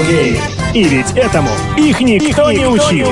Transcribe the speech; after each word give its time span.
Окей. 0.00 0.40
И 0.74 0.84
ведь 0.84 1.10
этому 1.12 1.50
их 1.76 2.00
никто, 2.00 2.50
не, 2.50 2.66
учил. 2.66 3.08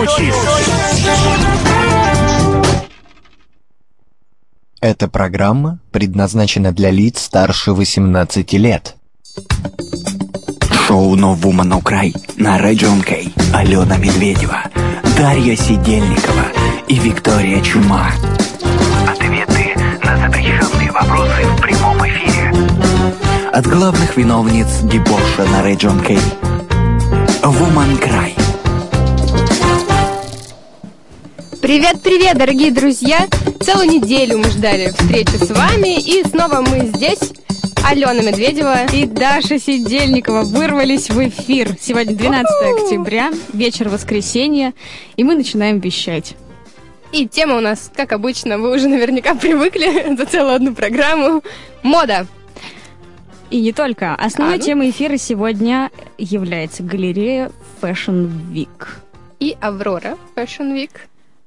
Эта 4.80 5.09
программа 5.09 5.80
предназначена 5.90 6.72
для 6.72 6.90
лиц 6.90 7.21
старше 7.21 7.72
18 7.72 8.53
лет. 8.54 8.96
Шоу 10.87 11.16
«No 11.16 11.38
Woman 11.38 11.69
No 11.69 11.83
Cry» 11.83 12.15
на 12.37 12.59
Region 12.59 13.03
K. 13.03 13.31
Алена 13.53 13.99
Медведева, 13.99 14.63
Дарья 15.17 15.57
Сидельникова 15.57 16.47
и 16.87 16.95
Виктория 16.95 17.61
Чума. 17.61 18.11
Ответы 19.07 19.75
на 20.05 20.16
запрещенные 20.16 20.91
вопросы 20.93 21.45
в 21.45 21.61
прямом 21.61 21.98
эфире. 22.07 22.52
От 23.52 23.66
главных 23.66 24.16
виновниц 24.16 24.80
дебоша 24.83 25.45
на 25.51 25.69
Region 25.69 26.01
K. 26.07 26.58
Cry. 27.59 28.37
Привет-привет, 31.60 32.38
дорогие 32.38 32.70
друзья! 32.70 33.27
Целую 33.60 33.88
неделю 33.88 34.38
мы 34.38 34.45
ждали 34.45 34.91
встречи 34.91 35.34
с 35.34 35.51
вами, 35.51 35.98
и 35.98 36.23
снова 36.23 36.60
мы 36.60 36.92
здесь, 36.95 37.32
Алена 37.84 38.23
Медведева 38.23 38.87
и 38.92 39.06
Даша 39.06 39.59
Сидельникова 39.59 40.42
вырвались 40.42 41.10
в 41.10 41.18
эфир. 41.29 41.77
Сегодня 41.80 42.15
12 42.15 42.46
октября, 42.77 43.32
вечер 43.52 43.88
воскресенья, 43.88 44.73
и 45.16 45.24
мы 45.24 45.34
начинаем 45.34 45.80
вещать. 45.80 46.37
И 47.10 47.27
тема 47.27 47.56
у 47.56 47.60
нас, 47.60 47.90
как 47.93 48.12
обычно, 48.12 48.59
вы 48.59 48.73
уже 48.73 48.87
наверняка 48.87 49.34
привыкли 49.34 50.15
за 50.16 50.27
целую 50.27 50.54
одну 50.54 50.74
программу. 50.77 51.43
Мода. 51.82 52.29
И 53.51 53.61
не 53.61 53.73
только. 53.73 54.15
Основной 54.15 54.57
А, 54.57 54.59
ну. 54.59 54.65
темой 54.65 54.91
эфира 54.91 55.16
сегодня 55.16 55.91
является 56.19 56.83
галерея 56.83 57.51
Fashion 57.80 58.30
Week. 58.52 58.87
И 59.41 59.57
Аврора 59.61 60.18
Fashion 60.37 60.74
Week. 60.74 60.90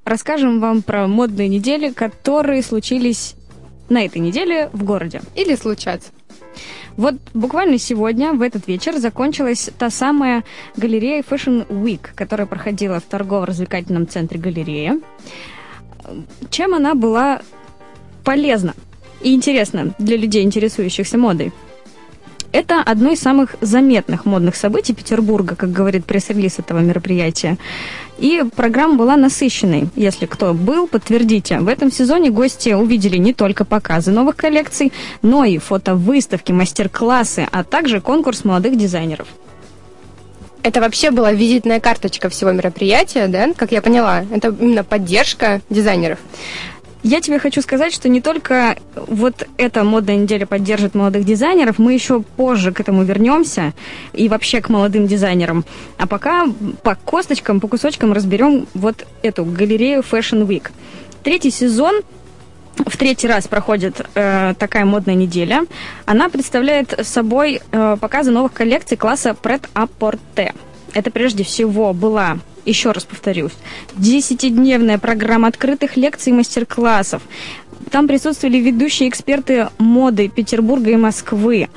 Расскажем 0.04 0.60
вам 0.60 0.82
про 0.82 1.08
модные 1.08 1.48
недели, 1.48 1.92
которые 1.92 2.64
случились 2.64 3.36
на 3.90 4.04
этой 4.06 4.18
неделе 4.18 4.70
в 4.74 4.84
городе. 4.84 5.22
Или 5.36 5.56
случаться. 5.56 6.10
Вот 6.98 7.16
буквально 7.34 7.78
сегодня, 7.78 8.34
в 8.34 8.42
этот 8.42 8.68
вечер, 8.68 8.98
закончилась 8.98 9.70
та 9.78 9.90
самая 9.90 10.44
галерея 10.76 11.22
Fashion 11.22 11.68
Week, 11.68 12.02
которая 12.16 12.48
проходила 12.48 13.00
в 13.00 13.04
торгово-развлекательном 13.04 14.08
центре 14.08 14.40
галерея. 14.40 15.00
Чем 16.50 16.74
она 16.74 16.96
была 16.96 17.42
полезна 18.24 18.74
и 19.22 19.34
интересна 19.34 19.94
для 20.00 20.18
людей, 20.18 20.44
интересующихся 20.44 21.18
модой? 21.18 21.54
Это 22.52 22.82
одно 22.82 23.12
из 23.12 23.20
самых 23.20 23.56
заметных 23.62 24.26
модных 24.26 24.56
событий 24.56 24.94
Петербурга, 24.94 25.56
как 25.56 25.72
говорит 25.72 26.06
пресс-релиз 26.06 26.60
этого 26.60 26.80
мероприятия. 26.80 27.58
И 28.18 28.44
программа 28.56 28.96
была 28.96 29.16
насыщенной. 29.16 29.88
Если 29.96 30.26
кто 30.26 30.54
был, 30.54 30.88
подтвердите. 30.88 31.60
В 31.60 31.68
этом 31.68 31.92
сезоне 31.92 32.30
гости 32.30 32.70
увидели 32.70 33.18
не 33.18 33.34
только 33.34 33.64
показы 33.64 34.12
новых 34.12 34.36
коллекций, 34.36 34.92
но 35.22 35.46
и 35.46 35.58
фотовыставки, 35.60 36.52
мастер-классы, 36.52 37.48
а 37.52 37.64
также 37.64 38.02
конкурс 38.02 38.44
молодых 38.44 38.78
дизайнеров. 38.78 39.28
Это 40.64 40.82
вообще 40.82 41.10
была 41.10 41.32
визитная 41.32 41.80
карточка 41.80 42.30
всего 42.30 42.52
мероприятия, 42.52 43.28
да? 43.28 43.52
Как 43.56 43.72
я 43.72 43.82
поняла, 43.82 44.26
это 44.30 44.50
именно 44.50 44.84
поддержка 44.84 45.62
дизайнеров. 45.70 46.20
Я 47.04 47.20
тебе 47.20 47.40
хочу 47.40 47.62
сказать, 47.62 47.94
что 47.94 48.10
не 48.10 48.22
только 48.22 48.78
вот 48.96 49.48
эта 49.58 49.84
модная 49.84 50.18
неделя 50.18 50.46
поддержит 50.46 50.94
молодых 50.94 51.26
дизайнеров, 51.26 51.80
мы 51.80 51.94
еще 51.94 52.22
позже 52.22 52.72
к 52.72 52.80
этому 52.80 53.04
вернемся 53.04 53.74
и 54.14 54.30
вообще 54.30 54.62
к 54.62 54.70
молодым 54.70 55.08
дизайнерам. 55.08 55.66
А 55.98 56.06
пока 56.06 56.46
по 56.84 56.96
косточкам, 56.96 57.60
по 57.60 57.68
кусочкам 57.68 58.14
разберем 58.14 58.68
вот 58.76 59.08
эту 59.24 59.46
галерею 59.46 60.02
Fashion 60.02 60.46
Week. 60.46 60.70
Третий 61.24 61.50
сезон 61.50 62.02
в 62.78 62.98
третий 62.98 63.28
раз 63.28 63.48
проходит 63.48 64.06
э, 64.14 64.54
такая 64.58 64.86
модная 64.86 65.16
неделя. 65.16 65.66
Она 66.06 66.30
представляет 66.30 67.00
собой 67.04 67.62
э, 67.72 67.98
показы 68.00 68.31
новых 68.31 68.54
коллекций 68.54 68.98
класса 68.98 69.36
Pret-à-Porter. 69.42 70.54
Это 70.94 71.09
прежде 71.09 71.44
всего 71.44 71.94
была, 71.94 72.38
еще 72.66 72.92
раз 72.92 73.04
повторюсь, 73.04 73.54
десятидневная 73.96 74.98
программа 74.98 75.48
открытых 75.48 75.98
лекций 75.98 76.32
и 76.32 76.36
мастер-классов. 76.36 77.22
Там 77.90 78.08
присутствовали 78.08 78.58
ведущие 78.58 79.10
эксперты 79.10 79.70
моды 79.78 80.28
Петербурга 80.28 80.92
и 80.92 80.96
Москвы. 80.96 81.70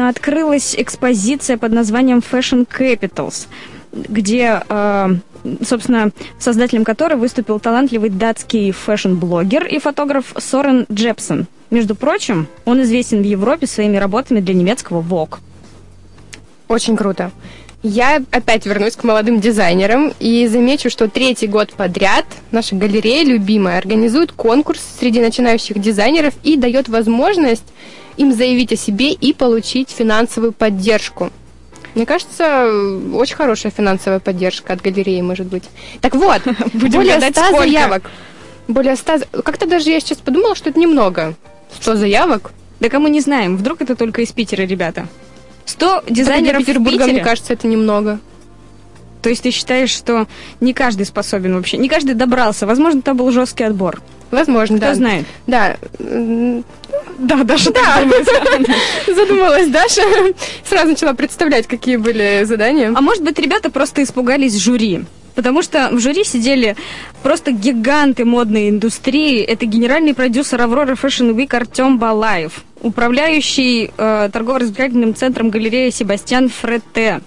Открылась 0.00 0.74
экспозиция 0.76 1.56
под 1.56 1.72
названием 1.72 2.18
Fashion 2.18 2.66
Capitals, 2.68 3.46
где, 3.92 4.62
э, 4.68 5.08
собственно, 5.64 6.10
создателем 6.38 6.84
которой 6.84 7.14
выступил 7.14 7.58
талантливый 7.58 8.10
датский 8.10 8.70
fashion-блогер 8.70 9.66
и 9.66 9.78
фотограф 9.78 10.34
Сорен 10.38 10.86
Джепсон. 10.92 11.46
Между 11.70 11.94
прочим, 11.94 12.48
он 12.66 12.82
известен 12.82 13.22
в 13.22 13.24
Европе 13.24 13.66
своими 13.66 13.96
работами 13.96 14.40
для 14.40 14.54
немецкого 14.54 15.00
Vogue. 15.00 15.38
Очень 16.68 16.96
круто. 16.96 17.32
Я 17.82 18.22
опять 18.30 18.64
вернусь 18.64 18.94
к 18.94 19.02
молодым 19.02 19.40
дизайнерам 19.40 20.12
и 20.20 20.46
замечу, 20.46 20.88
что 20.88 21.08
третий 21.08 21.48
год 21.48 21.72
подряд 21.72 22.24
наша 22.52 22.76
галерея 22.76 23.24
любимая 23.24 23.78
организует 23.78 24.30
конкурс 24.30 24.80
среди 25.00 25.20
начинающих 25.20 25.80
дизайнеров 25.80 26.34
и 26.44 26.56
дает 26.56 26.88
возможность 26.88 27.64
им 28.16 28.32
заявить 28.32 28.72
о 28.72 28.76
себе 28.76 29.12
и 29.12 29.32
получить 29.32 29.90
финансовую 29.90 30.52
поддержку. 30.52 31.30
Мне 31.96 32.06
кажется, 32.06 32.70
очень 33.14 33.34
хорошая 33.34 33.72
финансовая 33.72 34.20
поддержка 34.20 34.74
от 34.74 34.80
галереи 34.80 35.20
может 35.20 35.46
быть. 35.46 35.64
Так 36.00 36.14
вот, 36.14 36.40
Будем 36.72 36.92
более 37.00 37.14
гадать, 37.14 37.32
100 37.36 37.44
сколько. 37.46 37.64
заявок. 37.64 38.10
Более 38.68 38.94
100... 38.96 39.18
за- 39.18 39.26
Как-то 39.42 39.66
даже 39.66 39.90
я 39.90 39.98
сейчас 39.98 40.18
подумала, 40.18 40.54
что 40.54 40.70
это 40.70 40.78
немного. 40.78 41.34
100 41.80 41.96
заявок. 41.96 42.52
Да 42.78 42.88
кому 42.88 43.08
не 43.08 43.20
знаем, 43.20 43.56
вдруг 43.56 43.82
это 43.82 43.96
только 43.96 44.22
из 44.22 44.30
Питера, 44.30 44.62
ребята. 44.62 45.08
100 45.66 45.86
Так 45.86 46.04
для 46.06 46.14
дизайнеров 46.14 46.64
Петербурга, 46.64 47.06
мне 47.06 47.20
кажется, 47.20 47.52
это 47.52 47.66
немного. 47.66 48.18
То 49.22 49.28
есть 49.28 49.42
ты 49.44 49.52
считаешь, 49.52 49.90
что 49.90 50.26
не 50.60 50.74
каждый 50.74 51.06
способен 51.06 51.54
вообще, 51.54 51.76
не 51.76 51.88
каждый 51.88 52.14
добрался. 52.14 52.66
Возможно, 52.66 52.98
это 52.98 53.14
был 53.14 53.30
жесткий 53.30 53.64
отбор. 53.64 54.02
Возможно, 54.32 54.78
Кто 54.78 54.86
да. 54.86 54.94
знает. 54.94 55.26
Да. 55.46 55.76
Да, 57.18 57.44
даже 57.44 57.70
Да, 57.70 58.02
задумалась 59.06 59.68
Даша. 59.68 60.02
Сразу 60.68 60.88
начала 60.88 61.12
представлять, 61.12 61.66
какие 61.66 61.96
были 61.96 62.42
задания. 62.44 62.92
А 62.94 63.00
может 63.00 63.22
быть, 63.22 63.38
ребята 63.38 63.70
просто 63.70 64.02
испугались 64.02 64.56
жюри. 64.56 65.04
Потому 65.34 65.62
что 65.62 65.88
в 65.90 65.98
жюри 65.98 66.24
сидели 66.24 66.76
просто 67.22 67.52
гиганты 67.52 68.24
модной 68.24 68.68
индустрии. 68.68 69.40
Это 69.40 69.64
генеральный 69.66 70.12
продюсер 70.14 70.60
Аврора 70.60 70.92
Fashion 70.94 71.34
Week 71.34 71.54
Артем 71.56 71.98
Балаев, 71.98 72.64
управляющий 72.82 73.90
э, 73.96 74.28
торгово-развлекательным 74.32 75.14
центром 75.14 75.48
галереи 75.48 75.88
Себастьян 75.90 76.50
Фрете, 76.50 77.22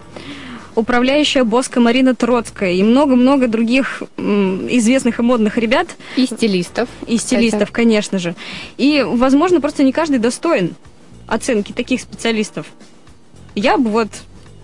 управляющая 0.76 1.44
Боска 1.44 1.80
Марина 1.80 2.14
Троцкая 2.14 2.74
и 2.74 2.84
много-много 2.84 3.48
других 3.48 4.04
м, 4.18 4.68
известных 4.70 5.20
и 5.20 5.24
модных 5.24 5.58
ребят, 5.58 5.88
И 6.16 6.26
стилистов. 6.26 6.90
и 7.08 7.18
стилистов, 7.18 7.62
Кстати. 7.70 7.72
конечно 7.74 8.20
же. 8.20 8.36
И, 8.78 9.04
возможно, 9.06 9.62
просто 9.62 9.84
не 9.84 9.92
каждый 9.94 10.20
достоин 10.20 10.76
оценки 11.28 11.72
таких 11.72 12.02
специалистов. 12.02 12.68
Я 13.56 13.78
бы 13.78 13.90
вот 13.90 14.10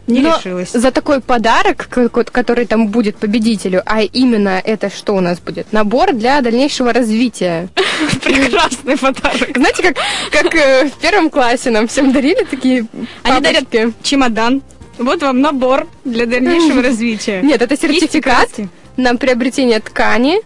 не 0.08 0.22
Но 0.22 0.38
решилась. 0.38 0.72
за 0.72 0.92
такой 0.92 1.22
подарок, 1.22 1.88
который 2.32 2.66
там 2.66 2.88
будет 2.88 3.18
победителю, 3.18 3.84
а 3.86 4.02
именно 4.02 4.62
это 4.64 4.90
что 4.90 5.16
у 5.16 5.22
нас 5.22 5.40
будет? 5.40 5.72
Набор 5.72 6.14
для 6.14 6.42
дальнейшего 6.42 6.92
развития. 6.94 7.70
Прекрасный 8.24 8.98
подарок. 8.98 9.56
Знаете, 9.56 9.84
как, 9.84 9.98
как 10.32 10.56
э, 10.56 10.90
в 10.90 10.94
первом 11.02 11.30
классе 11.30 11.70
нам 11.70 11.88
всем 11.88 12.12
дарили 12.12 12.44
такие 12.50 12.86
Они 13.24 13.42
дарят 13.42 13.66
чемодан. 14.04 14.62
Вот 14.98 15.22
вам 15.22 15.42
набор 15.42 15.88
для 16.04 16.26
дальнейшего 16.26 16.82
развития. 16.84 17.42
Нет, 17.42 17.62
это 17.62 17.78
сертификат 17.78 18.50
на 18.98 19.16
приобретение 19.16 19.80
ткани 19.80 20.40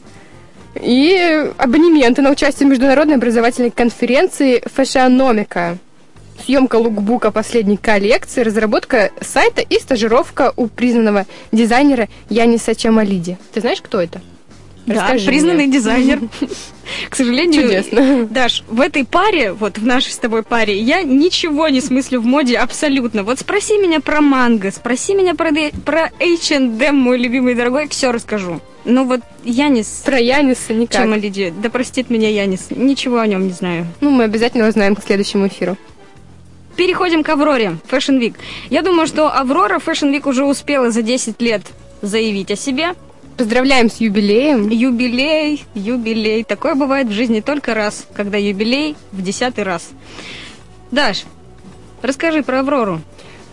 и 0.79 1.49
абонементы 1.57 2.21
на 2.21 2.31
участие 2.31 2.67
в 2.67 2.69
международной 2.69 3.15
образовательной 3.15 3.71
конференции 3.71 4.61
«Фэшиономика». 4.73 5.77
Съемка 6.43 6.75
лукбука 6.75 7.31
последней 7.31 7.77
коллекции, 7.77 8.41
разработка 8.41 9.11
сайта 9.21 9.61
и 9.61 9.79
стажировка 9.79 10.53
у 10.55 10.67
признанного 10.67 11.25
дизайнера 11.51 12.07
Яниса 12.29 12.75
Чамалиди. 12.75 13.37
Ты 13.53 13.61
знаешь, 13.61 13.81
кто 13.81 14.01
это? 14.01 14.21
Да, 14.85 15.01
Расскажи 15.01 15.25
признанный 15.25 15.65
мне. 15.65 15.73
дизайнер. 15.73 16.19
К 17.09 17.15
сожалению, 17.15 17.63
Чудесно. 17.63 18.25
Даш, 18.25 18.63
в 18.67 18.79
этой 18.79 19.03
паре, 19.03 19.51
вот 19.51 19.79
в 19.79 19.85
нашей 19.85 20.11
с 20.11 20.17
тобой 20.17 20.43
паре, 20.43 20.79
я 20.79 21.01
ничего 21.01 21.67
не 21.69 21.81
смыслю 21.81 22.21
в 22.21 22.25
моде 22.25 22.57
абсолютно. 22.57 23.23
Вот 23.23 23.39
спроси 23.39 23.77
меня 23.79 23.99
про 23.99 24.21
манго, 24.21 24.69
спроси 24.71 25.15
меня 25.15 25.33
про, 25.33 25.49
про 25.83 26.11
H&M, 26.19 26.95
мой 26.95 27.17
любимый 27.17 27.55
дорогой, 27.55 27.87
все 27.87 28.11
расскажу. 28.11 28.61
Ну 28.83 29.05
вот 29.05 29.21
Янис 29.43 30.03
Про 30.05 30.19
Яниса 30.19 30.73
никак. 30.73 31.01
Чамалиди, 31.01 31.51
да 31.59 31.71
простит 31.71 32.11
меня 32.11 32.29
Янис, 32.29 32.67
ничего 32.69 33.17
о 33.17 33.25
нем 33.25 33.47
не 33.47 33.53
знаю. 33.53 33.87
Ну, 33.99 34.11
мы 34.11 34.25
обязательно 34.25 34.67
узнаем 34.67 34.95
к 34.95 35.03
следующему 35.03 35.47
эфиру. 35.47 35.75
Переходим 36.75 37.23
к 37.23 37.29
Авроре, 37.29 37.77
Fashion 37.89 38.19
Week. 38.19 38.35
Я 38.69 38.81
думаю, 38.81 39.07
что 39.07 39.29
Аврора 39.29 39.79
Fashion 39.79 40.11
Week 40.11 40.27
уже 40.27 40.43
успела 40.43 40.91
за 40.91 41.01
10 41.01 41.41
лет 41.41 41.61
заявить 42.01 42.51
о 42.51 42.57
себе. 42.57 42.95
Поздравляем 43.37 43.89
с 43.89 43.97
юбилеем. 43.97 44.69
Юбилей, 44.69 45.63
юбилей. 45.73 46.43
Такое 46.43 46.75
бывает 46.75 47.07
в 47.07 47.11
жизни 47.11 47.39
только 47.39 47.73
раз, 47.73 48.05
когда 48.13 48.37
юбилей 48.37 48.95
в 49.11 49.21
десятый 49.21 49.63
раз. 49.63 49.89
Даш, 50.91 51.23
расскажи 52.01 52.43
про 52.43 52.59
Аврору. 52.59 53.01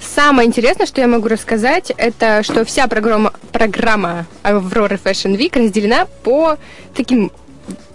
Самое 0.00 0.48
интересное, 0.48 0.86
что 0.86 1.00
я 1.00 1.06
могу 1.06 1.28
рассказать, 1.28 1.92
это 1.96 2.42
что 2.42 2.64
вся 2.64 2.88
программа, 2.88 3.32
программа 3.52 4.26
Авроры 4.42 4.98
Fashion 5.02 5.36
Week 5.36 5.56
разделена 5.56 6.06
по 6.25 6.58
таким 6.94 7.30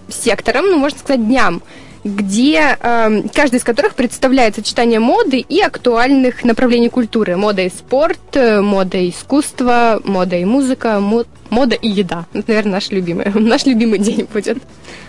секторам, 0.07 0.65
ну, 0.67 0.77
можно 0.77 0.97
сказать, 0.97 1.25
дням 1.25 1.61
где 2.03 2.77
э, 2.79 3.21
каждый 3.33 3.57
из 3.57 3.63
которых 3.63 3.95
представляет 3.95 4.55
сочетание 4.55 4.99
моды 4.99 5.39
и 5.39 5.59
актуальных 5.61 6.43
направлений 6.43 6.89
культуры. 6.89 7.37
Мода 7.37 7.63
и 7.63 7.69
спорт, 7.69 8.19
э, 8.33 8.61
мода 8.61 8.97
и 8.97 9.09
искусство, 9.09 10.01
мода 10.03 10.37
и 10.37 10.45
музыка, 10.45 10.99
мод, 10.99 11.27
мода 11.49 11.75
и 11.75 11.87
еда. 11.87 12.25
Это, 12.33 12.49
наверное, 12.49 12.73
наш 12.73 12.91
любимый, 12.91 13.25
наш 13.33 13.65
любимый 13.65 13.99
день 13.99 14.27
будет. 14.31 14.57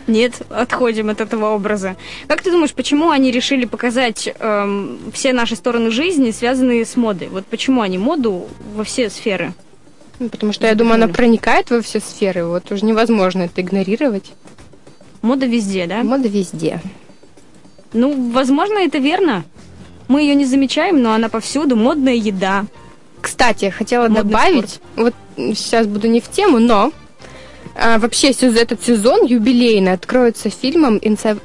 Нет, 0.06 0.43
отходим 0.49 1.11
от 1.11 1.20
этого 1.20 1.55
образа. 1.55 1.96
Как 2.26 2.43
ты 2.43 2.50
думаешь, 2.50 2.73
почему 2.73 3.11
они 3.11 3.31
решили 3.31 3.67
показать 3.67 4.32
эм, 4.38 4.99
все 5.12 5.32
наши 5.32 5.55
стороны 5.55 5.90
жизни, 5.90 6.31
связанные 6.31 6.87
с 6.87 6.96
модой? 6.96 7.29
Вот 7.29 7.44
почему 7.46 7.82
они 7.82 7.99
моду 7.99 8.49
во 8.75 8.85
все 8.85 9.11
сферы? 9.11 9.52
Потому 10.19 10.52
что, 10.52 10.67
я 10.67 10.75
думаю, 10.75 10.94
она 10.94 11.08
проникает 11.08 11.70
во 11.70 11.81
все 11.81 12.00
сферы, 12.00 12.44
вот 12.44 12.73
уже 12.73 12.85
невозможно 12.85 13.43
это 13.43 13.61
игнорировать. 13.61 14.32
Мода 15.23 15.47
везде, 15.47 15.87
да? 15.87 16.03
Мода 16.03 16.29
везде. 16.29 16.81
Ну, 17.93 18.31
возможно, 18.32 18.79
это 18.79 18.99
верно. 18.99 19.44
Мы 20.09 20.23
ее 20.23 20.35
не 20.35 20.44
замечаем, 20.44 21.03
но 21.03 21.12
она 21.12 21.29
повсюду. 21.29 21.76
Модная 21.76 22.15
еда. 22.15 22.67
Кстати, 23.20 23.70
хотела 23.70 24.09
Модный 24.09 24.23
добавить, 24.23 24.70
спорт. 24.70 25.15
вот 25.37 25.56
сейчас 25.56 25.87
буду 25.87 26.09
не 26.09 26.20
в 26.20 26.29
тему, 26.29 26.59
но 26.59 26.93
а, 27.75 27.99
вообще 27.99 28.31
этот 28.31 28.82
сезон 28.82 29.25
юбилейный 29.25 29.93
откроется 29.93 30.50
фильмом 30.50 30.99
Инсе... 31.03 31.37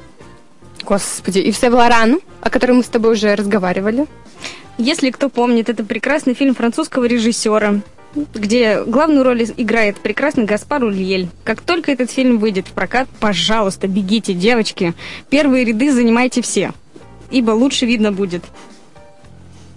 Господи, 0.84 1.38
Ив 1.38 1.56
Сен 1.56 1.74
Лоран, 1.74 2.20
о 2.40 2.50
котором 2.50 2.76
мы 2.76 2.82
с 2.82 2.88
тобой 2.88 3.12
уже 3.12 3.34
разговаривали. 3.34 4.06
Если 4.76 5.10
кто 5.10 5.28
помнит, 5.28 5.68
это 5.68 5.84
прекрасный 5.84 6.34
фильм 6.34 6.54
французского 6.54 7.04
режиссера, 7.04 7.80
где 8.34 8.82
главную 8.84 9.24
роль 9.24 9.44
играет 9.56 9.96
прекрасный 9.98 10.44
Гаспар 10.44 10.84
Ульель. 10.84 11.28
Как 11.44 11.60
только 11.60 11.92
этот 11.92 12.10
фильм 12.10 12.38
выйдет 12.38 12.68
в 12.68 12.72
прокат, 12.72 13.08
пожалуйста, 13.20 13.88
бегите, 13.88 14.32
девочки. 14.34 14.94
Первые 15.30 15.64
ряды 15.64 15.92
занимайте 15.92 16.42
все, 16.42 16.72
ибо 17.30 17.50
лучше 17.52 17.86
видно 17.86 18.12
будет. 18.12 18.42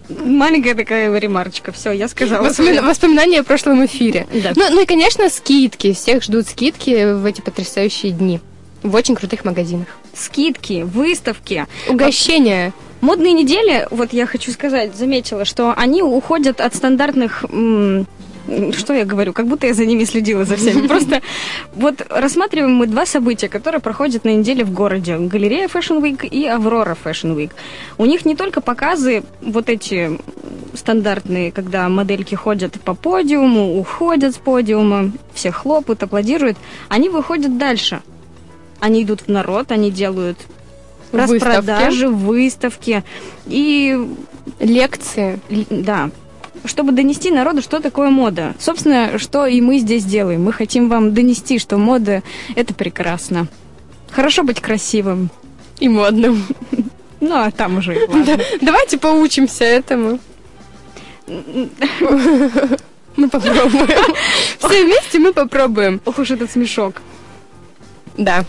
Маленькая 0.09 0.73
такая 0.73 1.13
ремарочка. 1.17 1.71
Все, 1.73 1.91
я 1.91 2.07
сказала. 2.07 2.47
Воспоми- 2.47 2.73
своё. 2.75 2.83
Воспоминания 2.83 3.39
о 3.41 3.43
прошлом 3.43 3.85
эфире. 3.85 4.25
Да. 4.31 4.53
Ну, 4.55 4.63
ну 4.69 4.81
и, 4.83 4.85
конечно, 4.85 5.29
скидки. 5.29 5.91
Всех 5.93 6.23
ждут 6.23 6.47
скидки 6.47 7.13
в 7.13 7.25
эти 7.25 7.41
потрясающие 7.41 8.13
дни. 8.13 8.39
В 8.83 8.95
очень 8.95 9.15
крутых 9.15 9.43
магазинах. 9.43 9.87
Скидки, 10.13 10.83
выставки. 10.83 11.65
Угощения. 11.89 12.71
Модные 13.01 13.33
недели, 13.33 13.85
вот 13.91 14.13
я 14.13 14.25
хочу 14.25 14.51
сказать, 14.51 14.95
заметила, 14.95 15.43
что 15.45 15.73
они 15.75 16.01
уходят 16.01 16.61
от 16.61 16.73
стандартных... 16.73 17.43
м, 17.49 18.07
что 18.73 18.93
я 18.93 19.05
говорю, 19.05 19.33
как 19.33 19.47
будто 19.47 19.67
я 19.67 19.73
за 19.73 19.85
ними 19.85 20.05
следила 20.05 20.45
за 20.45 20.55
всеми. 20.55 20.87
Просто 20.87 21.21
вот 21.75 22.05
рассматриваем 22.09 22.73
мы 22.75 22.87
два 22.87 23.05
события, 23.05 23.49
которые 23.49 23.81
проходят 23.81 24.23
на 24.23 24.33
неделе 24.33 24.63
в 24.63 24.71
городе. 24.71 25.17
Галерея 25.17 25.67
Fashion 25.67 26.01
Week 26.01 26.27
и 26.27 26.45
Аврора 26.45 26.97
Fashion 27.03 27.35
Week. 27.35 27.51
У 27.97 28.05
них 28.05 28.25
не 28.25 28.35
только 28.35 28.61
показы 28.61 29.23
вот 29.41 29.69
эти 29.69 30.17
стандартные, 30.73 31.51
когда 31.51 31.89
модельки 31.89 32.35
ходят 32.35 32.79
по 32.81 32.93
подиуму, 32.93 33.79
уходят 33.79 34.35
с 34.35 34.37
подиума, 34.37 35.11
все 35.33 35.51
хлопают, 35.51 36.03
аплодируют. 36.03 36.57
Они 36.89 37.09
выходят 37.09 37.57
дальше. 37.57 38.01
Они 38.79 39.03
идут 39.03 39.21
в 39.21 39.27
народ, 39.27 39.71
они 39.71 39.91
делают 39.91 40.37
Выставки. 41.11 41.43
распродажи, 41.43 42.09
выставки. 42.09 43.03
И 43.47 43.97
Лекции. 44.59 45.39
Да. 45.69 46.11
Чтобы 46.67 46.91
донести 46.91 47.31
народу, 47.31 47.61
что 47.61 47.79
такое 47.79 48.09
мода. 48.09 48.53
Собственно, 48.59 49.17
что 49.17 49.45
и 49.45 49.61
мы 49.61 49.79
здесь 49.79 50.03
делаем. 50.03 50.43
Мы 50.43 50.53
хотим 50.53 50.89
вам 50.89 51.13
донести, 51.13 51.59
что 51.59 51.77
мода– 51.77 52.23
это 52.55 52.73
прекрасно. 52.73 53.47
Хорошо 54.11 54.43
быть 54.43 54.61
красивым. 54.61 55.29
И 55.79 55.89
модным. 55.89 56.45
Ну, 57.19 57.35
а 57.35 57.51
там 57.51 57.77
уже 57.77 57.95
и 57.95 58.07
ладно. 58.07 58.39
Давайте 58.61 58.97
поучимся 58.97 59.63
этому. 59.63 60.19
Мы 61.25 63.29
попробуем. 63.29 63.87
Все 64.59 64.83
вместе 64.83 65.19
мы 65.19 65.33
попробуем. 65.33 66.01
Ох 66.05 66.19
уж 66.19 66.31
этот 66.31 66.51
смешок. 66.51 67.01
Да. 68.17 68.45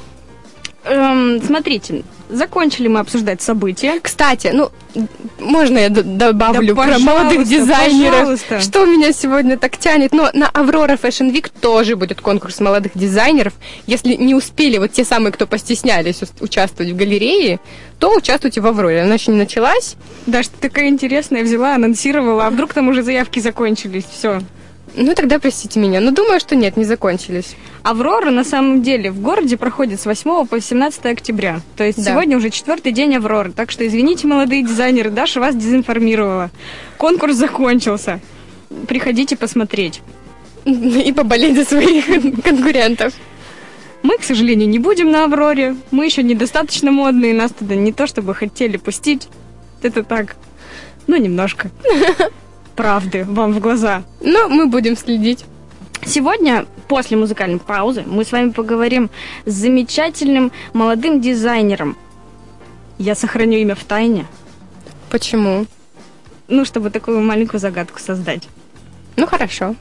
Эм, 0.85 1.43
смотрите, 1.43 2.03
закончили 2.29 2.89
мы 2.89 3.01
обсуждать 3.01 3.43
события. 3.43 4.01
Кстати, 4.01 4.51
ну, 4.53 4.71
можно 5.39 5.79
я 5.79 5.89
добавлю 5.89 6.75
Да, 6.75 6.83
про 6.83 6.99
молодых 6.99 7.47
дизайнеров? 7.47 8.19
пожалуйста. 8.19 8.61
Что 8.61 8.85
меня 8.87 9.13
сегодня 9.13 9.57
так 9.59 9.77
тянет? 9.79 10.13
Но 10.13 10.31
на 10.35 10.49
Аврора 10.49 10.95
Fashion 10.95 11.33
Week 11.33 11.51
тоже 11.61 11.97
будет 11.97 12.21
конкурс 12.21 12.61
молодых 12.61 12.93
дизайнеров. 12.95 13.55
Если 13.87 14.15
не 14.15 14.35
успели 14.35 14.79
вот 14.79 14.93
те 14.93 15.05
самые, 15.05 15.33
кто 15.33 15.47
постеснялись 15.47 16.21
участвовать 16.41 16.93
в 16.93 16.97
галерее, 16.97 17.61
то 17.99 18.15
участвуйте 18.15 18.61
в 18.61 18.67
Авроре. 18.67 19.03
Она 19.03 19.15
еще 19.15 19.33
не 19.33 19.39
началась. 19.39 19.97
Да, 20.27 20.43
что 20.43 20.57
такая 20.61 20.89
интересная 20.89 21.43
взяла, 21.43 21.75
анонсировала, 21.75 22.47
а 22.47 22.51
вдруг 22.51 22.75
там 22.75 22.89
уже 22.89 23.03
заявки 23.03 23.41
закончились, 23.41 24.05
все. 24.11 24.41
Ну, 24.97 25.15
тогда 25.15 25.39
простите 25.39 25.79
меня. 25.81 26.01
Но 26.01 26.11
думаю, 26.11 26.41
что 26.41 26.57
нет, 26.57 26.77
не 26.77 26.85
закончились. 26.85 27.57
Аврора 27.83 28.31
на 28.31 28.45
самом 28.45 28.83
деле 28.83 29.11
в 29.11 29.21
городе 29.21 29.57
проходит 29.57 30.01
с 30.01 30.07
8 30.07 30.47
по 30.47 30.61
17 30.61 31.07
октября. 31.07 31.61
То 31.77 31.85
есть 31.85 32.03
Да. 32.05 32.13
сегодня 32.13 32.37
уже 32.37 32.51
четвертый 32.51 32.93
день 32.93 33.15
Авроры. 33.17 33.53
Так 33.53 33.71
что 33.71 33.87
извините, 33.87 34.27
молодые 34.27 34.63
дизайнеры, 34.63 35.11
Даша 35.11 35.41
вас 35.41 35.55
дезинформировала. 35.55 36.51
Конкурс 36.97 37.37
закончился. 37.37 38.21
Приходите 38.87 39.37
посмотреть. 39.37 40.01
И 40.65 41.13
поболеть 41.13 41.57
за 41.57 41.65
своих 41.65 42.07
конкурентов. 42.45 43.15
Мы, 44.03 44.17
к 44.19 44.25
сожалению, 44.25 44.69
не 44.69 44.79
будем 44.79 45.11
на 45.11 45.25
Авроре. 45.25 45.77
Мы 45.91 46.05
еще 46.05 46.23
недостаточно 46.23 46.91
модные, 46.91 47.35
нас 47.35 47.53
туда 47.53 47.75
не 47.75 47.93
то 47.93 48.07
чтобы 48.07 48.35
хотели 48.35 48.77
пустить. 48.77 49.29
Это 49.83 50.03
так, 50.03 50.37
ну, 51.07 51.17
немножко. 51.17 51.71
Правды 52.79 53.25
вам 53.25 53.53
в 53.55 53.59
глаза. 53.59 54.05
Но 54.21 54.49
мы 54.49 54.69
будем 54.69 54.97
следить. 54.97 55.45
Сегодня, 56.07 56.65
после 56.87 57.17
музыкальной 57.17 57.59
паузы, 57.59 58.05
мы 58.07 58.25
с 58.25 58.31
вами 58.31 58.51
поговорим 58.51 59.11
с 59.47 59.53
замечательным 59.53 60.53
молодым 60.75 61.21
дизайнером. 61.21 61.97
Я 62.97 63.17
сохраню 63.17 63.59
имя 63.59 63.75
в 63.75 63.83
тайне, 63.83 64.27
Почему? 65.11 65.67
ну, 66.47 66.65
чтобы 66.65 66.91
такую 66.91 67.21
маленькую 67.21 67.59
загадку 67.59 67.99
создать. 67.99 68.45
Ну, 69.17 69.27
хорошо. 69.27 69.75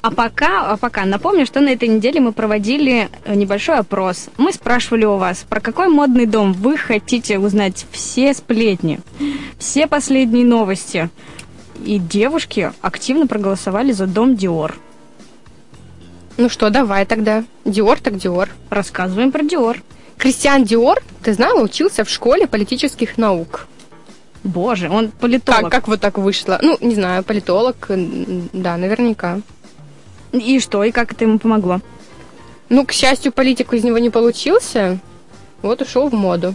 А 0.00 0.12
пока, 0.12 0.70
а 0.70 0.76
пока 0.76 1.04
напомню, 1.04 1.46
что 1.46 1.60
на 1.60 1.70
этой 1.70 1.88
неделе 1.88 2.20
мы 2.20 2.30
проводили 2.30 3.08
э, 3.24 3.34
небольшой 3.34 3.78
опрос. 3.78 4.28
Мы 4.36 4.52
спрашивали 4.52 5.04
у 5.04 5.16
вас, 5.16 5.44
про 5.48 5.60
какой 5.60 5.88
модный 5.88 6.26
дом 6.26 6.52
вы 6.52 6.76
хотите 6.76 7.40
узнать 7.40 7.84
все 7.90 8.32
сплетни, 8.32 9.00
все 9.58 9.88
последние 9.88 10.44
новости. 10.44 11.10
И 11.84 11.98
девушки 11.98 12.72
активно 12.80 13.26
проголосовали 13.26 13.92
за 13.92 14.06
дом 14.06 14.36
Диор. 14.36 14.76
Ну 16.36 16.48
что, 16.48 16.70
давай 16.70 17.04
тогда. 17.06 17.44
Диор 17.64 17.98
так 18.00 18.16
Диор. 18.16 18.48
Рассказываем 18.70 19.32
про 19.32 19.42
Диор. 19.42 19.82
Кристиан 20.16 20.64
Диор, 20.64 21.02
ты 21.22 21.32
знала, 21.32 21.62
учился 21.62 22.04
в 22.04 22.10
школе 22.10 22.46
политических 22.46 23.18
наук. 23.18 23.66
Боже, 24.44 24.88
он 24.88 25.10
политолог. 25.10 25.62
Как, 25.62 25.70
как 25.70 25.88
вот 25.88 26.00
так 26.00 26.18
вышло? 26.18 26.58
Ну, 26.62 26.76
не 26.80 26.94
знаю, 26.94 27.22
политолог, 27.24 27.76
да, 27.88 28.76
наверняка. 28.76 29.40
И 30.32 30.60
что, 30.60 30.84
и 30.84 30.90
как 30.90 31.12
это 31.12 31.24
ему 31.24 31.38
помогло? 31.38 31.80
Ну, 32.68 32.84
к 32.84 32.92
счастью, 32.92 33.32
политик 33.32 33.72
из 33.72 33.82
него 33.82 33.98
не 33.98 34.10
получился. 34.10 34.98
Вот 35.62 35.82
ушел 35.82 36.08
в 36.08 36.14
моду. 36.14 36.54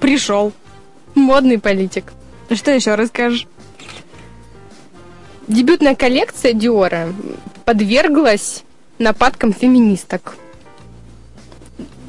Пришел. 0.00 0.52
Модный 1.14 1.58
политик. 1.58 2.12
Что 2.50 2.70
еще 2.70 2.94
расскажешь? 2.94 3.46
Дебютная 5.46 5.94
коллекция 5.94 6.52
Диора 6.52 7.12
подверглась 7.64 8.64
нападкам 8.98 9.52
феминисток. 9.52 10.36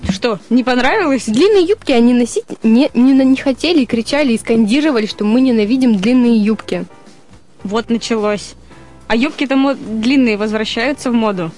Что, 0.10 0.40
не 0.50 0.64
понравилось? 0.64 1.26
Длинные 1.26 1.64
юбки 1.64 1.92
они 1.92 2.14
носить 2.14 2.46
не, 2.64 2.90
не, 2.94 3.14
не 3.14 3.36
хотели 3.36 3.82
и 3.82 3.86
кричали 3.86 4.34
и 4.34 4.38
скандировали, 4.38 5.06
что 5.06 5.24
мы 5.24 5.40
ненавидим 5.40 5.96
длинные 5.96 6.38
юбки. 6.38 6.86
Вот 7.64 7.90
началось. 7.90 8.56
А 9.08 9.16
юбки-то 9.16 9.76
длинные 9.76 10.38
возвращаются 10.38 11.12
в 11.12 11.14
моду. 11.14 11.52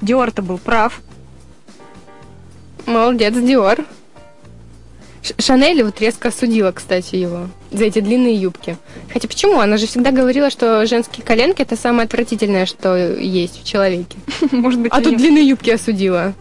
Диор-то 0.00 0.42
был 0.42 0.58
прав. 0.58 1.00
Молодец, 2.86 3.34
Диор. 3.34 3.84
Шанель 5.38 5.82
вот 5.82 6.00
резко 6.00 6.28
осудила, 6.28 6.72
кстати, 6.72 7.16
его 7.16 7.48
за 7.70 7.84
эти 7.84 8.00
длинные 8.00 8.34
юбки. 8.34 8.76
Хотя 9.12 9.26
почему? 9.26 9.58
Она 9.60 9.76
же 9.78 9.86
всегда 9.86 10.10
говорила, 10.10 10.50
что 10.50 10.84
женские 10.86 11.24
коленки 11.24 11.62
это 11.62 11.76
самое 11.76 12.04
отвратительное, 12.04 12.66
что 12.66 12.96
есть 12.96 13.62
в 13.62 13.64
человеке. 13.66 14.18
Может 14.52 14.80
быть, 14.80 14.92
А 14.92 15.00
тут 15.00 15.16
длинные 15.16 15.48
юбки 15.48 15.70
осудила. 15.70 16.34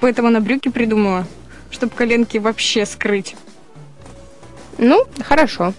поэтому 0.00 0.28
она 0.28 0.40
брюки 0.40 0.68
придумала, 0.68 1.26
чтобы 1.70 1.92
коленки 1.94 2.38
вообще 2.38 2.86
скрыть. 2.86 3.34
Ну, 4.78 5.04
хорошо. 5.22 5.74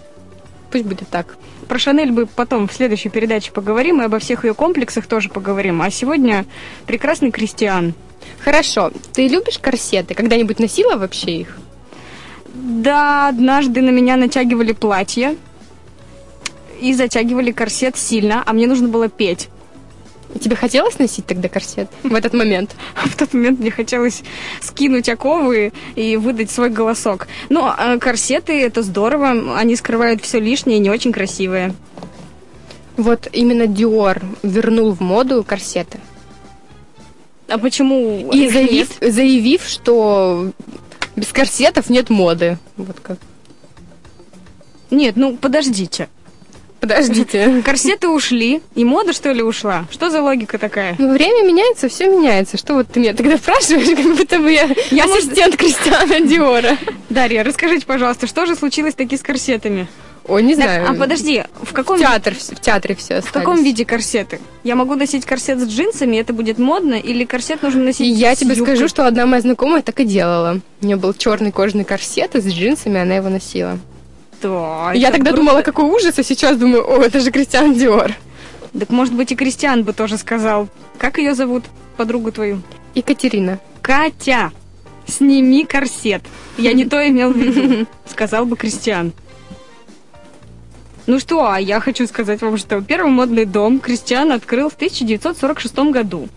Пусть 0.70 0.84
будет 0.84 1.08
так. 1.08 1.36
Про 1.68 1.78
Шанель 1.78 2.12
бы 2.12 2.26
потом 2.26 2.68
в 2.68 2.72
следующей 2.72 3.08
передаче 3.08 3.50
поговорим, 3.50 4.00
и 4.00 4.04
обо 4.04 4.18
всех 4.18 4.44
ее 4.44 4.54
комплексах 4.54 5.06
тоже 5.06 5.28
поговорим. 5.28 5.80
А 5.82 5.90
сегодня 5.90 6.44
прекрасный 6.86 7.30
крестьян. 7.30 7.94
Хорошо. 8.40 8.92
Ты 9.12 9.26
любишь 9.28 9.58
корсеты? 9.58 10.14
Когда-нибудь 10.14 10.58
носила 10.58 10.96
вообще 10.96 11.40
их? 11.40 11.58
Да, 12.62 13.28
однажды 13.28 13.82
на 13.82 13.90
меня 13.90 14.16
натягивали 14.16 14.72
платье 14.72 15.36
и 16.80 16.94
затягивали 16.94 17.52
корсет 17.52 17.96
сильно, 17.96 18.42
а 18.44 18.52
мне 18.52 18.66
нужно 18.66 18.88
было 18.88 19.08
петь. 19.08 19.48
Тебе 20.40 20.56
хотелось 20.56 20.98
носить 20.98 21.26
тогда 21.26 21.48
корсет 21.48 21.88
в 22.02 22.14
этот 22.14 22.32
момент? 22.34 22.74
В 23.04 23.16
тот 23.16 23.32
момент 23.34 23.60
мне 23.60 23.70
хотелось 23.70 24.22
скинуть 24.60 25.08
оковы 25.08 25.72
и 25.94 26.16
выдать 26.16 26.50
свой 26.50 26.70
голосок. 26.70 27.28
Но 27.48 27.74
э, 27.78 27.98
корсеты 27.98 28.60
это 28.60 28.82
здорово, 28.82 29.56
они 29.56 29.76
скрывают 29.76 30.22
все 30.22 30.40
лишнее 30.40 30.78
и 30.78 30.80
не 30.80 30.90
очень 30.90 31.12
красивые. 31.12 31.74
Вот 32.96 33.28
именно 33.32 33.64
Dior 33.64 34.22
вернул 34.42 34.92
в 34.92 35.00
моду 35.00 35.44
корсеты. 35.44 36.00
А 37.48 37.58
почему? 37.58 38.30
И 38.32 38.48
заявив, 38.48 39.00
нет? 39.00 39.14
заявив, 39.14 39.62
что 39.64 40.50
без 41.16 41.32
корсетов 41.32 41.90
нет 41.90 42.10
моды. 42.10 42.58
Вот 42.76 43.00
как. 43.00 43.18
Нет, 44.90 45.16
ну 45.16 45.36
подождите. 45.36 46.08
Подождите. 46.78 47.62
Корсеты 47.64 48.06
ушли, 48.08 48.60
и 48.74 48.84
мода 48.84 49.12
что 49.12 49.32
ли 49.32 49.42
ушла? 49.42 49.86
Что 49.90 50.10
за 50.10 50.20
логика 50.22 50.58
такая? 50.58 50.94
Ну, 50.98 51.12
время 51.12 51.44
меняется, 51.48 51.88
все 51.88 52.06
меняется. 52.06 52.58
Что 52.58 52.74
вот 52.74 52.88
ты 52.88 53.00
меня 53.00 53.14
тогда 53.14 53.36
спрашиваешь, 53.38 53.96
как 53.96 54.16
будто 54.16 54.38
бы 54.38 54.52
я, 54.52 54.68
Я, 54.90 55.06
может- 55.06 55.24
ассистент 55.24 55.56
Кристиана 55.56 56.20
Диора. 56.20 56.76
Дарья, 57.08 57.42
расскажите, 57.42 57.86
пожалуйста, 57.86 58.26
что 58.26 58.46
же 58.46 58.54
случилось 58.54 58.94
таки 58.94 59.16
с 59.16 59.22
корсетами? 59.22 59.88
Ой, 60.28 60.42
не 60.42 60.56
Так, 60.56 60.64
знаю. 60.64 60.90
а 60.90 60.94
подожди, 60.94 61.44
в 61.62 61.72
каком, 61.72 61.98
В, 61.98 62.00
театр, 62.00 62.34
в 62.34 62.60
театре 62.60 62.94
все 62.96 63.20
в 63.20 63.30
каком 63.30 63.62
виде 63.62 63.84
корсеты? 63.84 64.40
Я 64.64 64.74
могу 64.74 64.94
носить 64.96 65.24
корсет 65.24 65.60
с 65.60 65.66
джинсами, 65.68 66.16
это 66.16 66.32
будет 66.32 66.58
модно, 66.58 66.94
или 66.94 67.24
корсет 67.24 67.62
нужно 67.62 67.84
носить 67.84 68.16
я 68.18 68.34
тебе 68.34 68.56
юбкой? 68.56 68.74
скажу, 68.76 68.88
что 68.88 69.06
одна 69.06 69.24
моя 69.26 69.42
знакомая 69.42 69.82
так 69.82 70.00
и 70.00 70.04
делала. 70.04 70.60
У 70.82 70.86
нее 70.86 70.96
был 70.96 71.14
черный 71.14 71.52
кожаный 71.52 71.84
корсет 71.84 72.34
и 72.34 72.40
с 72.40 72.46
джинсами 72.46 73.00
она 73.00 73.14
его 73.16 73.28
носила. 73.28 73.78
Да, 74.42 74.92
я 74.94 75.10
тогда 75.12 75.30
круто. 75.30 75.36
думала, 75.44 75.62
какой 75.62 75.84
ужас, 75.84 76.18
а 76.18 76.22
сейчас 76.24 76.56
думаю, 76.56 76.84
о, 76.88 77.02
это 77.02 77.20
же 77.20 77.30
Кристиан 77.30 77.74
Диор. 77.74 78.12
Так 78.78 78.90
может 78.90 79.14
быть 79.14 79.30
и 79.32 79.36
Кристиан 79.36 79.84
бы 79.84 79.92
тоже 79.92 80.18
сказал. 80.18 80.68
Как 80.98 81.18
ее 81.18 81.34
зовут, 81.34 81.64
подругу 81.96 82.32
твою? 82.32 82.60
Екатерина. 82.94 83.60
Катя, 83.80 84.50
сними 85.06 85.64
корсет. 85.64 86.22
Я 86.58 86.72
не 86.72 86.84
то 86.84 87.06
имел 87.08 87.32
в 87.32 87.36
виду, 87.36 87.86
сказал 88.10 88.44
бы 88.44 88.56
Кристиан. 88.56 89.12
Ну 91.06 91.20
что, 91.20 91.48
а 91.48 91.60
я 91.60 91.78
хочу 91.80 92.06
сказать 92.06 92.42
вам, 92.42 92.56
что 92.58 92.80
первый 92.80 93.10
модный 93.10 93.44
дом 93.44 93.78
Кристиан 93.78 94.32
открыл 94.32 94.68
в 94.68 94.74
1946 94.74 95.78
году. 95.92 96.28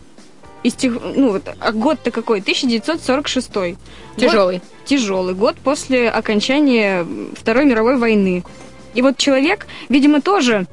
И 0.62 0.70
с 0.70 0.74
тех, 0.74 0.94
ну 1.16 1.32
вот, 1.32 1.44
а 1.60 1.72
год-то 1.72 2.12
какой? 2.12 2.40
1946. 2.42 3.52
Год- 3.54 3.76
Тяжелый. 4.18 4.62
тяжелый 4.86 5.34
год 5.34 5.56
после 5.64 6.10
окончания 6.10 7.06
Второй 7.36 7.66
мировой 7.66 7.98
войны. 7.98 8.44
И 8.94 9.02
вот 9.02 9.18
человек, 9.18 9.68
видимо, 9.88 10.22
тоже 10.22 10.68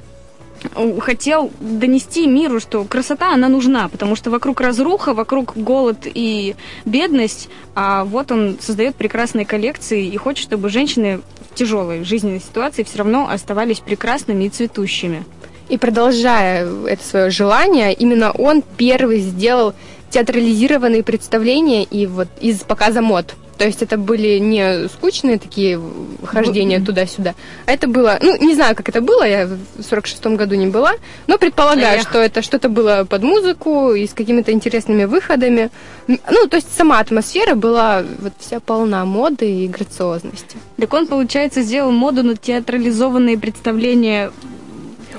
хотел 1.01 1.51
донести 1.61 2.27
миру, 2.27 2.61
что 2.61 2.85
красота, 2.85 3.33
она 3.33 3.49
нужна, 3.49 3.89
потому 3.89 4.17
что 4.17 4.31
вокруг 4.31 4.61
разруха, 4.61 5.15
вокруг 5.15 5.57
голод 5.57 5.99
и 6.05 6.57
бедность, 6.85 7.49
а 7.75 8.05
вот 8.05 8.33
он 8.33 8.59
создает 8.61 8.97
прекрасные 8.97 9.47
коллекции 9.47 10.07
и 10.07 10.17
хочет, 10.17 10.45
чтобы 10.45 10.69
женщины 10.69 11.21
в 11.51 11.55
тяжелой 11.55 12.05
жизненной 12.05 12.41
ситуации 12.41 12.83
все 12.83 12.99
равно 12.99 13.29
оставались 13.31 13.81
прекрасными 13.81 14.45
и 14.45 14.49
цветущими. 14.49 15.25
И 15.69 15.79
продолжая 15.79 16.69
это 16.87 17.05
свое 17.05 17.31
желание, 17.31 17.93
именно 17.93 18.31
он 18.31 18.63
первый 18.77 19.21
сделал 19.21 19.75
театрализированные 20.11 21.03
представления 21.03 21.83
и 21.85 22.07
вот 22.07 22.29
из 22.41 22.61
показа 22.61 23.03
мод. 23.03 23.35
То 23.59 23.65
есть 23.65 23.83
это 23.83 23.97
были 23.97 24.39
не 24.39 24.89
скучные 24.89 25.39
такие 25.39 25.81
хождения 26.25 26.81
туда-сюда, 26.81 27.35
а 27.65 27.73
это 27.73 27.87
было, 27.87 28.19
ну, 28.21 28.37
не 28.37 28.55
знаю, 28.55 28.77
как 28.77 28.89
это 28.89 29.01
было, 29.01 29.27
я 29.27 29.47
в 29.47 29.81
46-м 29.81 30.37
году 30.37 30.57
не 30.57 30.67
была, 30.67 30.93
но 31.27 31.39
предполагаю, 31.39 32.01
Эх. 32.01 32.03
что 32.03 32.19
это 32.19 32.43
что-то 32.43 32.69
было 32.69 33.07
под 33.09 33.23
музыку 33.23 33.95
и 33.95 34.07
с 34.07 34.13
какими-то 34.13 34.53
интересными 34.53 35.05
выходами. 35.05 35.71
Ну, 36.07 36.47
то 36.49 36.57
есть 36.57 36.69
сама 36.77 36.99
атмосфера 37.01 37.55
была 37.55 38.05
вот 38.19 38.35
вся 38.39 38.61
полна 38.61 39.05
моды 39.05 39.65
и 39.65 39.69
грациозности. 39.69 40.57
Так 40.79 40.93
он, 40.93 41.07
получается, 41.07 41.63
сделал 41.63 41.91
моду 41.93 42.23
на 42.23 42.37
театрализованные 42.37 43.39
представления. 43.39 44.31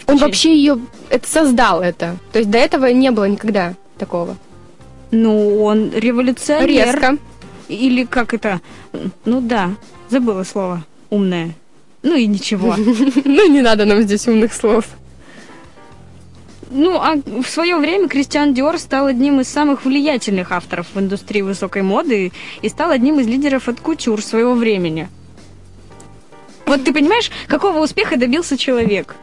Он 0.05 0.17
вообще 0.17 0.55
ее 0.55 0.79
это 1.09 1.27
создал 1.27 1.81
это. 1.81 2.17
То 2.31 2.39
есть 2.39 2.51
до 2.51 2.57
этого 2.57 2.85
не 2.87 3.11
было 3.11 3.25
никогда 3.25 3.73
такого. 3.97 4.37
Ну, 5.11 5.63
он 5.63 5.91
революционер. 5.91 6.67
Резко. 6.67 7.17
Или 7.67 8.05
как 8.05 8.33
это? 8.33 8.61
Ну 9.25 9.41
да, 9.41 9.71
забыла 10.09 10.43
слово. 10.43 10.85
Умная. 11.09 11.53
Ну 12.03 12.15
и 12.15 12.25
ничего. 12.27 12.75
Ну, 13.25 13.49
не 13.49 13.61
надо 13.61 13.85
нам 13.85 14.01
здесь 14.01 14.27
умных 14.27 14.53
слов. 14.53 14.85
Ну, 16.69 16.97
а 16.97 17.15
в 17.15 17.45
свое 17.47 17.77
время 17.77 18.09
Кристиан 18.09 18.53
Диор 18.53 18.77
стал 18.77 19.07
одним 19.07 19.39
из 19.39 19.47
самых 19.47 19.85
влиятельных 19.85 20.51
авторов 20.51 20.87
в 20.93 20.99
индустрии 20.99 21.41
высокой 21.41 21.81
моды 21.81 22.33
и 22.61 22.69
стал 22.69 22.91
одним 22.91 23.19
из 23.19 23.27
лидеров 23.27 23.69
от 23.69 23.79
кутюр 23.79 24.21
своего 24.21 24.53
времени. 24.53 25.07
Вот 26.65 26.83
ты 26.83 26.93
понимаешь, 26.93 27.31
какого 27.47 27.79
успеха 27.79 28.17
добился 28.17 28.57
человек? 28.57 29.15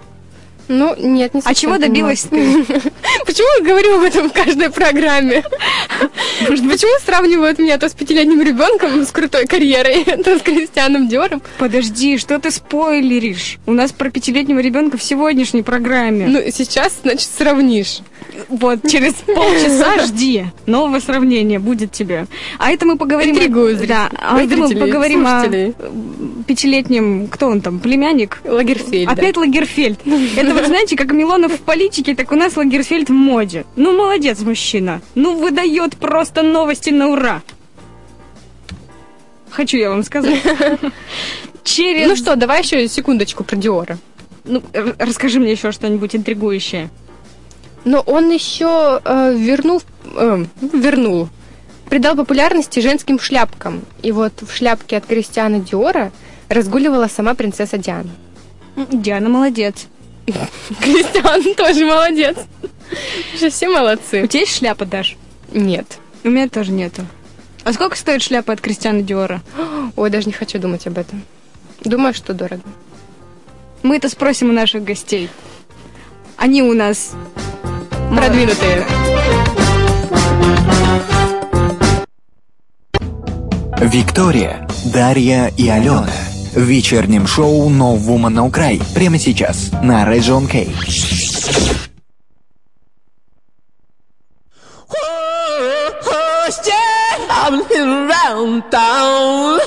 Ну, 0.68 0.94
нет, 0.98 1.34
не 1.34 1.40
А 1.40 1.42
совсем 1.42 1.54
чего 1.54 1.72
понимаю. 1.74 2.16
добилась 2.16 2.22
ты? 2.22 2.64
Почему 3.26 3.46
мы 3.60 3.66
говорим 3.66 3.94
об 3.96 4.02
этом 4.02 4.30
в 4.30 4.32
каждой 4.32 4.70
программе? 4.70 5.44
Почему 6.46 6.98
сравнивают 7.04 7.58
меня 7.58 7.78
то 7.78 7.88
с 7.88 7.92
пятилетним 7.92 8.40
ребенком 8.42 9.04
с 9.04 9.10
крутой 9.10 9.46
карьерой, 9.46 10.04
то 10.24 10.38
с 10.38 10.42
Кристианом 10.42 11.08
Диором? 11.08 11.42
Подожди, 11.58 12.18
что 12.18 12.38
ты 12.38 12.50
спойлеришь? 12.50 13.58
У 13.66 13.72
нас 13.72 13.92
про 13.92 14.10
пятилетнего 14.10 14.58
ребенка 14.60 14.96
в 14.96 15.02
сегодняшней 15.02 15.62
программе. 15.62 16.26
Ну, 16.26 16.40
сейчас, 16.52 16.98
значит, 17.02 17.28
сравнишь. 17.36 17.98
Вот, 18.48 18.88
через 18.90 19.12
полчаса 19.14 20.06
жди. 20.06 20.46
Новое 20.66 21.00
сравнение 21.00 21.58
будет 21.58 21.92
тебе. 21.92 22.26
А 22.58 22.70
это 22.72 22.86
мы 22.86 22.96
поговорим... 22.96 23.34
Интригую 23.36 23.74
Да, 23.76 24.08
зрителей- 24.08 24.18
а 24.18 24.40
это 24.42 24.56
мы 24.56 24.68
поговорим 24.74 25.26
о 25.26 25.40
слушателей. 25.40 25.74
пятилетнем... 26.46 27.28
Кто 27.28 27.46
он 27.48 27.60
там? 27.60 27.78
Племянник? 27.78 28.40
Лагерфельд. 28.44 29.08
Опять 29.10 29.36
Лагерфельд. 29.36 30.00
Это 30.36 30.53
вот, 30.54 30.66
знаете, 30.66 30.96
как 30.96 31.12
Милонов 31.12 31.52
в 31.52 31.60
политике, 31.60 32.14
так 32.14 32.32
у 32.32 32.36
нас 32.36 32.56
Лагерфельд 32.56 33.08
в 33.08 33.12
моде. 33.12 33.64
Ну, 33.76 33.96
молодец, 33.96 34.40
мужчина. 34.40 35.00
Ну, 35.14 35.38
выдает 35.38 35.96
просто 35.96 36.42
новости 36.42 36.90
на 36.90 37.08
ура. 37.08 37.42
Хочу 39.50 39.76
я 39.76 39.90
вам 39.90 40.02
сказать. 40.02 40.42
Через... 41.64 42.08
Ну 42.08 42.16
что, 42.16 42.36
давай 42.36 42.62
еще 42.62 42.88
секундочку 42.88 43.44
про 43.44 43.56
Диора. 43.56 43.98
Ну, 44.44 44.62
расскажи 44.98 45.40
мне 45.40 45.52
еще 45.52 45.72
что-нибудь 45.72 46.14
интригующее. 46.16 46.90
Но 47.84 48.00
он 48.00 48.30
еще 48.30 49.00
э, 49.04 49.34
вернул, 49.36 49.82
э, 50.16 50.44
вернул, 50.60 51.28
придал 51.88 52.16
популярности 52.16 52.80
женским 52.80 53.18
шляпкам. 53.18 53.82
И 54.02 54.12
вот 54.12 54.32
в 54.42 54.54
шляпке 54.54 54.96
от 54.96 55.06
Кристиана 55.06 55.60
Диора 55.60 56.12
разгуливала 56.48 57.08
сама 57.08 57.34
принцесса 57.34 57.78
Диана. 57.78 58.10
Диана 58.76 59.28
молодец. 59.28 59.86
Кристиан 60.80 61.54
тоже 61.54 61.84
молодец. 61.86 62.36
Же 63.38 63.50
все 63.50 63.68
У 63.68 63.72
молодцы. 63.72 64.26
тебя 64.26 64.40
есть 64.40 64.56
шляпа, 64.56 64.84
Даш? 64.84 65.16
Нет. 65.52 65.98
У 66.22 66.28
меня 66.30 66.48
тоже 66.48 66.72
нету. 66.72 67.04
А 67.64 67.72
сколько 67.72 67.96
стоит 67.96 68.22
шляпа 68.22 68.52
от 68.52 68.60
Кристиана 68.60 69.02
Диора? 69.02 69.42
Ой, 69.96 70.10
даже 70.10 70.26
не 70.26 70.32
хочу 70.32 70.58
думать 70.58 70.86
об 70.86 70.98
этом. 70.98 71.22
Думаю, 71.82 72.14
что 72.14 72.32
дорого. 72.34 72.62
Мы 73.82 73.96
это 73.96 74.08
спросим 74.08 74.50
у 74.50 74.52
наших 74.52 74.84
гостей. 74.84 75.28
Они 76.36 76.62
у 76.62 76.72
нас 76.72 77.12
Продвинутые. 78.16 78.86
Виктория, 83.80 84.66
Дарья 84.92 85.52
и 85.56 85.68
Алена. 85.68 86.08
В 86.54 86.60
вечернем 86.60 87.26
шоу 87.26 87.68
No 87.68 87.98
Woman 87.98 88.32
No 88.32 88.50
Cry 88.50 88.80
прямо 88.94 89.18
сейчас 89.18 89.72
на 89.82 90.04
Region 90.04 90.46
K. 90.46 90.72
I'm 97.46 97.58
living 97.58 98.08
around 98.08 98.70
town. 98.70 99.60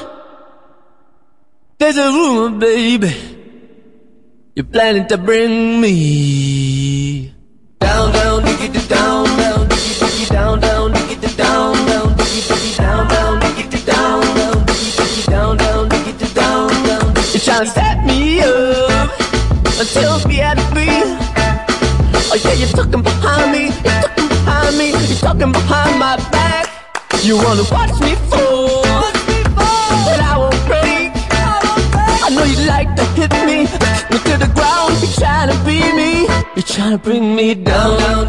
There's 1.78 1.98
a 1.98 2.10
rumor, 2.10 2.58
baby. 2.58 3.14
You're 4.56 4.66
planning 4.66 5.06
to 5.08 5.18
bring 5.18 5.80
me 5.80 7.34
down, 7.80 8.12
down, 8.14 8.42
diggy, 8.44 8.90
down, 8.90 9.26
down, 9.38 9.68
diggy, 9.70 10.00
diggy, 10.00 10.30
down, 10.32 10.60
down, 10.60 10.92
until 19.98 20.30
we 20.30 20.36
had 20.36 20.58
to. 20.58 20.68
Oh 22.30 22.40
yeah, 22.44 22.54
you're 22.54 22.70
talking 22.70 23.02
behind 23.02 23.52
me, 23.52 23.66
you're 23.66 24.02
talking 24.02 24.28
behind 24.28 24.78
me, 24.78 24.90
you're 24.92 25.18
talking 25.18 25.52
behind 25.52 26.00
my 26.00 26.18
back. 26.32 26.66
You 27.24 27.38
wanna 27.38 27.64
watch 27.72 28.00
me 28.02 28.16
fall, 28.30 28.84
but 29.56 30.20
I 30.20 30.36
won't 30.38 30.62
break. 30.68 31.12
I 32.26 32.30
know 32.30 32.44
you 32.44 32.68
like 32.68 32.96
to 32.96 33.06
hit 33.18 33.32
me, 33.46 33.60
me 34.12 34.18
to 34.28 34.38
the 34.44 34.52
ground. 34.54 34.94
You're 35.02 35.14
trying 35.14 35.50
to 35.50 35.58
beat 35.66 35.94
me, 35.96 36.28
you're 36.56 36.70
trying 36.76 36.92
to 36.92 36.98
bring 36.98 37.36
me 37.36 37.56
down, 37.56 38.28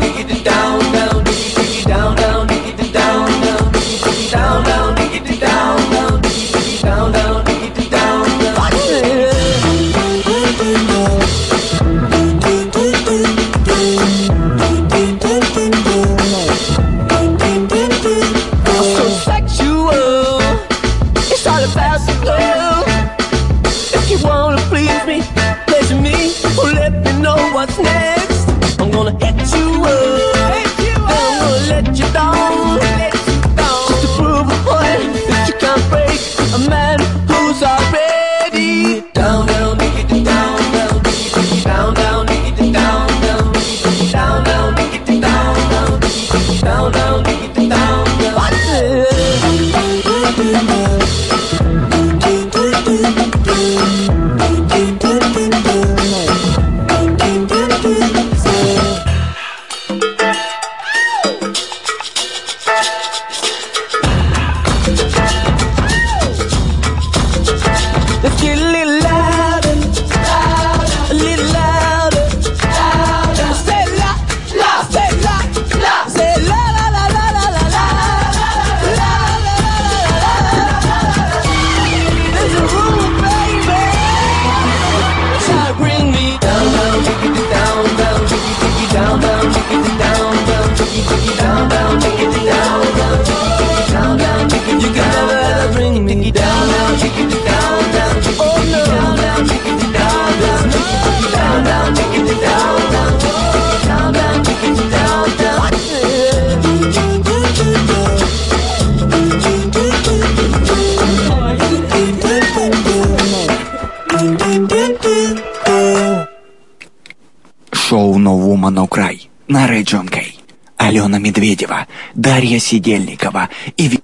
Дарья 122.58 122.70
Сидельникова 122.70 123.48
и 123.76 123.86
Ви- 123.86 124.00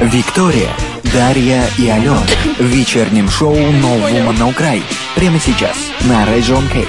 Виктория, 0.00 0.70
Дарья 1.12 1.68
и 1.78 1.86
Алена 1.86 2.22
в 2.58 2.62
вечернем 2.64 3.28
шоу 3.28 3.54
«No 3.54 4.00
Woman 4.00 4.38
No 4.38 4.56
Cry» 4.56 4.82
прямо 5.14 5.38
сейчас 5.38 5.76
на 6.02 6.24
Region 6.24 6.62
K. 6.72 6.86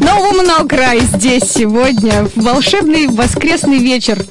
Новому 0.00 0.42
на 0.42 0.64
край 0.66 1.00
здесь 1.00 1.44
сегодня 1.44 2.24
в 2.34 2.42
волшебный 2.42 3.08
воскресный 3.08 3.78
вечер. 3.78 4.24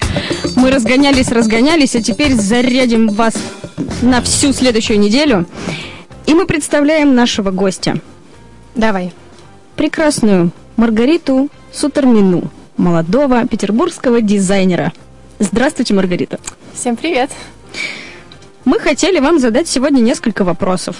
Мы 0.55 0.71
разгонялись, 0.71 1.29
разгонялись, 1.29 1.95
а 1.95 2.01
теперь 2.01 2.33
зарядим 2.33 3.09
вас 3.09 3.33
на 4.01 4.21
всю 4.21 4.53
следующую 4.53 4.99
неделю. 4.99 5.45
Мы 6.43 6.47
представляем 6.47 7.15
нашего 7.15 7.51
гостя. 7.51 8.01
Давай. 8.75 9.13
Прекрасную 9.77 10.51
Маргариту 10.75 11.47
Сутермину, 11.71 12.51
молодого 12.75 13.47
петербургского 13.47 14.19
дизайнера. 14.19 14.91
Здравствуйте, 15.39 15.93
Маргарита. 15.93 16.41
Всем 16.73 16.97
привет. 16.97 17.31
Мы 18.65 18.77
хотели 18.81 19.19
вам 19.19 19.39
задать 19.39 19.69
сегодня 19.69 20.01
несколько 20.01 20.43
вопросов. 20.43 20.97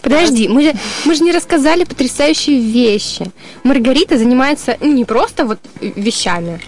Подожди, 0.00 0.46
мы 0.46 0.62
же, 0.62 0.74
мы 1.04 1.16
же 1.16 1.24
не 1.24 1.32
рассказали 1.32 1.82
потрясающие 1.82 2.60
вещи. 2.60 3.32
Маргарита 3.64 4.16
занимается 4.16 4.76
ну, 4.80 4.92
не 4.92 5.04
просто 5.04 5.44
вот 5.44 5.58
вещами, 5.80 6.60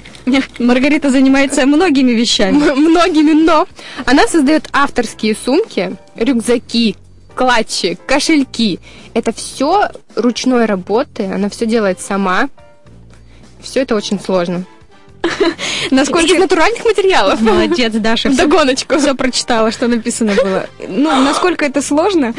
Маргарита 0.59 1.13
занимается 1.13 1.65
многими 1.65 2.11
вещами. 2.11 2.57
м- 2.57 2.91
многими, 2.91 3.33
но 3.33 3.69
она 4.05 4.27
создает 4.27 4.69
авторские 4.73 5.37
сумки, 5.37 5.97
рюкзаки, 6.17 6.97
клатчи, 7.35 7.99
кошельки. 8.07 8.81
Это 9.15 9.33
все 9.33 9.91
ручной 10.17 10.65
работы, 10.65 11.25
она 11.25 11.49
все 11.49 11.67
делает 11.67 12.01
сама. 12.01 12.49
Все 13.61 13.81
это 13.83 13.95
очень 13.95 14.21
сложно. 14.21 14.65
Насколько 15.91 16.35
Из 16.35 16.39
натуральных 16.39 16.85
материалов. 16.85 17.41
Молодец, 17.41 17.93
Даша. 17.95 18.31
Все, 18.31 18.45
Вдогоночку. 18.45 18.99
все 18.99 19.15
прочитала, 19.15 19.71
что 19.71 19.89
написано 19.89 20.35
было. 20.35 20.67
Ну, 20.89 21.23
насколько 21.23 21.65
это 21.65 21.81
сложно, 21.81 22.35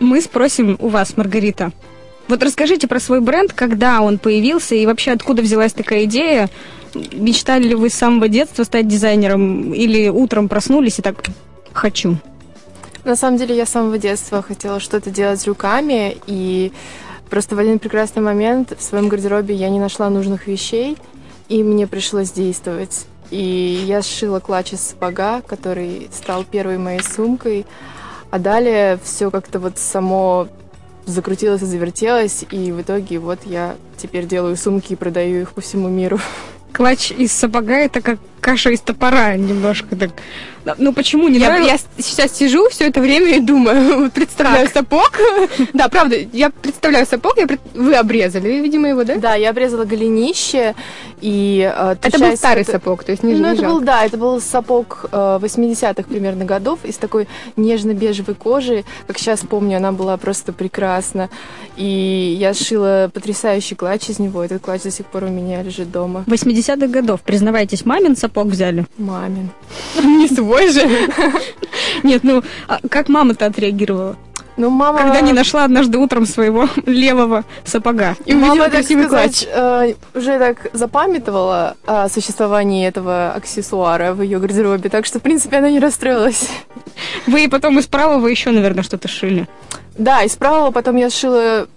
мы 0.00 0.20
спросим 0.20 0.76
у 0.80 0.88
вас, 0.88 1.16
Маргарита. 1.16 1.72
Вот 2.28 2.42
расскажите 2.42 2.86
про 2.86 3.00
свой 3.00 3.20
бренд, 3.20 3.52
когда 3.52 4.00
он 4.02 4.18
появился 4.18 4.74
и 4.74 4.86
вообще 4.86 5.12
откуда 5.12 5.42
взялась 5.42 5.72
такая 5.72 6.04
идея. 6.04 6.50
Мечтали 7.12 7.68
ли 7.68 7.74
вы 7.74 7.90
с 7.90 7.94
самого 7.94 8.28
детства 8.28 8.64
стать 8.64 8.86
дизайнером 8.86 9.72
или 9.72 10.08
утром 10.08 10.48
проснулись 10.48 10.98
и 10.98 11.02
так 11.02 11.24
хочу? 11.72 12.16
На 13.04 13.16
самом 13.16 13.38
деле 13.38 13.56
я 13.56 13.64
с 13.64 13.70
самого 13.70 13.98
детства 13.98 14.42
хотела 14.42 14.80
что-то 14.80 15.10
делать 15.10 15.46
руками, 15.46 16.16
и 16.26 16.72
просто 17.30 17.56
в 17.56 17.58
один 17.58 17.78
прекрасный 17.78 18.22
момент 18.22 18.74
в 18.76 18.82
своем 18.82 19.08
гардеробе 19.08 19.54
я 19.54 19.70
не 19.70 19.78
нашла 19.78 20.10
нужных 20.10 20.46
вещей, 20.46 20.96
и 21.48 21.62
мне 21.62 21.86
пришлось 21.86 22.32
действовать. 22.32 23.06
И 23.30 23.84
я 23.86 24.02
сшила 24.02 24.40
клатч 24.40 24.72
из 24.72 24.80
сапога, 24.80 25.42
который 25.42 26.08
стал 26.12 26.44
первой 26.44 26.78
моей 26.78 27.02
сумкой, 27.02 27.66
а 28.30 28.38
далее 28.38 28.98
все 29.02 29.30
как-то 29.30 29.58
вот 29.58 29.78
само 29.78 30.48
закрутилось 31.06 31.62
и 31.62 31.66
завертелось, 31.66 32.44
и 32.50 32.72
в 32.72 32.82
итоге 32.82 33.18
вот 33.18 33.40
я 33.44 33.76
теперь 33.96 34.26
делаю 34.26 34.56
сумки 34.56 34.92
и 34.92 34.96
продаю 34.96 35.42
их 35.42 35.52
по 35.52 35.60
всему 35.60 35.88
миру. 35.88 36.18
Клатч 36.72 37.12
из 37.12 37.32
сапога 37.32 37.74
это 37.74 38.02
как 38.02 38.18
каша 38.40 38.70
из 38.70 38.80
топора 38.80 39.36
немножко 39.36 39.96
так. 39.96 40.10
Ну 40.76 40.92
почему 40.92 41.28
не 41.28 41.38
Я, 41.38 41.48
нравилось? 41.48 41.86
я 41.96 42.02
сейчас 42.02 42.32
сижу 42.36 42.68
все 42.68 42.88
это 42.88 43.00
время 43.00 43.36
и 43.36 43.40
думаю, 43.40 44.10
представляю 44.14 44.68
сапог. 44.68 45.12
Да, 45.72 45.88
правда, 45.88 46.16
я 46.32 46.50
представляю 46.50 47.06
сапог, 47.06 47.36
я 47.38 47.46
пред- 47.46 47.60
вы 47.74 47.94
обрезали, 47.94 48.48
видимо, 48.60 48.88
его, 48.88 49.04
да? 49.04 49.16
Да, 49.16 49.34
я 49.34 49.50
обрезала 49.50 49.84
голенище, 49.84 50.74
и 51.20 51.60
э, 51.74 51.96
Это 52.02 52.18
был 52.18 52.36
старый 52.36 52.64
которая- 52.64 52.64
сапог, 52.64 53.04
то 53.04 53.12
есть 53.12 53.22
не, 53.22 53.32
Ну, 53.34 53.38
не 53.38 53.52
это 53.52 53.62
жалко. 53.62 53.74
был, 53.74 53.80
да, 53.80 54.04
это 54.04 54.16
был 54.18 54.40
сапог 54.40 55.06
э, 55.10 55.38
80-х 55.40 56.02
примерно 56.02 56.44
годов 56.44 56.80
из 56.84 56.96
такой 56.96 57.28
нежно-бежевой 57.56 58.34
кожи. 58.34 58.84
Как 59.06 59.18
сейчас 59.18 59.40
помню, 59.40 59.76
она 59.78 59.92
была 59.92 60.16
просто 60.16 60.52
прекрасна. 60.52 61.30
И 61.76 62.36
я 62.38 62.52
сшила 62.54 63.10
потрясающий 63.12 63.74
клатч 63.74 64.10
из 64.10 64.18
него. 64.18 64.42
Этот 64.44 64.62
клатч 64.62 64.82
до 64.82 64.90
сих 64.90 65.06
пор 65.06 65.24
у 65.24 65.28
меня 65.28 65.62
лежит 65.62 65.90
дома. 65.90 66.24
80-х 66.26 66.86
годов, 66.88 67.20
признавайтесь, 67.22 67.84
мамин 67.86 68.16
сапог 68.16 68.27
взяли? 68.34 68.86
Мамин. 68.96 69.50
Не 70.02 70.28
свой 70.28 70.70
же. 70.70 70.82
Нет, 72.02 72.24
ну, 72.24 72.42
а 72.66 72.80
как 72.88 73.08
мама-то 73.08 73.46
отреагировала? 73.46 74.16
Ну, 74.58 74.70
мама... 74.70 74.98
Когда 74.98 75.20
не 75.20 75.32
нашла 75.32 75.64
однажды 75.64 75.98
утром 75.98 76.26
своего 76.26 76.68
левого 76.86 77.44
сапога. 77.64 78.16
И 78.26 78.32
увидела 78.32 78.48
Мама, 78.48 78.64
так 78.64 78.72
красивый 78.72 79.06
сказать, 79.06 79.48
э, 79.48 79.94
уже 80.14 80.38
так 80.38 80.70
запамятовала 80.72 81.76
о 81.86 82.08
существовании 82.08 82.86
этого 82.86 83.32
аксессуара 83.34 84.14
в 84.14 84.22
ее 84.22 84.40
гардеробе, 84.40 84.90
так 84.90 85.06
что, 85.06 85.20
в 85.20 85.22
принципе, 85.22 85.58
она 85.58 85.70
не 85.70 85.78
расстроилась. 85.78 86.48
Вы 87.28 87.48
потом 87.48 87.78
из 87.78 87.86
правого 87.86 88.26
еще, 88.26 88.50
наверное, 88.50 88.82
что-то 88.82 89.06
шили. 89.06 89.46
Да, 89.96 90.24
из 90.24 90.34
правого 90.34 90.72
потом 90.72 90.96
я 90.96 91.08
сшила 91.08 91.68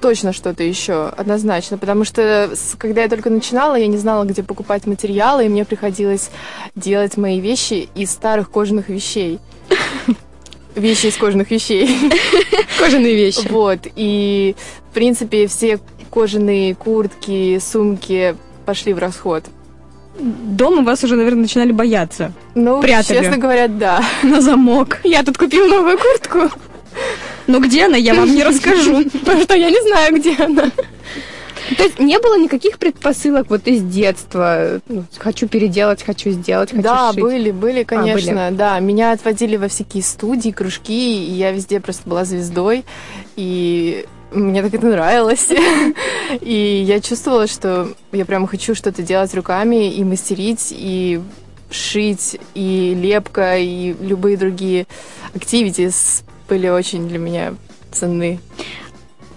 точно 0.00 0.32
что-то 0.32 0.62
еще, 0.62 1.08
однозначно, 1.08 1.78
потому 1.78 2.04
что 2.04 2.50
когда 2.78 3.02
я 3.02 3.08
только 3.08 3.30
начинала, 3.30 3.76
я 3.76 3.86
не 3.86 3.96
знала, 3.96 4.24
где 4.24 4.42
покупать 4.42 4.86
материалы, 4.86 5.46
и 5.46 5.48
мне 5.48 5.64
приходилось 5.64 6.30
делать 6.74 7.16
мои 7.16 7.40
вещи 7.40 7.88
из 7.94 8.10
старых 8.10 8.50
кожаных 8.50 8.88
вещей. 8.88 9.38
Вещи 10.74 11.06
из 11.06 11.16
кожаных 11.16 11.50
вещей. 11.50 11.88
Кожаные 12.78 13.16
вещи. 13.16 13.48
Вот, 13.48 13.78
и, 13.96 14.54
в 14.90 14.94
принципе, 14.94 15.46
все 15.46 15.80
кожаные 16.10 16.74
куртки, 16.74 17.58
сумки 17.58 18.36
пошли 18.66 18.92
в 18.92 18.98
расход. 18.98 19.44
Дома 20.18 20.82
вас 20.82 21.04
уже, 21.04 21.16
наверное, 21.16 21.42
начинали 21.42 21.72
бояться. 21.72 22.32
Ну, 22.54 22.80
Прятали. 22.80 23.18
честно 23.18 23.38
говоря, 23.38 23.68
да. 23.68 24.02
На 24.22 24.40
замок. 24.40 24.98
Я 25.04 25.22
тут 25.22 25.38
купила 25.38 25.66
новую 25.66 25.98
куртку, 25.98 26.50
Но 27.46 27.60
где 27.60 27.86
она, 27.86 27.96
я 27.96 28.14
вам 28.14 28.34
не 28.34 28.42
расскажу. 28.42 29.04
потому 29.12 29.42
что 29.42 29.54
я 29.54 29.70
не 29.70 29.80
знаю, 29.82 30.14
где 30.14 30.34
она. 30.36 30.70
То 31.76 31.82
есть 31.82 31.98
не 31.98 32.18
было 32.18 32.38
никаких 32.38 32.78
предпосылок 32.78 33.50
вот 33.50 33.66
из 33.66 33.82
детства. 33.82 34.80
Ну, 34.88 35.04
хочу 35.18 35.48
переделать, 35.48 36.02
хочу 36.02 36.30
сделать, 36.30 36.70
хочу 36.70 36.82
Да, 36.82 37.10
сшить. 37.10 37.20
были, 37.20 37.50
были, 37.50 37.82
конечно, 37.82 38.50
да. 38.52 38.78
Меня 38.78 39.12
отводили 39.12 39.56
во 39.56 39.68
всякие 39.68 40.02
студии, 40.02 40.50
кружки, 40.50 41.26
и 41.26 41.32
я 41.32 41.50
везде 41.50 41.80
просто 41.80 42.08
была 42.08 42.24
звездой, 42.24 42.84
и 43.34 44.06
мне 44.32 44.62
так 44.62 44.74
это 44.74 44.86
нравилось. 44.86 45.48
И 46.40 46.84
я 46.86 47.00
чувствовала, 47.00 47.46
что 47.46 47.92
я 48.12 48.24
прям 48.24 48.46
хочу 48.46 48.74
что-то 48.74 49.02
делать 49.02 49.32
руками 49.34 49.94
и 49.94 50.02
мастерить, 50.02 50.68
и 50.72 51.20
шить, 51.70 52.38
и 52.54 52.94
лепка, 53.00 53.56
и 53.56 53.94
любые 54.00 54.36
другие 54.36 54.86
activities 55.32 56.24
были 56.48 56.68
очень 56.68 57.08
для 57.08 57.18
меня 57.18 57.54
ценны. 57.92 58.40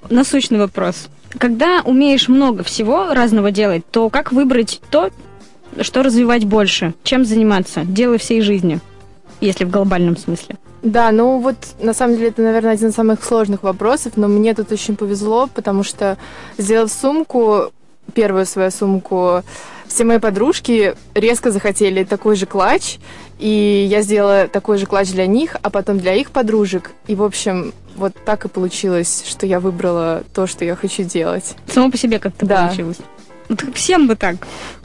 Насущный 0.09 0.59
вопрос. 0.59 1.09
Когда 1.37 1.81
умеешь 1.85 2.27
много 2.27 2.63
всего 2.63 3.13
разного 3.13 3.51
делать, 3.51 3.83
то 3.91 4.09
как 4.09 4.31
выбрать 4.31 4.81
то, 4.89 5.11
что 5.81 6.01
развивать 6.01 6.45
больше? 6.45 6.93
Чем 7.03 7.25
заниматься? 7.25 7.83
Дело 7.85 8.17
всей 8.17 8.41
жизни, 8.41 8.79
если 9.39 9.65
в 9.65 9.69
глобальном 9.69 10.17
смысле. 10.17 10.57
Да, 10.81 11.11
ну 11.11 11.39
вот 11.39 11.57
на 11.81 11.93
самом 11.93 12.15
деле 12.15 12.29
это, 12.29 12.41
наверное, 12.41 12.71
один 12.71 12.89
из 12.89 12.95
самых 12.95 13.23
сложных 13.23 13.63
вопросов, 13.63 14.13
но 14.15 14.27
мне 14.27 14.53
тут 14.53 14.71
очень 14.71 14.95
повезло, 14.95 15.49
потому 15.53 15.83
что 15.83 16.17
сделав 16.57 16.91
сумку, 16.91 17.71
первую 18.13 18.45
свою 18.45 18.71
сумку, 18.71 19.43
все 19.89 20.05
мои 20.05 20.19
подружки 20.19 20.95
резко 21.13 21.51
захотели 21.51 22.05
такой 22.05 22.37
же 22.37 22.45
клатч, 22.45 22.97
и 23.39 23.85
я 23.89 24.01
сделала 24.01 24.47
такой 24.47 24.77
же 24.77 24.85
клатч 24.85 25.09
для 25.09 25.25
них, 25.27 25.57
а 25.61 25.69
потом 25.69 25.99
для 25.99 26.13
их 26.15 26.31
подружек. 26.31 26.91
И, 27.07 27.15
в 27.15 27.23
общем, 27.23 27.73
вот 27.97 28.13
так 28.25 28.45
и 28.45 28.47
получилось, 28.47 29.23
что 29.27 29.45
я 29.45 29.59
выбрала 29.59 30.23
то, 30.33 30.47
что 30.47 30.63
я 30.63 30.75
хочу 30.75 31.03
делать. 31.03 31.55
Само 31.67 31.91
по 31.91 31.97
себе 31.97 32.19
как-то 32.19 32.45
Да. 32.45 32.67
получилось. 32.67 32.97
Вот 33.49 33.63
всем 33.73 34.07
бы 34.07 34.15
так. 34.15 34.35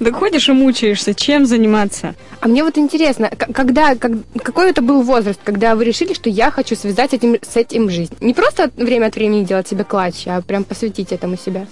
Да 0.00 0.10
ходишь 0.10 0.48
и 0.48 0.52
мучаешься, 0.52 1.12
чем 1.14 1.44
заниматься. 1.44 2.14
А 2.40 2.48
мне 2.48 2.64
вот 2.64 2.78
интересно, 2.78 3.30
когда, 3.52 3.94
как- 3.94 4.12
какой 4.42 4.70
это 4.70 4.80
был 4.80 5.02
возраст, 5.02 5.38
когда 5.44 5.74
вы 5.74 5.84
решили, 5.84 6.14
что 6.14 6.30
я 6.30 6.50
хочу 6.50 6.74
связать 6.74 7.12
этим, 7.12 7.36
с 7.42 7.56
этим 7.56 7.90
жизнь? 7.90 8.14
Не 8.20 8.32
просто 8.32 8.70
время 8.76 9.08
от 9.08 9.16
времени 9.16 9.44
делать 9.44 9.68
себе 9.68 9.84
клатчи, 9.84 10.30
а 10.30 10.40
прям 10.40 10.64
посвятить 10.64 11.12
этому 11.12 11.36
себя. 11.36 11.66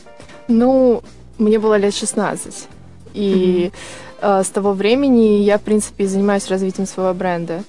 Ну, 0.48 1.02
мне 1.38 1.58
было 1.58 1.76
лет 1.78 1.94
16. 1.94 2.68
И 3.14 3.70
э, 4.20 4.42
с 4.44 4.48
того 4.48 4.72
времени 4.72 5.42
я, 5.42 5.58
в 5.58 5.62
принципе, 5.62 6.04
и 6.04 6.06
занимаюсь 6.06 6.48
развитием 6.48 6.86
своего 6.86 7.12
бренда. 7.14 7.62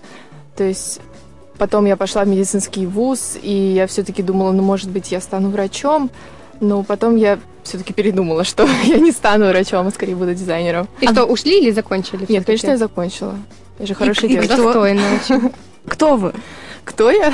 То 0.56 0.63
есть 0.63 0.99
потом 1.58 1.86
я 1.86 1.95
пошла 1.95 2.23
в 2.23 2.27
медицинский 2.27 2.86
вуз, 2.86 3.38
и 3.41 3.53
я 3.53 3.88
все-таки 3.88 4.21
думала, 4.23 4.51
ну, 4.51 4.63
может 4.63 4.89
быть, 4.89 5.12
я 5.12 5.21
стану 5.21 5.49
врачом. 5.49 6.10
Но 6.60 6.84
потом 6.84 7.15
я 7.15 7.39
все-таки 7.63 7.93
передумала, 7.93 8.43
что 8.43 8.67
я 8.84 8.97
не 8.99 9.12
стану 9.12 9.47
врачом, 9.47 9.88
а 9.88 9.91
скорее 9.91 10.15
буду 10.15 10.34
дизайнером. 10.34 10.88
И 11.01 11.08
что, 11.08 11.25
ушли 11.25 11.60
или 11.60 11.71
закончили? 11.71 12.25
Нет, 12.29 12.45
конечно, 12.45 12.67
я 12.71 12.77
закончила. 12.77 13.36
Я 13.79 13.86
же 13.86 13.95
хорошая 13.95 14.29
и 14.29 14.34
девочка. 14.34 14.53
кто? 14.53 14.63
Достойно 14.65 15.01
очень. 15.15 15.51
Кто 15.86 16.15
вы? 16.15 16.34
Кто 16.86 17.10
я? 17.12 17.34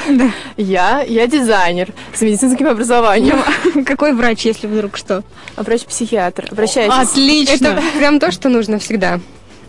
Я, 0.57 1.01
я 1.01 1.27
дизайнер 1.27 1.89
с 2.13 2.21
медицинским 2.21 2.67
образованием. 2.67 3.39
Какой 3.85 4.13
врач, 4.13 4.45
если 4.45 4.67
вдруг 4.67 4.95
что? 4.97 5.23
А 5.55 5.63
врач-психиатр. 5.63 6.47
Обращайтесь. 6.51 6.93
Отлично. 6.95 7.67
Это 7.67 7.83
прям 7.97 8.19
то, 8.19 8.31
что 8.31 8.49
нужно 8.49 8.79
всегда. 8.79 9.19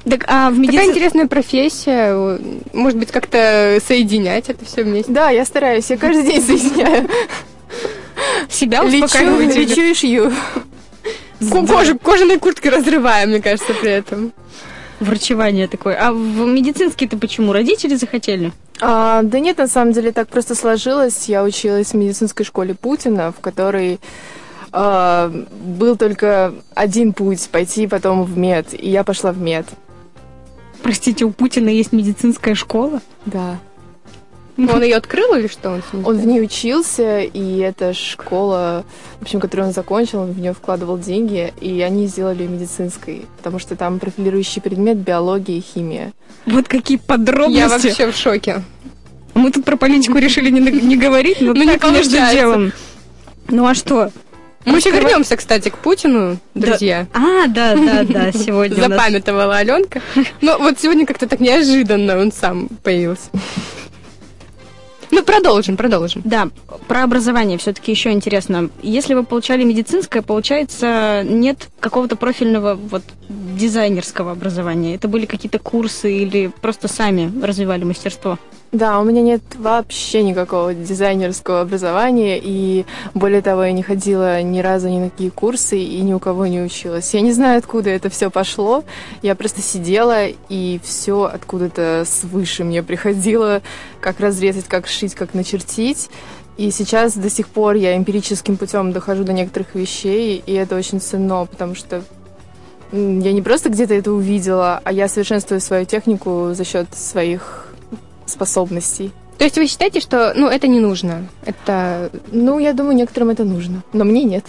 Так, 0.05 0.25
а 0.29 0.49
в 0.51 0.55
Такая 0.55 0.59
медицине... 0.59 0.90
интересная 0.90 1.27
профессия. 1.27 2.38
Может 2.73 2.99
быть, 2.99 3.11
как-то 3.11 3.79
соединять 3.87 4.49
это 4.49 4.64
все 4.64 4.83
вместе. 4.83 5.12
Да, 5.12 5.31
я 5.31 5.45
стараюсь, 5.45 5.90
я 5.90 5.97
каждый 5.99 6.25
день 6.25 6.43
соединяю. 6.43 7.09
Себя 8.49 8.83
Лечу, 8.83 9.05
успокаиваете? 9.05 9.61
лечу 9.64 9.81
и 9.83 9.95
шью. 9.95 10.33
Ко- 11.51 11.66
Кожу, 11.66 11.99
кожаные 11.99 12.38
куртки 12.38 12.69
разрываем, 12.69 13.31
мне 13.31 13.40
кажется, 13.40 13.73
при 13.75 13.90
этом. 13.93 14.33
Врачевание 15.01 15.69
такое. 15.69 15.97
А 15.97 16.12
в 16.12 16.16
медицинский-то 16.47 17.16
почему? 17.16 17.53
Родители 17.53 17.95
захотели? 17.95 18.53
А, 18.81 19.23
да 19.23 19.40
нет, 19.40 19.59
на 19.59 19.69
самом 19.69 19.93
деле 19.93 20.12
так 20.12 20.29
просто 20.29 20.55
сложилось. 20.55 21.29
Я 21.29 21.45
училась 21.45 21.93
в 21.93 21.95
медицинской 21.95 22.45
школе 22.45 22.75
Путина, 22.75 23.33
в 23.33 23.40
которой 23.40 24.01
а, 24.73 25.31
был 25.62 25.97
только 25.97 26.55
один 26.75 27.12
путь 27.12 27.49
пойти 27.51 27.87
потом 27.87 28.25
в 28.25 28.38
мед, 28.38 28.69
и 28.73 28.88
я 28.88 29.05
пошла 29.05 29.33
в 29.33 29.38
мед. 29.38 29.66
Простите, 30.83 31.25
у 31.25 31.31
Путина 31.31 31.69
есть 31.69 31.93
медицинская 31.93 32.55
школа? 32.55 33.01
Да. 33.27 33.59
Он 34.57 34.83
ее 34.83 34.97
открыл 34.97 35.35
или 35.35 35.47
что 35.47 35.71
он 35.71 35.83
Он 36.05 36.19
в 36.19 36.27
ней 36.27 36.41
учился, 36.43 37.21
и 37.21 37.59
эта 37.59 37.95
школа, 37.95 38.85
в 39.19 39.23
общем, 39.23 39.41
которую 39.41 39.69
он 39.69 39.73
закончил, 39.73 40.21
он 40.21 40.33
в 40.33 40.39
нее 40.39 40.53
вкладывал 40.53 40.99
деньги, 40.99 41.53
и 41.61 41.81
они 41.81 42.07
сделали 42.07 42.43
ее 42.43 42.49
медицинской, 42.49 43.27
потому 43.39 43.59
что 43.59 43.77
там 43.77 43.99
профилирующий 43.99 44.61
предмет 44.61 44.99
биология 44.99 45.57
и 45.59 45.61
химия. 45.61 46.13
Вот 46.47 46.69
какие 46.69 46.99
Я 46.99 47.03
подробности. 47.07 47.69
вообще 47.87 48.11
в 48.11 48.17
шоке. 48.17 48.63
Мы 49.35 49.51
тут 49.51 49.65
про 49.65 49.77
политику 49.77 50.19
решили 50.19 50.51
не, 50.51 50.61
не 50.61 50.97
говорить, 50.97 51.41
но 51.41 51.53
Ну, 51.55 51.63
не 51.63 51.79
так 51.79 51.91
между 51.93 52.11
получается. 52.17 52.35
делом. 52.37 52.73
Ну 53.49 53.67
а 53.67 53.75
что? 53.75 54.11
Мы 54.67 54.77
еще 54.77 54.91
вернемся, 54.91 55.37
кстати, 55.37 55.71
к 55.71 55.79
Путину, 55.79 56.37
друзья. 56.55 57.07
А, 57.15 57.47
да, 57.47 57.75
да, 57.75 58.05
да, 58.05 58.33
сегодня 58.35 58.75
Запамятовала 58.75 59.57
Аленка. 59.57 60.03
Но 60.43 60.59
вот 60.59 60.79
сегодня 60.79 61.07
как-то 61.07 61.27
так 61.27 61.41
неожиданно 61.41 62.19
он 62.19 62.31
сам 62.31 62.69
появился. 62.83 63.31
Ну, 65.11 65.23
продолжим, 65.23 65.77
продолжим. 65.77 66.23
Да, 66.25 66.49
про 66.88 67.03
образование 67.03 67.59
все-таки 67.59 67.90
еще 67.90 68.12
интересно. 68.12 68.70
Если 68.83 69.14
вы 69.14 69.25
получали 69.25 69.64
медицинское, 69.64 70.23
получается, 70.23 71.23
нет 71.25 71.68
какого-то 71.81 72.16
профильного 72.16 72.75
вот 72.75 73.03
дизайнерского 73.29 74.33
образования. 74.33 74.94
Это 74.94 75.09
были 75.09 75.27
какие-то 75.27 75.59
курсы 75.59 76.12
или 76.16 76.51
просто 76.61 76.88
сами 76.88 77.33
развивали 77.44 77.85
мастерство? 77.85 78.38
Да, 78.72 79.00
у 79.00 79.04
меня 79.04 79.20
нет 79.20 79.42
вообще 79.59 80.22
никакого 80.22 80.74
дизайнерского 80.74 81.62
образования, 81.62 82.38
и 82.40 82.87
более 83.14 83.42
того, 83.42 83.64
я 83.64 83.72
не 83.72 83.83
ходила 83.83 84.40
ни 84.42 84.61
разу 84.61 84.88
ни 84.88 85.00
на 85.00 85.11
какие 85.11 85.30
курсы 85.30 85.76
и 85.76 86.00
ни 86.02 86.12
у 86.12 86.20
кого 86.20 86.46
не 86.46 86.61
училась. 86.61 87.12
Я 87.12 87.20
не 87.20 87.33
знаю, 87.33 87.59
откуда 87.59 87.90
это 87.90 88.11
все 88.11 88.30
пошло. 88.30 88.85
Я 89.22 89.35
просто 89.35 89.61
сидела, 89.61 90.28
и 90.48 90.80
все 90.85 91.24
откуда-то 91.24 92.04
свыше 92.06 92.62
мне 92.62 92.85
приходило, 92.85 93.61
как 94.00 94.20
разрезать, 94.20 94.66
как 94.66 94.87
шить, 94.87 95.16
как 95.16 95.35
начертить. 95.35 96.09
И 96.56 96.70
сейчас 96.70 97.14
до 97.14 97.28
сих 97.28 97.48
пор 97.48 97.74
я 97.74 97.96
эмпирическим 97.96 98.56
путем 98.56 98.92
дохожу 98.92 99.24
до 99.24 99.33
некоторых 99.33 99.74
вещей, 99.74 100.44
и 100.46 100.52
это 100.52 100.76
очень 100.76 101.00
ценно, 101.00 101.44
потому 101.44 101.74
что 101.74 102.04
я 102.92 103.33
не 103.33 103.42
просто 103.42 103.68
где-то 103.68 103.94
это 103.94 104.12
увидела, 104.12 104.80
а 104.85 104.92
я 104.92 105.09
совершенствую 105.09 105.61
свою 105.61 105.87
технику 105.87 106.50
за 106.52 106.64
счет 106.64 106.87
своих 106.94 107.69
способностей. 108.31 109.11
То 109.38 109.45
есть 109.45 109.57
вы 109.57 109.66
считаете, 109.66 110.01
что 110.01 110.35
ну, 110.37 110.49
это 110.49 110.69
не 110.69 110.81
нужно? 110.81 111.27
Это 111.47 112.11
Ну, 112.31 112.59
я 112.59 112.75
думаю, 112.75 112.95
некоторым 112.95 113.31
это 113.31 113.45
нужно, 113.45 113.83
но 113.95 114.05
мне 114.05 114.25
нет. 114.25 114.45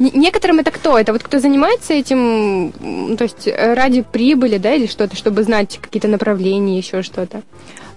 Не- 0.00 0.10
Некоторым 0.10 0.58
это 0.58 0.72
кто? 0.72 0.98
Это 0.98 1.12
вот 1.12 1.22
кто 1.22 1.38
занимается 1.38 1.94
этим, 1.94 2.72
то 3.16 3.22
есть 3.24 3.46
э, 3.46 3.74
ради 3.74 4.02
прибыли, 4.02 4.58
да, 4.58 4.74
или 4.74 4.86
что-то, 4.86 5.14
чтобы 5.16 5.44
знать 5.44 5.78
какие-то 5.80 6.08
направления, 6.08 6.76
еще 6.78 7.02
что-то? 7.02 7.42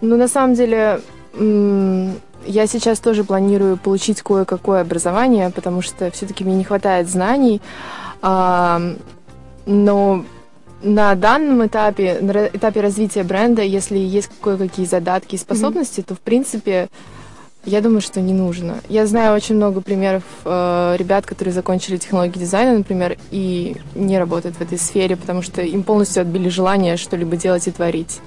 Ну, 0.01 0.17
на 0.17 0.27
самом 0.27 0.53
деле, 0.53 1.01
я 2.45 2.67
сейчас 2.67 2.99
тоже 2.99 3.23
планирую 3.23 3.77
получить 3.77 4.21
кое-какое 4.21 4.81
образование, 4.81 5.49
потому 5.49 5.81
что 5.81 6.11
все-таки 6.11 6.43
мне 6.43 6.55
не 6.55 6.63
хватает 6.63 7.09
знаний. 7.09 7.59
Но 8.21 10.25
на 10.81 11.15
данном 11.15 11.65
этапе, 11.65 12.19
на 12.21 12.47
этапе 12.47 12.81
развития 12.81 13.23
бренда, 13.23 13.61
если 13.61 13.97
есть 13.97 14.29
кое-какие 14.41 14.85
задатки 14.85 15.35
и 15.35 15.37
способности, 15.37 16.01
то, 16.01 16.15
в 16.15 16.19
принципе, 16.19 16.89
я 17.65 17.81
думаю, 17.81 18.01
что 18.01 18.21
не 18.21 18.33
нужно. 18.33 18.77
Я 18.87 19.05
знаю 19.05 19.35
очень 19.35 19.55
много 19.55 19.81
примеров 19.81 20.23
э, 20.45 20.95
ребят, 20.97 21.25
которые 21.25 21.53
закончили 21.53 21.97
технологии 21.97 22.39
дизайна, 22.39 22.77
например, 22.77 23.17
и 23.31 23.75
не 23.95 24.17
работают 24.17 24.55
в 24.55 24.61
этой 24.61 24.77
сфере, 24.77 25.17
потому 25.17 25.41
что 25.41 25.61
им 25.61 25.83
полностью 25.83 26.21
отбили 26.21 26.49
желание 26.49 26.95
что-либо 26.95 27.35
делать 27.35 27.67
и 27.67 27.71
творить. 27.71 28.19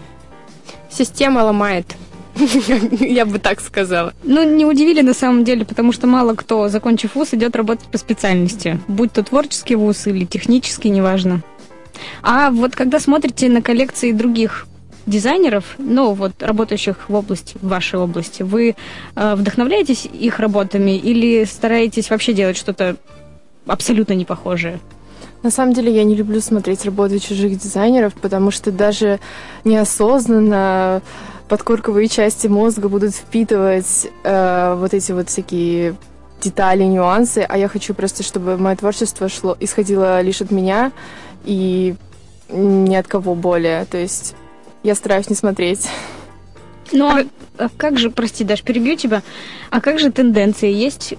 Система 0.91 1.41
ломает. 1.41 1.87
Я 3.01 3.27
бы 3.27 3.39
так 3.39 3.61
сказала. 3.61 4.13
Ну, 4.23 4.43
не 4.45 4.65
удивили 4.65 5.01
на 5.01 5.15
самом 5.15 5.45
деле, 5.45 5.65
потому 5.65 5.93
что 5.93 6.07
мало 6.07 6.35
кто, 6.35 6.69
закончив 6.69 7.15
вуз, 7.15 7.33
идет 7.33 7.57
работать 7.57 7.87
по 7.87 7.99
специальности. 7.99 8.81
Будь 8.89 9.13
то 9.13 9.23
творческий 9.23 9.77
вуз 9.77 10.07
или 10.07 10.25
технический, 10.25 10.91
неважно. 10.91 11.43
А 12.23 12.51
вот 12.51 12.75
когда 12.75 13.01
смотрите 13.01 13.49
на 13.49 13.63
коллекции 13.63 14.13
других 14.13 14.67
дизайнеров, 15.07 15.75
ну 15.79 16.13
вот 16.13 16.43
работающих 16.43 17.09
в 17.09 17.15
области, 17.15 17.57
в 17.61 17.69
вашей 17.69 17.99
области, 17.99 18.43
вы 18.43 18.77
э, 19.15 19.35
вдохновляетесь 19.35 20.07
их 20.07 20.39
работами 20.39 20.97
или 20.97 21.45
стараетесь 21.45 22.11
вообще 22.11 22.33
делать 22.33 22.57
что-то 22.57 22.97
абсолютно 23.67 24.13
не 24.13 24.25
похожее? 24.25 24.79
На 25.43 25.51
самом 25.51 25.73
деле 25.73 25.93
я 25.93 26.05
не 26.05 26.15
люблю 26.15 26.41
смотреть 26.41 26.85
работы 26.85 27.19
чужих 27.19 27.59
дизайнеров, 27.59 28.15
потому 28.15 28.53
что 28.53 28.71
даже 28.71 29.19
неосознанно 29.65 31.03
подкорковые 31.49 32.09
части 32.09 32.47
мозга 32.47 32.89
будут 32.89 33.15
впитывать 33.15 34.09
э, 34.23 34.75
вот 34.79 34.95
эти 34.95 35.11
вот 35.11 35.29
всякие 35.29 35.97
детали, 36.41 36.85
нюансы, 36.85 37.45
а 37.49 37.59
я 37.59 37.69
хочу 37.69 37.95
просто, 37.95 38.23
чтобы 38.23 38.57
мое 38.57 38.77
творчество 38.77 39.29
шло, 39.29 39.57
исходило 39.61 40.21
лишь 40.21 40.41
от 40.41 40.51
меня 40.51 40.93
и 41.45 41.95
ни 42.49 42.95
от 42.95 43.07
кого 43.07 43.35
более. 43.35 43.85
То 43.87 43.99
есть 43.99 44.35
я 44.83 44.95
стараюсь 44.95 45.31
не 45.31 45.37
смотреть. 45.37 45.89
Ну, 46.93 47.07
а, 47.07 47.25
а 47.59 47.69
как 47.77 47.99
же, 47.99 48.11
прости, 48.11 48.45
Даш, 48.45 48.63
перебью 48.63 48.97
тебя, 48.97 49.23
а 49.71 49.81
как 49.81 49.99
же 49.99 50.11
тенденции 50.11 50.71
есть? 50.71 51.15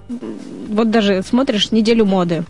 Вот 0.70 0.92
даже 0.92 1.24
смотришь 1.24 1.72
неделю 1.72 2.06
моды. 2.06 2.44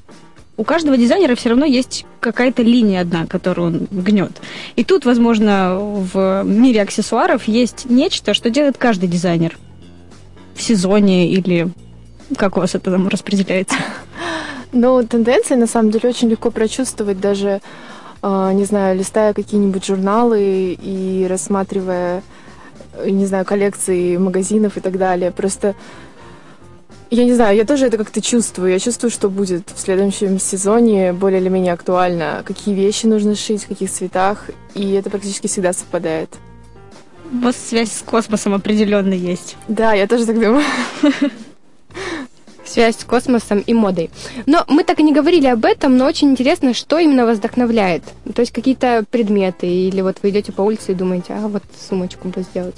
У 0.55 0.63
каждого 0.63 0.97
дизайнера 0.97 1.35
все 1.35 1.49
равно 1.49 1.65
есть 1.65 2.05
какая-то 2.19 2.61
линия 2.61 3.01
одна, 3.01 3.25
которую 3.25 3.67
он 3.67 3.87
гнет. 3.89 4.33
И 4.75 4.83
тут, 4.83 5.03
возможно, 5.05 5.77
в 5.79 6.43
мире 6.43 6.83
аксессуаров 6.83 7.47
есть 7.47 7.89
нечто, 7.89 8.35
что 8.35 8.51
делает 8.51 8.77
каждый 8.77 9.09
дизайнер 9.09 9.57
в 10.53 10.61
сезоне 10.61 11.29
или 11.31 11.69
как 12.37 12.57
у 12.57 12.59
вас 12.59 12.75
это 12.75 12.91
там 12.91 13.07
распределяется? 13.07 13.75
Но 14.73 15.03
тенденции, 15.03 15.53
на 15.53 15.67
самом 15.67 15.91
деле, 15.91 16.09
очень 16.09 16.29
легко 16.29 16.49
прочувствовать, 16.49 17.19
даже, 17.19 17.61
э, 18.23 18.51
не 18.53 18.65
знаю, 18.65 18.97
листая 18.97 19.33
какие-нибудь 19.33 19.85
журналы 19.85 20.75
и 20.81 21.27
рассматривая, 21.29 22.23
э, 22.97 23.09
не 23.09 23.27
знаю, 23.27 23.45
коллекции 23.45 24.17
магазинов 24.17 24.75
и 24.75 24.79
так 24.79 24.97
далее. 24.97 25.29
Просто, 25.29 25.75
я 27.11 27.23
не 27.23 27.33
знаю, 27.35 27.55
я 27.55 27.65
тоже 27.65 27.85
это 27.85 27.97
как-то 27.97 28.19
чувствую. 28.19 28.71
Я 28.71 28.79
чувствую, 28.79 29.11
что 29.11 29.29
будет 29.29 29.69
в 29.69 29.79
следующем 29.79 30.39
сезоне 30.39 31.13
более 31.13 31.39
или 31.39 31.49
менее 31.49 31.73
актуально, 31.73 32.41
какие 32.43 32.73
вещи 32.73 33.05
нужно 33.05 33.35
шить, 33.35 33.65
в 33.65 33.67
каких 33.67 33.91
цветах, 33.91 34.49
и 34.73 34.93
это 34.93 35.11
практически 35.11 35.45
всегда 35.45 35.71
совпадает. 35.71 36.29
У 37.31 37.45
вас 37.45 37.55
связь 37.55 37.91
с 37.91 38.01
космосом 38.01 38.55
определенно 38.55 39.13
есть. 39.13 39.55
Да, 39.67 39.93
я 39.93 40.07
тоже 40.07 40.25
так 40.25 40.39
думаю. 40.39 40.63
Связь 42.73 42.97
с 42.97 43.03
космосом 43.03 43.59
и 43.59 43.71
модой. 43.75 44.09
Но 44.47 44.63
мы 44.67 44.83
так 44.83 44.99
и 44.99 45.03
не 45.03 45.13
говорили 45.13 45.45
об 45.45 45.63
этом, 45.63 45.95
но 45.95 46.07
очень 46.07 46.31
интересно, 46.31 46.73
что 46.73 46.97
именно 46.97 47.23
вас 47.23 47.37
вдохновляет. 47.37 48.01
То 48.33 48.39
есть 48.39 48.51
какие-то 48.51 49.05
предметы, 49.11 49.67
или 49.67 50.01
вот 50.01 50.17
вы 50.23 50.31
идете 50.31 50.51
по 50.51 50.63
улице 50.63 50.93
и 50.93 50.95
думаете, 50.95 51.33
а 51.33 51.47
вот 51.47 51.61
сумочку 51.87 52.29
бы 52.29 52.41
сделать. 52.41 52.77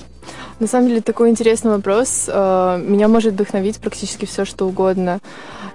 На 0.60 0.68
самом 0.68 0.90
деле 0.90 1.00
такой 1.00 1.30
интересный 1.30 1.72
вопрос. 1.72 2.26
Э, 2.28 2.78
Меня 2.86 3.08
может 3.08 3.36
вдохновить 3.36 3.78
практически 3.78 4.26
все, 4.26 4.44
что 4.44 4.68
угодно. 4.68 5.22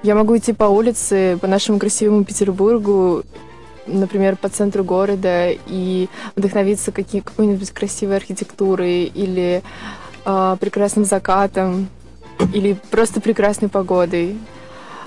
Я 0.03 0.15
могу 0.15 0.37
идти 0.37 0.53
по 0.53 0.65
улице, 0.65 1.39
по 1.41 1.47
нашему 1.47 1.79
красивому 1.79 2.25
Петербургу, 2.25 3.23
например, 3.87 4.37
по 4.37 4.51
центру 4.51 4.85
города 4.85 5.49
и 5.49 6.11
вдохновиться 6.37 6.93
какой-нибудь 6.93 7.71
красивой 7.71 8.17
архитектурой 8.17 9.05
или 9.05 9.63
э, 10.27 10.57
прекрасным 10.61 11.07
закатом 11.07 11.89
или 12.53 12.77
просто 12.91 13.21
прекрасной 13.21 13.69
погодой. 13.69 14.37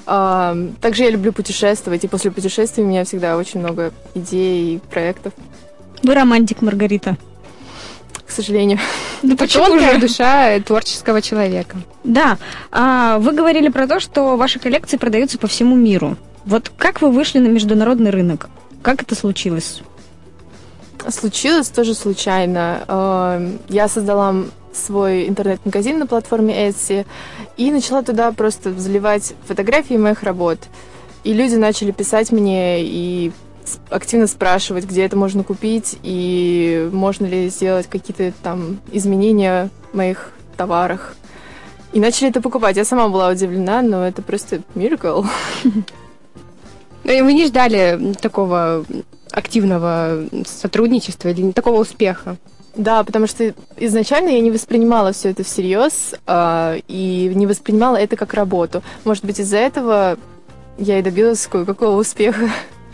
Также 0.05 1.03
я 1.03 1.09
люблю 1.09 1.31
путешествовать, 1.31 2.03
и 2.03 2.07
после 2.07 2.29
путешествий 2.31 2.83
у 2.83 2.87
меня 2.87 3.05
всегда 3.05 3.37
очень 3.37 3.59
много 3.61 3.91
идей 4.15 4.75
и 4.75 4.79
проектов, 4.79 5.33
Вы 6.03 6.13
романтик, 6.13 6.61
Маргарита. 6.61 7.17
к 8.27 8.31
сожалению. 8.31 8.79
Да 9.21 9.37
Тонкая 9.37 9.99
душа 9.99 10.59
творческого 10.59 11.21
человека. 11.21 11.77
Да, 12.03 12.37
а 12.71 13.17
вы 13.19 13.31
говорили 13.31 13.69
про 13.69 13.87
то, 13.87 14.01
что 14.01 14.35
ваши 14.35 14.59
коллекции 14.59 14.97
продаются 14.97 15.37
по 15.37 15.47
всему 15.47 15.75
миру. 15.77 16.17
Вот 16.43 16.69
как 16.77 17.01
вы 17.01 17.09
вышли 17.09 17.39
на 17.39 17.47
международный 17.47 18.11
рынок? 18.11 18.49
Как 18.81 19.01
это 19.01 19.15
случилось? 19.15 19.81
Случилось 21.07 21.69
тоже 21.69 21.93
случайно. 21.93 23.39
Я 23.69 23.87
создала 23.87 24.35
свой 24.73 25.27
интернет-магазин 25.27 25.99
на 25.99 26.07
платформе 26.07 26.67
Etsy 26.67 27.05
и 27.57 27.71
начала 27.71 28.03
туда 28.03 28.31
просто 28.31 28.73
заливать 28.73 29.33
фотографии 29.45 29.95
моих 29.95 30.23
работ. 30.23 30.59
И 31.23 31.33
люди 31.33 31.55
начали 31.55 31.91
писать 31.91 32.31
мне 32.31 32.83
и 32.83 33.31
активно 33.89 34.27
спрашивать, 34.27 34.85
где 34.85 35.05
это 35.05 35.15
можно 35.15 35.43
купить 35.43 35.97
и 36.03 36.89
можно 36.91 37.25
ли 37.25 37.49
сделать 37.49 37.87
какие-то 37.87 38.33
там 38.43 38.79
изменения 38.91 39.69
в 39.91 39.97
моих 39.97 40.31
товарах. 40.57 41.15
И 41.93 41.99
начали 41.99 42.29
это 42.29 42.41
покупать. 42.41 42.75
Я 42.75 42.85
сама 42.85 43.07
была 43.07 43.29
удивлена, 43.29 43.81
но 43.81 44.05
это 44.05 44.21
просто 44.21 44.61
miracle. 44.75 45.25
Ну, 47.05 47.25
Вы 47.25 47.33
не 47.33 47.47
ждали 47.47 48.13
такого 48.21 48.85
активного 49.29 50.25
сотрудничества 50.45 51.27
или 51.27 51.51
такого 51.51 51.81
успеха? 51.81 52.37
Да, 52.75 53.03
потому 53.03 53.27
что 53.27 53.53
изначально 53.77 54.29
я 54.29 54.39
не 54.39 54.49
воспринимала 54.51 55.11
все 55.13 55.29
это 55.29 55.43
всерьез 55.43 56.15
а, 56.25 56.75
и 56.87 57.31
не 57.35 57.45
воспринимала 57.45 57.97
это 57.97 58.15
как 58.15 58.33
работу. 58.33 58.81
Может 59.03 59.25
быть, 59.25 59.39
из-за 59.39 59.57
этого 59.57 60.17
я 60.77 60.97
и 60.99 61.03
добилась 61.03 61.45
кое-какого 61.45 61.99
успеха. 61.99 62.49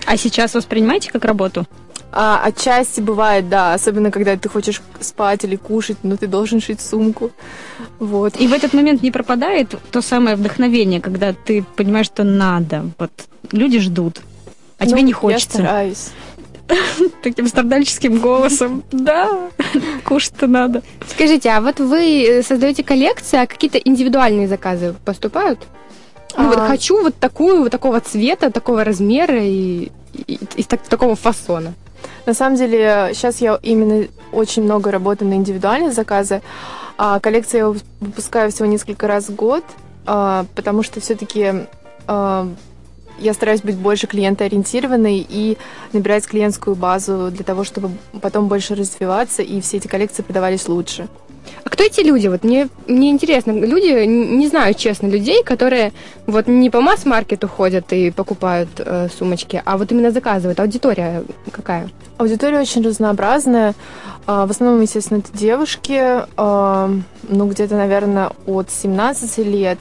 А 0.06 0.18
сейчас 0.18 0.54
воспринимаете 0.54 1.12
как 1.12 1.24
работу? 1.24 1.66
А, 2.12 2.42
отчасти 2.44 3.00
бывает, 3.02 3.50
да, 3.50 3.74
особенно 3.74 4.12
когда 4.12 4.36
ты 4.36 4.50
хочешь 4.50 4.82
спать 5.00 5.44
или 5.44 5.56
кушать, 5.56 5.98
но 6.04 6.18
ты 6.18 6.26
должен 6.28 6.60
шить 6.60 6.82
сумку. 6.82 7.32
Вот. 8.00 8.40
И 8.40 8.48
в 8.48 8.54
этот 8.54 8.74
момент 8.74 9.04
не 9.04 9.12
пропадает 9.12 9.76
то 9.92 10.02
самое 10.02 10.36
вдохновение, 10.36 11.02
когда 11.02 11.34
ты 11.34 11.64
понимаешь, 11.76 12.08
что 12.08 12.24
надо. 12.24 12.90
Вот 12.98 13.12
люди 13.52 13.80
ждут, 13.80 14.22
а 14.80 14.86
тебе 14.88 15.02
Ну, 15.02 15.06
не 15.06 15.12
Я 15.12 15.16
хочется. 15.16 15.50
стараюсь. 15.50 16.10
Таким 17.24 17.48
страдальческим 17.48 18.20
голосом. 18.20 18.84
Да, 18.92 19.50
кушать-то 20.04 20.48
надо. 20.48 20.82
Скажите, 21.08 21.50
а 21.50 21.62
вот 21.62 21.80
вы 21.80 22.24
э, 22.24 22.44
создаете 22.44 22.84
коллекции, 22.84 23.38
а 23.40 23.48
какие-то 23.48 23.78
индивидуальные 23.78 24.48
заказы 24.48 24.96
поступают? 25.06 25.60
Ну 26.38 26.48
вот 26.48 26.58
А. 26.58 26.68
хочу 26.68 27.02
вот 27.02 27.16
такую, 27.16 27.64
вот 27.64 27.72
такого 27.72 28.00
цвета, 28.00 28.52
такого 28.52 28.84
размера 28.84 29.44
и, 29.44 29.92
и- 30.28 30.40
и 30.56 30.64
так- 30.64 30.84
такого 30.88 31.16
фасона. 31.16 31.74
На 32.26 32.34
самом 32.34 32.56
деле, 32.56 33.12
сейчас 33.14 33.42
я 33.42 33.60
именно 33.64 34.08
очень 34.32 34.64
много 34.64 34.92
работаю 34.92 35.30
на 35.30 35.34
индивидуальные 35.34 35.92
заказы. 35.92 36.42
А 36.98 37.20
коллекции 37.20 37.58
я 37.58 37.74
выпускаю 38.02 38.52
всего 38.52 38.68
несколько 38.68 39.08
раз 39.08 39.30
в 39.30 39.36
год, 39.36 39.64
а, 40.06 40.46
потому 40.54 40.84
что 40.84 41.00
все-таки 41.00 41.66
я 43.20 43.34
стараюсь 43.34 43.62
быть 43.62 43.76
больше 43.76 44.08
клиентоориентированной 44.08 45.26
и 45.28 45.58
набирать 45.94 46.28
клиентскую 46.28 46.76
базу 46.76 47.30
для 47.32 47.44
того, 47.44 47.64
чтобы 47.64 47.92
потом 48.22 48.48
больше 48.48 48.76
развиваться 48.76 49.42
и 49.42 49.62
все 49.62 49.78
эти 49.78 49.88
коллекции 49.88 50.24
продавались 50.24 50.68
лучше. 50.68 51.08
А 51.64 51.70
кто 51.70 51.84
эти 51.84 52.02
люди? 52.02 52.28
Вот 52.28 52.44
мне, 52.44 52.70
мне 52.88 53.10
интересно, 53.10 53.52
люди, 53.52 54.06
не 54.06 54.48
знаю, 54.48 54.74
честно, 54.74 55.08
людей, 55.08 55.44
которые 55.44 55.94
вот 56.26 56.48
не 56.48 56.70
по 56.70 56.82
масс-маркету 56.82 57.48
ходят 57.48 57.92
и 57.92 58.12
покупают 58.12 58.70
э, 58.78 59.08
сумочки, 59.18 59.62
а 59.66 59.78
вот 59.78 59.92
именно 59.92 60.12
заказывают. 60.12 60.60
Аудитория 60.60 61.24
какая? 61.52 61.90
Аудитория 62.18 62.60
очень 62.60 62.84
разнообразная. 62.84 63.74
А, 64.28 64.46
В 64.46 64.52
основном, 64.52 64.82
естественно, 64.82 65.20
это 65.20 65.36
девушки, 65.36 66.00
а, 66.38 66.92
ну, 67.28 67.48
где-то, 67.48 67.76
наверное, 67.76 68.32
от 68.46 68.70
17 68.70 69.40
лет 69.40 69.80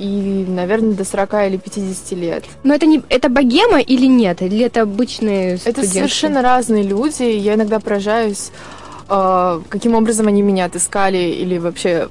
и, 0.00 0.44
наверное, 0.48 0.94
до 0.94 1.04
40 1.04 1.34
или 1.46 1.56
50 1.58 2.12
лет. 2.18 2.44
Но 2.64 2.74
это 2.74 2.86
не 2.86 3.02
это 3.08 3.28
богема 3.28 3.80
или 3.80 4.06
нет? 4.06 4.42
Или 4.42 4.64
это 4.64 4.82
обычные 4.82 5.54
Это 5.54 5.60
студентки? 5.72 5.94
совершенно 5.94 6.42
разные 6.42 6.82
люди. 6.82 7.22
и 7.22 7.38
Я 7.38 7.54
иногда 7.54 7.80
поражаюсь, 7.80 8.50
а, 9.08 9.60
каким 9.68 9.94
образом 9.94 10.26
они 10.26 10.42
меня 10.42 10.64
отыскали 10.64 11.18
или 11.18 11.58
вообще 11.58 12.08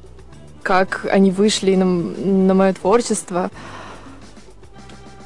как 0.62 1.06
они 1.10 1.30
вышли 1.30 1.74
на, 1.74 1.84
на 1.84 2.54
мое 2.54 2.72
творчество. 2.74 3.50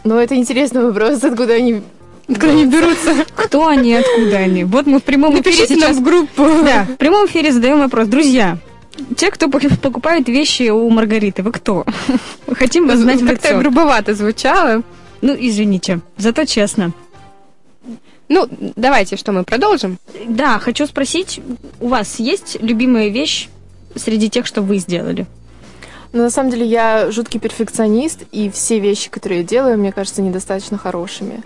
Но 0.04 0.20
это 0.20 0.36
интересный 0.36 0.82
вопрос, 0.84 1.22
откуда 1.24 1.54
они 1.54 1.82
Откуда 2.26 2.52
они 2.52 2.64
берутся? 2.66 3.26
Кто 3.36 3.66
они, 3.66 3.94
откуда 3.94 4.38
они? 4.38 4.64
Вот 4.64 4.86
мы 4.86 4.98
в 4.98 5.02
прямом 5.02 5.34
эфире 5.34 5.50
Напишите 5.50 5.76
нам 5.76 5.90
сейчас... 5.90 5.96
в 5.98 6.02
группу. 6.02 6.42
Да, 6.64 6.84
в 6.84 6.96
прямом 6.96 7.26
эфире 7.26 7.52
задаем 7.52 7.80
вопрос. 7.80 8.08
Друзья, 8.08 8.56
те, 9.16 9.30
кто 9.30 9.46
пок- 9.46 9.76
покупает 9.78 10.28
вещи 10.28 10.70
у 10.70 10.88
Маргариты, 10.90 11.42
вы 11.42 11.52
кто? 11.52 11.84
Хотим 12.52 12.86
вас 12.88 12.98
знать 12.98 13.20
в 13.22 13.26
Как-то 13.26 13.58
грубовато 13.58 14.14
звучало. 14.14 14.82
Ну, 15.20 15.36
извините, 15.38 16.00
зато 16.16 16.44
честно. 16.44 16.92
Ну, 18.28 18.48
давайте, 18.76 19.16
что 19.16 19.32
мы 19.32 19.44
продолжим? 19.44 19.98
Да, 20.26 20.58
хочу 20.58 20.86
спросить, 20.86 21.40
у 21.80 21.88
вас 21.88 22.18
есть 22.18 22.56
любимая 22.60 23.08
вещь 23.08 23.48
среди 23.96 24.30
тех, 24.30 24.46
что 24.46 24.62
вы 24.62 24.78
сделали? 24.78 25.26
Но 26.14 26.22
на 26.22 26.30
самом 26.30 26.50
деле 26.50 26.64
я 26.64 27.10
жуткий 27.10 27.40
перфекционист, 27.40 28.22
и 28.30 28.48
все 28.48 28.78
вещи, 28.78 29.10
которые 29.10 29.40
я 29.40 29.46
делаю, 29.46 29.76
мне 29.76 29.90
кажется, 29.90 30.22
недостаточно 30.22 30.78
хорошими. 30.78 31.42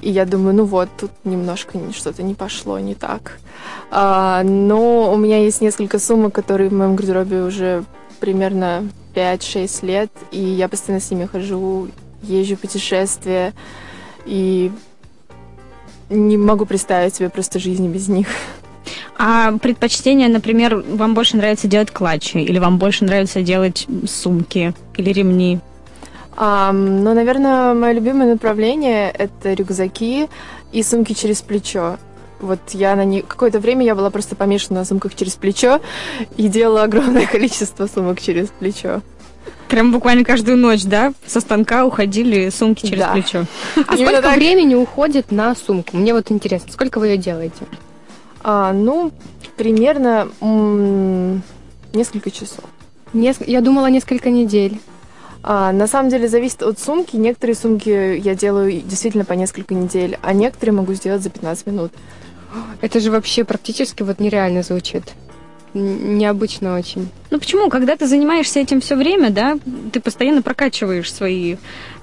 И 0.00 0.10
я 0.10 0.24
думаю, 0.24 0.54
ну 0.54 0.64
вот, 0.64 0.88
тут 0.98 1.10
немножко 1.24 1.78
что-то 1.92 2.22
не 2.22 2.34
пошло 2.34 2.78
не 2.78 2.94
так. 2.94 3.38
А, 3.90 4.42
но 4.42 5.12
у 5.12 5.18
меня 5.18 5.44
есть 5.44 5.60
несколько 5.60 5.98
сумок, 5.98 6.34
которые 6.34 6.70
в 6.70 6.72
моем 6.72 6.96
гардеробе 6.96 7.42
уже 7.42 7.84
примерно 8.18 8.88
5-6 9.14 9.84
лет, 9.84 10.10
и 10.30 10.40
я 10.40 10.68
постоянно 10.68 11.02
с 11.02 11.10
ними 11.10 11.26
хожу, 11.26 11.88
езжу 12.22 12.56
в 12.56 12.60
путешествия, 12.60 13.52
и 14.24 14.72
не 16.08 16.38
могу 16.38 16.64
представить 16.64 17.16
себе 17.16 17.28
просто 17.28 17.58
жизни 17.58 17.86
без 17.86 18.08
них. 18.08 18.28
А 19.18 19.56
предпочтение, 19.58 20.28
например, 20.28 20.76
вам 20.76 21.14
больше 21.14 21.36
нравится 21.36 21.66
делать 21.68 21.90
клатчи, 21.90 22.38
или 22.38 22.58
вам 22.58 22.78
больше 22.78 23.04
нравится 23.04 23.40
делать 23.42 23.86
сумки 24.06 24.74
или 24.96 25.10
ремни? 25.10 25.58
Ам, 26.36 27.02
ну, 27.02 27.14
наверное, 27.14 27.72
мое 27.72 27.92
любимое 27.92 28.32
направление— 28.32 29.10
это 29.18 29.54
рюкзаки 29.54 30.28
и 30.72 30.82
сумки 30.82 31.14
через 31.14 31.40
плечо. 31.40 31.96
Вот 32.40 32.60
я 32.72 32.94
на 32.94 33.06
них... 33.06 33.26
Какое-то 33.26 33.58
время 33.58 33.86
я 33.86 33.94
была 33.94 34.10
просто 34.10 34.36
помешана 34.36 34.80
на 34.80 34.84
сумках 34.84 35.14
через 35.14 35.32
плечо 35.34 35.80
и 36.36 36.48
делала 36.48 36.82
огромное 36.82 37.26
количество 37.32 37.86
сумок 37.86 38.20
через 38.20 38.48
плечо. 38.48 39.00
Прям 39.68 39.90
буквально 39.92 40.24
каждую 40.24 40.58
ночь, 40.58 40.84
да, 40.84 41.14
со 41.26 41.40
станка 41.40 41.86
уходили 41.86 42.50
сумки 42.50 42.86
через 42.86 43.00
Да. 43.00 43.12
плечо. 43.12 43.46
А 43.74 43.94
Именно 43.94 44.08
сколько 44.10 44.22
так. 44.22 44.36
времени 44.36 44.74
уходит 44.74 45.32
на 45.32 45.54
сумку? 45.54 45.96
Мне 45.96 46.12
вот 46.12 46.30
интересно, 46.30 46.70
сколько 46.70 46.98
вы 47.00 47.08
ее 47.08 47.16
делаете? 47.16 47.64
А, 48.48 48.72
ну, 48.72 49.10
примерно 49.56 50.28
м, 50.40 51.42
несколько 51.92 52.30
часов. 52.30 52.64
Неск- 53.12 53.42
Я 53.44 53.60
думала 53.60 53.86
несколько 53.88 54.30
недель. 54.30 54.78
А, 55.42 55.72
на 55.72 55.88
самом 55.88 56.10
деле 56.10 56.28
зависит 56.28 56.62
от 56.62 56.78
сумки. 56.78 57.16
Некоторые 57.16 57.56
сумки 57.56 58.16
я 58.16 58.36
делаю 58.36 58.80
действительно 58.82 59.24
по 59.24 59.32
несколько 59.32 59.74
недель, 59.74 60.16
а 60.22 60.32
некоторые 60.32 60.76
могу 60.76 60.94
сделать 60.94 61.22
за 61.22 61.30
15 61.30 61.66
минут. 61.66 61.90
Это 62.80 63.00
же 63.00 63.10
вообще 63.10 63.42
практически 63.42 64.04
вот 64.04 64.20
нереально 64.20 64.62
звучит. 64.62 65.02
Необычно 65.74 66.78
очень. 66.78 67.08
Ну 67.30 67.38
почему? 67.38 67.68
Когда 67.68 67.96
ты 67.96 68.06
занимаешься 68.06 68.60
этим 68.60 68.80
все 68.80 68.94
время, 68.96 69.30
да, 69.30 69.58
ты 69.92 70.00
постоянно 70.00 70.42
прокачиваешь 70.42 71.12
свои 71.12 71.56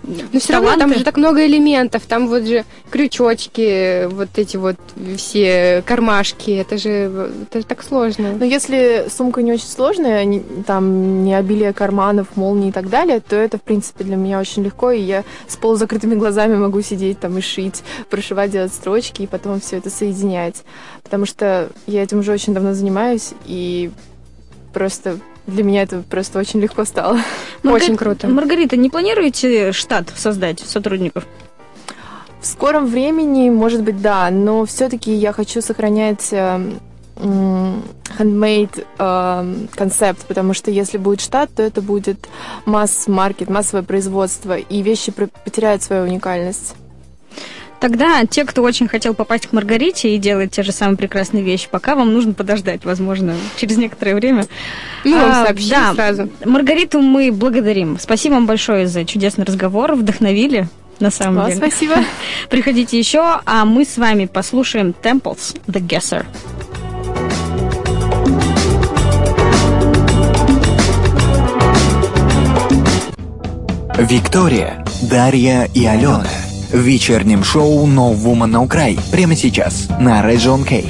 Но 0.04 0.40
все 0.40 0.54
равно 0.54 0.76
там 0.78 0.94
же 0.94 1.04
так 1.04 1.18
много 1.18 1.46
элементов. 1.46 2.04
Там 2.06 2.28
вот 2.28 2.44
же 2.46 2.66
крючочки, 2.90 4.06
вот 4.08 4.30
эти 4.36 4.58
вот 4.58 4.76
все 5.18 5.84
кармашки. 5.86 6.52
Это 6.52 6.78
же, 6.78 7.32
это 7.44 7.60
же 7.60 7.66
так 7.66 7.84
сложно. 7.84 8.34
Но 8.38 8.46
если 8.46 9.08
сумка 9.10 9.42
не 9.42 9.54
очень 9.54 9.68
сложная, 9.68 10.26
не- 10.26 10.44
там 10.68 11.24
не 11.24 11.34
обилие 11.36 11.74
карманов, 11.74 12.36
молний 12.36 12.70
и 12.70 12.72
так 12.72 12.90
далее, 12.90 13.20
то 13.22 13.36
это, 13.36 13.58
в 13.58 13.62
принципе, 13.62 14.04
для 14.04 14.16
меня 14.16 14.40
очень 14.40 14.64
легко, 14.64 14.92
и 14.92 15.02
я 15.02 15.24
с 15.48 15.56
полузакрытыми 15.56 16.16
глазами 16.16 16.56
могу 16.56 16.82
сидеть 16.82 17.20
там 17.20 17.38
и 17.38 17.42
шить, 17.42 17.84
прошивать, 18.10 18.52
делать 18.52 18.74
строчки, 18.74 19.22
и 19.24 19.28
потом 19.28 19.62
все 19.62 19.78
это 19.78 19.90
соединять. 19.90 20.64
Потому 21.02 21.26
что 21.26 21.70
я 21.88 22.04
этим 22.04 22.20
уже 22.20 22.34
очень 22.34 22.54
давно 22.54 22.74
занимаюсь, 22.74 23.32
и 23.46 23.92
просто 24.74 25.20
для 25.48 25.64
меня 25.64 25.84
это 25.84 26.04
просто 26.10 26.40
очень 26.40 26.60
легко 26.60 26.86
стало. 26.86 27.20
Очень 27.64 27.98
круто. 27.98 28.28
Маргарита, 28.28 28.78
не 28.78 28.90
планируете 28.90 29.72
штат 29.72 30.12
создать 30.16 30.60
сотрудников? 30.60 31.26
В 32.40 32.46
скором 32.46 32.88
времени, 32.88 33.50
может 33.50 33.84
быть, 33.84 34.02
да, 34.02 34.30
но 34.30 34.66
все-таки 34.66 35.14
я 35.14 35.32
хочу 35.32 35.62
сохранять 35.62 36.28
э, 36.32 36.72
handmade 37.16 38.86
э, 38.98 39.56
концепт, 39.76 40.26
потому 40.28 40.54
что 40.54 40.70
если 40.70 40.98
будет 40.98 41.22
штат, 41.22 41.52
то 41.56 41.64
это 41.64 41.82
будет 41.82 42.28
масс-маркет, 42.66 43.50
массовое 43.50 43.84
производство, 43.84 44.58
и 44.58 44.82
вещи 44.82 45.14
потеряют 45.46 45.84
свою 45.84 46.04
уникальность. 46.04 46.76
Тогда 47.84 48.26
те, 48.26 48.46
кто 48.46 48.62
очень 48.62 48.88
хотел 48.88 49.14
попасть 49.14 49.48
к 49.48 49.52
Маргарите 49.52 50.16
и 50.16 50.18
делать 50.18 50.52
те 50.52 50.64
же 50.64 50.72
самые 50.72 50.96
прекрасные 50.96 51.44
вещи, 51.44 51.68
пока 51.70 51.96
вам 51.96 52.14
нужно 52.14 52.32
подождать, 52.32 52.86
возможно, 52.86 53.36
через 53.58 53.76
некоторое 53.76 54.16
время. 54.16 54.46
Мы 55.04 55.12
вам 55.20 55.32
А, 55.32 55.46
сообщим 55.48 55.70
да. 55.70 55.94
сразу. 55.94 56.30
Маргариту 56.46 57.02
мы 57.02 57.30
благодарим. 57.34 57.98
Спасибо 58.00 58.36
вам 58.36 58.46
большое 58.46 58.88
за 58.88 59.04
чудесный 59.04 59.44
разговор, 59.44 59.96
вдохновили. 59.96 60.70
На 61.02 61.12
самом 61.12 61.36
Вам 61.36 61.48
деле. 61.48 61.58
спасибо. 61.58 61.96
Приходите 62.50 62.98
еще, 62.98 63.42
а 63.46 63.66
мы 63.66 63.84
с 63.84 63.98
вами 63.98 64.28
послушаем 64.28 64.96
Temples 65.04 65.60
The 65.68 65.86
Guesser. 65.86 66.26
Виктория, 73.98 74.84
Дарья 75.02 75.70
и 75.74 75.86
Алена. 75.86 76.26
В 76.74 76.80
вечернем 76.80 77.44
шоу 77.44 77.86
No 77.86 78.16
Woman 78.18 78.50
No 78.50 78.68
Cry. 78.68 79.00
Прямо 79.12 79.36
сейчас 79.36 79.88
на 80.00 80.28
Region 80.28 80.66
K. 80.66 80.84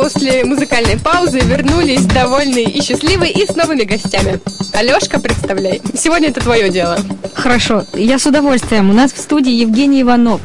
После 0.00 0.44
музыкальной 0.46 0.98
паузы 0.98 1.40
вернулись 1.40 2.06
довольные 2.06 2.64
и 2.64 2.80
счастливые 2.80 3.32
и 3.32 3.44
с 3.44 3.54
новыми 3.54 3.82
гостями. 3.82 4.40
Алешка, 4.72 5.20
представляй. 5.20 5.82
Сегодня 5.94 6.28
это 6.30 6.40
твое 6.40 6.70
дело. 6.70 6.96
Хорошо, 7.34 7.84
я 7.92 8.18
с 8.18 8.24
удовольствием. 8.24 8.88
У 8.88 8.94
нас 8.94 9.12
в 9.12 9.18
студии 9.18 9.52
Евгений 9.52 10.00
Иванов, 10.00 10.40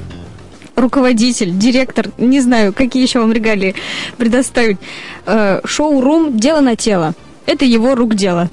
руководитель, 0.76 1.58
директор, 1.58 2.10
не 2.18 2.42
знаю, 2.42 2.74
какие 2.74 3.02
еще 3.02 3.20
вам 3.20 3.32
регалии 3.32 3.76
предоставить. 4.18 4.78
Э, 5.26 5.62
Шоу-рум 5.64 6.38
«Дело 6.38 6.60
на 6.60 6.76
тело». 6.76 7.14
Это 7.46 7.64
его 7.64 7.96
рук 7.96 8.14
дело. 8.14 8.50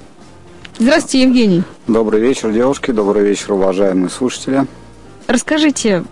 Здравствуйте, 0.79 1.23
Евгений. 1.23 1.63
Добрый 1.85 2.21
вечер, 2.21 2.49
девушки, 2.53 2.91
добрый 2.91 3.25
вечер, 3.25 3.51
уважаемые 3.51 4.09
слушатели. 4.09 4.65
Расскажите, 5.27 6.05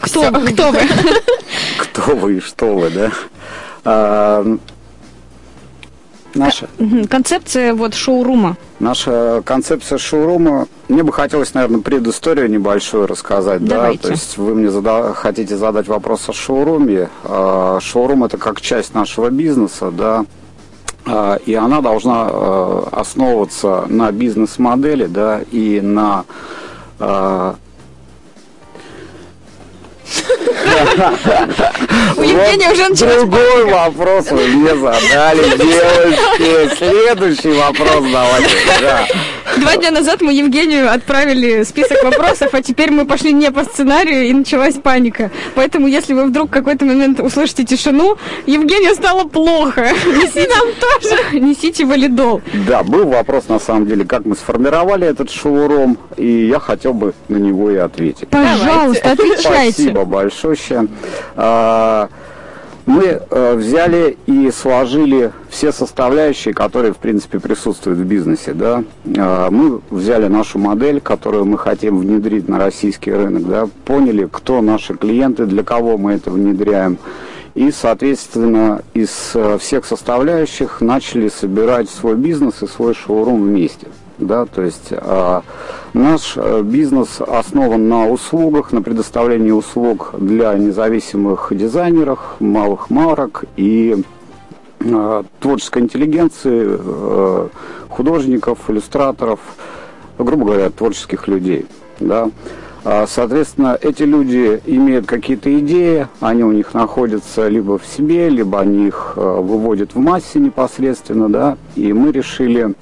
кто, 0.00 0.22
Всё. 0.22 0.32
кто 0.32 0.72
вы? 0.72 0.80
Кто 1.78 2.16
вы 2.16 2.36
и 2.36 2.40
что 2.40 2.74
вы, 2.74 2.90
да? 2.90 3.12
А, 3.90 4.44
наша, 6.34 6.68
Концепция 7.08 7.72
вот 7.72 7.94
шоурума. 7.94 8.56
наша 8.80 9.40
концепция 9.46 9.96
шоурума, 9.96 10.66
мне 10.88 11.02
бы 11.02 11.10
хотелось, 11.10 11.54
наверное, 11.54 11.80
предысторию 11.80 12.50
небольшую 12.50 13.06
рассказать. 13.06 13.64
Давайте. 13.64 14.02
Да? 14.02 14.08
То 14.08 14.10
есть 14.12 14.36
вы 14.36 14.54
мне 14.54 14.68
зада- 14.70 15.14
хотите 15.14 15.56
задать 15.56 15.88
вопрос 15.88 16.28
о 16.28 16.34
шоуруме. 16.34 17.08
А, 17.24 17.78
Шоурум 17.80 18.24
это 18.24 18.36
как 18.36 18.60
часть 18.60 18.92
нашего 18.94 19.30
бизнеса, 19.30 19.90
да, 19.90 20.26
А, 21.06 21.36
и 21.46 21.54
она 21.54 21.80
должна 21.80 22.28
э, 22.30 22.82
основываться 22.92 23.86
на 23.88 24.12
бизнес-модели, 24.12 25.06
да, 25.06 25.40
и 25.50 25.80
на 25.80 26.26
а, 26.98 27.54
У 32.16 32.22
Евгения 32.22 32.70
уже 32.70 32.88
началось 32.88 33.14
Другой 33.14 33.64
вопрос 33.66 34.30
вы 34.30 34.46
мне 34.46 34.76
задали, 34.76 35.56
девочки. 35.56 36.76
Следующий 36.76 37.52
вопрос 37.52 38.04
давайте. 38.12 38.48
Два 39.56 39.76
дня 39.76 39.90
назад 39.90 40.20
мы 40.20 40.32
Евгению 40.32 40.92
отправили 40.92 41.62
список 41.62 42.02
вопросов, 42.04 42.50
а 42.52 42.62
теперь 42.62 42.90
мы 42.90 43.06
пошли 43.06 43.32
не 43.32 43.50
по 43.50 43.64
сценарию, 43.64 44.26
и 44.26 44.32
началась 44.32 44.74
паника. 44.74 45.30
Поэтому, 45.54 45.86
если 45.86 46.14
вы 46.14 46.24
вдруг 46.24 46.50
в 46.50 46.52
какой-то 46.52 46.84
момент 46.84 47.20
услышите 47.20 47.64
тишину, 47.64 48.16
Евгению 48.46 48.94
стало 48.94 49.24
плохо. 49.24 49.88
Несите 50.06 50.48
нам 50.48 50.68
тоже. 50.80 51.40
Несите 51.40 51.84
валидол. 51.84 52.42
Да, 52.66 52.82
был 52.82 53.06
вопрос 53.06 53.48
на 53.48 53.58
самом 53.58 53.86
деле, 53.86 54.04
как 54.04 54.24
мы 54.24 54.36
сформировали 54.36 55.06
этот 55.06 55.30
шоурум, 55.30 55.98
и 56.16 56.46
я 56.46 56.60
хотел 56.60 56.92
бы 56.92 57.14
на 57.28 57.36
него 57.36 57.70
и 57.70 57.76
ответить. 57.76 58.28
Пожалуйста, 58.28 59.12
отвечайте. 59.12 59.72
Спасибо 59.72 60.04
большое. 60.04 60.88
Мы 62.88 63.04
э, 63.04 63.54
взяли 63.54 64.16
и 64.24 64.50
сложили 64.50 65.30
все 65.50 65.72
составляющие, 65.72 66.54
которые, 66.54 66.94
в 66.94 66.96
принципе, 66.96 67.38
присутствуют 67.38 67.98
в 67.98 68.04
бизнесе. 68.04 68.54
Да? 68.54 68.82
А, 69.18 69.50
Мы 69.50 69.82
взяли 69.90 70.26
нашу 70.28 70.58
модель, 70.58 71.02
которую 71.02 71.44
мы 71.44 71.58
хотим 71.58 71.98
внедрить 71.98 72.48
на 72.48 72.56
российский 72.56 73.12
рынок, 73.12 73.46
да? 73.46 73.68
поняли, 73.84 74.26
кто 74.32 74.62
наши 74.62 74.94
клиенты, 74.94 75.44
для 75.44 75.64
кого 75.64 75.98
мы 75.98 76.12
это 76.12 76.30
внедряем. 76.30 76.96
И, 77.54 77.70
соответственно, 77.72 78.80
из 78.94 79.32
э, 79.34 79.58
всех 79.58 79.84
составляющих 79.84 80.80
начали 80.80 81.28
собирать 81.28 81.90
свой 81.90 82.14
бизнес 82.14 82.62
и 82.62 82.66
свой 82.66 82.94
шоурум 82.94 83.42
вместе. 83.42 83.88
Да, 84.18 84.46
то 84.46 84.62
есть 84.62 84.88
а, 84.90 85.42
наш 85.92 86.32
э, 86.36 86.62
бизнес 86.62 87.20
основан 87.20 87.88
на 87.88 88.08
услугах, 88.08 88.72
на 88.72 88.82
предоставлении 88.82 89.52
услуг 89.52 90.10
для 90.18 90.54
независимых 90.54 91.52
дизайнеров, 91.52 92.36
малых 92.40 92.90
марок 92.90 93.44
и 93.56 94.02
а, 94.80 95.24
творческой 95.38 95.82
интеллигенции, 95.82 96.66
э, 96.68 97.48
художников, 97.88 98.68
иллюстраторов, 98.68 99.38
грубо 100.18 100.46
говоря, 100.46 100.70
творческих 100.70 101.28
людей. 101.28 101.66
Да. 102.00 102.30
А, 102.84 103.06
Соответственно, 103.06 103.78
эти 103.80 104.02
люди 104.02 104.60
имеют 104.66 105.06
какие-то 105.06 105.56
идеи, 105.58 106.08
они 106.20 106.44
у 106.44 106.52
них 106.52 106.74
находятся 106.74 107.48
либо 107.48 107.78
в 107.78 107.86
себе, 107.86 108.28
либо 108.28 108.60
они 108.60 108.88
их 108.88 109.14
э, 109.16 109.20
выводят 109.20 109.94
в 109.94 109.98
массе 109.98 110.38
непосредственно, 110.38 111.28
да, 111.28 111.56
и 111.74 111.92
мы 111.92 112.12
решили 112.12 112.74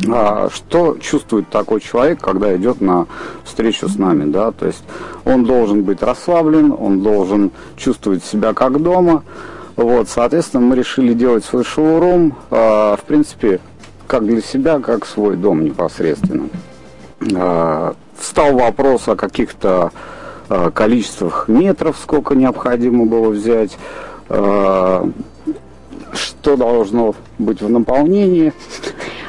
что 0.00 0.96
чувствует 1.00 1.48
такой 1.50 1.80
человек, 1.80 2.20
когда 2.20 2.56
идет 2.56 2.80
на 2.80 3.06
встречу 3.44 3.88
с 3.88 3.98
нами, 3.98 4.30
да, 4.30 4.50
то 4.50 4.66
есть 4.66 4.82
он 5.24 5.44
должен 5.44 5.82
быть 5.82 6.02
расслаблен, 6.02 6.74
он 6.76 7.02
должен 7.02 7.50
чувствовать 7.76 8.24
себя 8.24 8.54
как 8.54 8.82
дома, 8.82 9.22
вот, 9.76 10.08
соответственно, 10.08 10.66
мы 10.66 10.76
решили 10.76 11.14
делать 11.14 11.44
свой 11.44 11.64
шоурум, 11.64 12.34
а, 12.50 12.96
в 12.96 13.02
принципе, 13.02 13.60
как 14.06 14.26
для 14.26 14.42
себя, 14.42 14.78
как 14.80 15.06
свой 15.06 15.36
дом 15.36 15.64
непосредственно. 15.64 16.48
А, 17.34 17.94
встал 18.18 18.52
вопрос 18.52 19.08
о 19.08 19.16
каких-то 19.16 19.92
а, 20.48 20.70
количествах 20.70 21.48
метров, 21.48 21.96
сколько 22.00 22.34
необходимо 22.34 23.06
было 23.06 23.30
взять, 23.30 23.76
а, 24.28 25.08
что 26.12 26.56
должно 26.56 27.14
быть 27.38 27.62
в 27.62 27.68
наполнении. 27.68 28.52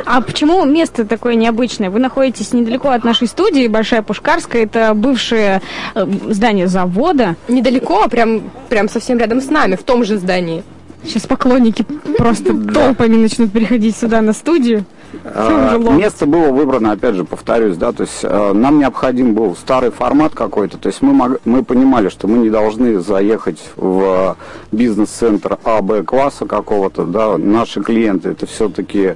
А 0.06 0.22
почему 0.22 0.66
место 0.66 1.06
такое 1.06 1.36
необычное? 1.36 1.90
Вы 1.90 2.00
находитесь 2.00 2.54
недалеко 2.54 2.90
от 2.90 3.04
нашей 3.04 3.28
студии, 3.28 3.68
Большая 3.68 4.02
Пушкарская, 4.02 4.64
это 4.64 4.94
бывшее 4.94 5.62
э, 5.96 6.06
здание 6.30 6.68
завода. 6.68 7.36
Недалеко, 7.48 8.04
а 8.04 8.10
прям, 8.10 8.52
прям 8.70 8.90
совсем 8.90 9.18
рядом 9.18 9.42
с 9.42 9.50
нами, 9.50 9.76
в 9.76 9.84
том 9.84 10.04
же 10.04 10.18
здании. 10.18 10.64
Сейчас 11.06 11.24
поклонники 11.24 11.86
просто 12.18 12.56
толпами 12.56 13.16
начнут 13.16 13.52
приходить 13.52 13.96
сюда 13.96 14.22
на 14.22 14.34
студию. 14.34 14.86
А, 15.24 15.78
лом. 15.78 15.98
Место 15.98 16.26
было 16.26 16.50
выбрано, 16.52 16.92
опять 16.92 17.16
же, 17.16 17.24
повторюсь, 17.24 17.78
да, 17.78 17.92
то 17.92 18.02
есть 18.02 18.20
э, 18.24 18.54
нам 18.54 18.80
необходим 18.80 19.34
был 19.34 19.56
старый 19.56 19.92
формат 19.92 20.34
какой-то, 20.34 20.78
то 20.78 20.88
есть 20.88 21.02
мы, 21.02 21.14
мог- 21.14 21.40
мы 21.46 21.64
понимали, 21.64 22.10
что 22.10 22.28
мы 22.28 22.40
не 22.40 22.50
должны 22.50 23.00
заехать 23.00 23.60
в 23.76 24.36
бизнес-центр 24.72 25.58
А, 25.64 25.82
Б 25.82 26.04
класса 26.04 26.46
какого-то, 26.46 27.06
да, 27.06 27.38
наши 27.38 27.82
клиенты 27.82 28.30
это 28.30 28.46
все-таки 28.46 29.16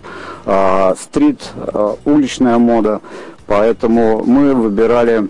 стрит, 0.98 1.42
э, 1.56 1.96
уличная 2.06 2.58
мода, 2.58 3.02
поэтому 3.46 4.24
мы 4.26 4.54
выбирали 4.54 5.28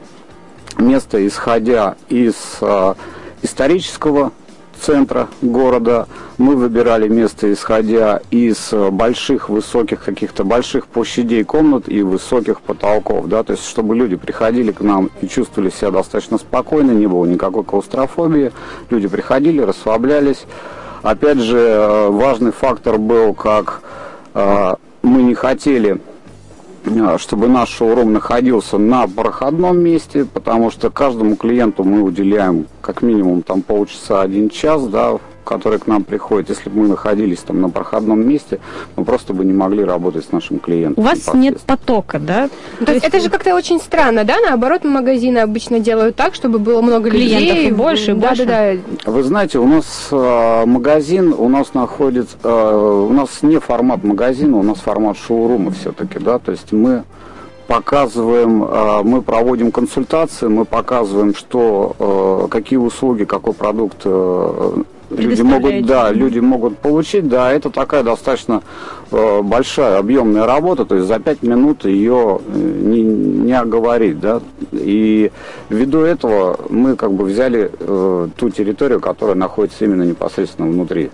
место, 0.78 1.26
исходя 1.26 1.96
из 2.10 2.36
э, 2.62 2.94
исторического 3.42 4.32
центра 4.82 5.28
города. 5.42 6.08
Мы 6.38 6.56
выбирали 6.56 7.08
место, 7.08 7.52
исходя 7.52 8.22
из 8.32 8.72
э, 8.72 8.90
больших, 8.90 9.50
высоких, 9.50 10.04
каких-то 10.04 10.44
больших 10.44 10.88
площадей 10.88 11.44
комнат 11.44 11.90
и 11.90 12.04
высоких 12.04 12.62
потолков, 12.62 13.28
да, 13.28 13.44
то 13.44 13.54
есть, 13.54 13.68
чтобы 13.68 13.96
люди 13.96 14.16
приходили 14.16 14.72
к 14.72 14.82
нам 14.82 15.10
и 15.22 15.28
чувствовали 15.28 15.70
себя 15.70 15.92
достаточно 15.92 16.38
спокойно, 16.38 16.92
не 16.92 17.08
было 17.08 17.26
никакой 17.26 17.64
клаустрофобии, 17.64 18.52
люди 18.90 19.08
приходили, 19.08 19.62
расслаблялись. 19.62 20.46
Опять 21.02 21.40
же, 21.40 21.58
э, 21.58 22.10
важный 22.10 22.52
фактор 22.52 22.98
был, 22.98 23.34
как 23.34 23.82
э, 24.34 24.76
мы 25.02 25.24
не 25.24 25.34
хотели 25.34 26.00
чтобы 27.18 27.48
наш 27.48 27.70
шоурум 27.70 28.14
находился 28.14 28.78
на 28.78 29.08
проходном 29.08 29.80
месте, 29.80 30.26
потому 30.26 30.72
что 30.72 30.90
каждому 30.90 31.36
клиенту 31.36 31.84
мы 31.84 32.02
уделяем 32.02 32.68
как 32.82 33.02
минимум 33.02 33.44
там 33.44 33.62
полчаса, 33.62 34.22
один 34.22 34.50
час, 34.50 34.88
да, 34.88 35.18
который 35.48 35.80
к 35.80 35.88
нам 35.88 36.04
приходит. 36.04 36.50
Если 36.50 36.70
бы 36.70 36.82
мы 36.82 36.88
находились 36.90 37.40
там 37.40 37.62
на 37.62 37.70
проходном 37.70 38.28
месте, 38.28 38.60
мы 38.96 39.06
просто 39.06 39.34
бы 39.34 39.46
не 39.46 39.54
могли 39.54 39.84
работать 39.84 40.26
с 40.26 40.32
нашим 40.32 40.60
клиентом. 40.60 41.04
У 41.04 41.08
вас 41.08 41.34
нет 41.34 41.60
потока, 41.62 42.20
да? 42.20 42.50
То 42.86 42.94
есть 42.94 43.06
это 43.06 43.20
же 43.20 43.30
как-то 43.30 43.56
очень 43.56 43.80
странно, 43.80 44.24
да? 44.24 44.36
Наоборот, 44.40 44.84
магазины 44.84 45.40
обычно 45.40 45.80
делают 45.80 46.16
так, 46.16 46.36
чтобы 46.36 46.60
было 46.60 46.82
много 46.82 47.10
Клиентов 47.10 47.56
людей. 47.56 47.70
и 47.70 47.72
больше, 47.72 48.12
и 48.12 48.14
да, 48.16 48.28
больше. 48.30 48.46
Да, 48.46 48.74
да, 49.06 49.12
Вы 49.12 49.24
знаете, 49.24 49.60
у 49.60 49.68
нас 49.68 50.10
э, 50.12 50.66
магазин, 50.66 51.34
у 51.38 51.50
нас 51.50 51.74
находится, 51.74 52.38
э, 52.44 53.06
у 53.10 53.14
нас 53.14 53.42
не 53.42 53.60
формат 53.60 54.04
магазина, 54.04 54.58
у 54.58 54.64
нас 54.64 54.80
формат 54.80 55.18
шоурума 55.18 55.72
все-таки, 55.72 56.20
да, 56.20 56.40
то 56.40 56.52
есть 56.52 56.72
мы 56.72 57.04
показываем, 57.68 58.64
э, 58.64 59.02
мы 59.04 59.22
проводим 59.22 59.72
консультации, 59.72 60.48
мы 60.48 60.66
показываем, 60.66 61.36
что, 61.36 61.96
э, 62.00 62.48
какие 62.50 62.80
услуги, 62.80 63.26
какой 63.26 63.54
продукт 63.54 64.02
э, 64.06 64.84
люди 65.10 65.42
могут, 65.42 65.86
да, 65.86 66.12
люди 66.12 66.40
могут 66.40 66.78
получить, 66.78 67.28
да, 67.28 67.52
это 67.52 67.70
такая 67.70 68.04
достаточно 68.04 68.62
э, 69.12 69.42
большая 69.42 69.98
объемная 69.98 70.46
работа, 70.46 70.86
то 70.86 70.96
есть 70.96 71.08
за 71.08 71.20
пять 71.20 71.44
минут 71.44 71.86
ее 71.86 72.40
э, 72.46 72.58
не, 72.58 73.02
не 73.02 73.54
оговорить, 73.54 74.20
да, 74.20 74.42
и 74.72 75.32
ввиду 75.70 76.00
этого 76.00 76.60
мы 76.70 76.96
как 76.96 77.14
бы 77.14 77.26
взяли 77.26 77.72
э, 77.80 78.28
ту 78.36 78.50
территорию, 78.50 79.00
которая 79.00 79.36
находится 79.36 79.86
именно 79.86 80.04
непосредственно 80.04 80.68
внутри 80.68 81.12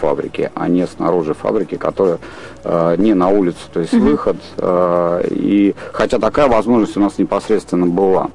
фабрики, 0.00 0.50
а 0.54 0.68
не 0.68 0.86
снаружи 0.86 1.34
фабрики, 1.34 1.76
которая 1.76 2.18
э, 2.64 2.96
не 2.98 3.14
на 3.14 3.28
улицу, 3.28 3.58
то 3.72 3.80
есть 3.80 3.94
выход, 3.94 4.36
э, 4.58 5.28
и 5.30 5.74
хотя 5.92 6.18
такая 6.18 6.48
возможность 6.48 6.96
у 6.96 7.00
нас 7.00 7.18
непосредственно 7.18 7.86
была. 7.86 8.30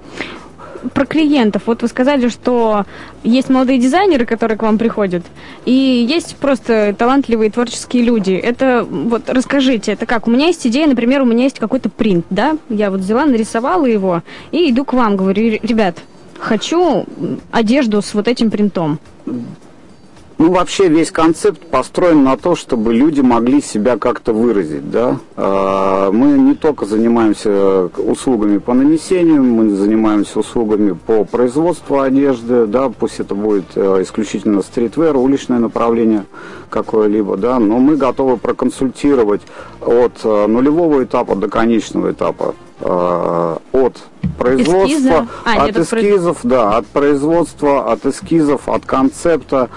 Про 0.93 1.05
клиентов. 1.05 1.63
Вот 1.67 1.83
вы 1.83 1.87
сказали, 1.87 2.27
что 2.27 2.85
есть 3.23 3.49
молодые 3.49 3.77
дизайнеры, 3.77 4.25
которые 4.25 4.57
к 4.57 4.63
вам 4.63 4.77
приходят, 4.77 5.23
и 5.65 5.71
есть 5.71 6.35
просто 6.37 6.95
талантливые 6.97 7.51
творческие 7.51 8.03
люди. 8.03 8.31
Это 8.31 8.83
вот 8.89 9.29
расскажите, 9.29 9.91
это 9.91 10.05
как? 10.05 10.27
У 10.27 10.31
меня 10.31 10.47
есть 10.47 10.65
идея, 10.65 10.87
например, 10.87 11.21
у 11.21 11.25
меня 11.25 11.43
есть 11.43 11.59
какой-то 11.59 11.89
принт, 11.89 12.25
да? 12.29 12.57
Я 12.69 12.89
вот 12.89 13.01
взяла, 13.01 13.25
нарисовала 13.25 13.85
его 13.85 14.23
и 14.51 14.71
иду 14.71 14.83
к 14.83 14.93
вам, 14.93 15.17
говорю, 15.17 15.59
ребят, 15.61 15.97
хочу 16.39 17.05
одежду 17.51 18.01
с 18.01 18.13
вот 18.13 18.27
этим 18.27 18.49
принтом. 18.49 18.99
Ну, 20.41 20.49
вообще 20.49 20.87
весь 20.87 21.11
концепт 21.11 21.59
построен 21.67 22.23
на 22.23 22.35
то, 22.35 22.55
чтобы 22.55 22.95
люди 22.95 23.21
могли 23.21 23.61
себя 23.61 23.99
как-то 23.99 24.33
выразить, 24.33 24.89
да. 24.89 25.19
А, 25.37 26.11
Мы 26.11 26.29
не 26.29 26.55
только 26.55 26.87
занимаемся 26.87 27.91
услугами 27.97 28.57
по 28.57 28.73
нанесению, 28.73 29.43
мы 29.43 29.69
занимаемся 29.69 30.39
услугами 30.39 30.93
по 30.93 31.25
производству 31.25 31.99
одежды, 31.99 32.65
да, 32.65 32.89
пусть 32.89 33.19
это 33.19 33.35
будет 33.35 33.65
э, 33.75 34.01
исключительно 34.01 34.63
стритвер, 34.63 35.15
уличное 35.15 35.59
направление 35.59 36.25
какое-либо, 36.71 37.37
да, 37.37 37.59
но 37.59 37.77
мы 37.77 37.95
готовы 37.95 38.37
проконсультировать 38.37 39.41
от 39.79 40.21
э, 40.23 40.47
нулевого 40.47 41.03
этапа 41.03 41.35
до 41.35 41.49
конечного 41.49 42.13
этапа 42.13 42.55
э, 42.79 43.57
от 43.73 43.93
производства, 44.39 44.87
Эскиза? 44.87 45.27
А, 45.45 45.51
от 45.53 45.67
нет, 45.67 45.77
от 45.77 45.83
эскизов, 45.83 46.37
да, 46.41 46.77
от 46.77 46.87
производства, 46.87 47.91
от 47.91 48.05
эскизов, 48.07 48.67
от 48.67 48.85
концепта, 48.87 49.69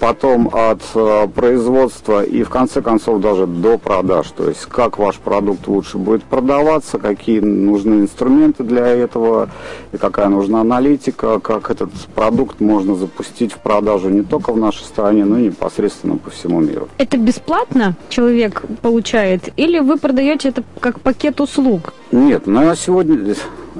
потом 0.00 0.50
от 0.52 0.80
э, 0.94 1.28
производства 1.28 2.24
и 2.24 2.42
в 2.42 2.48
конце 2.48 2.82
концов 2.82 3.20
даже 3.20 3.46
до 3.46 3.78
продаж. 3.78 4.28
То 4.36 4.48
есть 4.48 4.64
как 4.66 4.98
ваш 4.98 5.18
продукт 5.18 5.68
лучше 5.68 5.98
будет 5.98 6.24
продаваться, 6.24 6.98
какие 6.98 7.40
нужны 7.40 8.00
инструменты 8.00 8.64
для 8.64 8.86
этого, 8.86 9.50
и 9.92 9.98
какая 9.98 10.28
нужна 10.28 10.62
аналитика, 10.62 11.38
как 11.38 11.70
этот 11.70 11.90
продукт 12.14 12.60
можно 12.60 12.94
запустить 12.94 13.52
в 13.52 13.58
продажу 13.58 14.08
не 14.08 14.22
только 14.22 14.52
в 14.52 14.56
нашей 14.56 14.84
стране, 14.84 15.24
но 15.24 15.38
и 15.38 15.46
непосредственно 15.48 16.16
по 16.16 16.30
всему 16.30 16.60
миру. 16.60 16.88
Это 16.96 17.18
бесплатно 17.18 17.94
человек 18.08 18.62
получает, 18.80 19.52
или 19.56 19.78
вы 19.78 19.98
продаете 19.98 20.48
это 20.48 20.64
как 20.80 21.00
пакет 21.00 21.40
услуг? 21.40 21.92
Нет, 22.10 22.46
ну 22.46 22.68
а 22.68 22.74
сегодня 22.74 23.16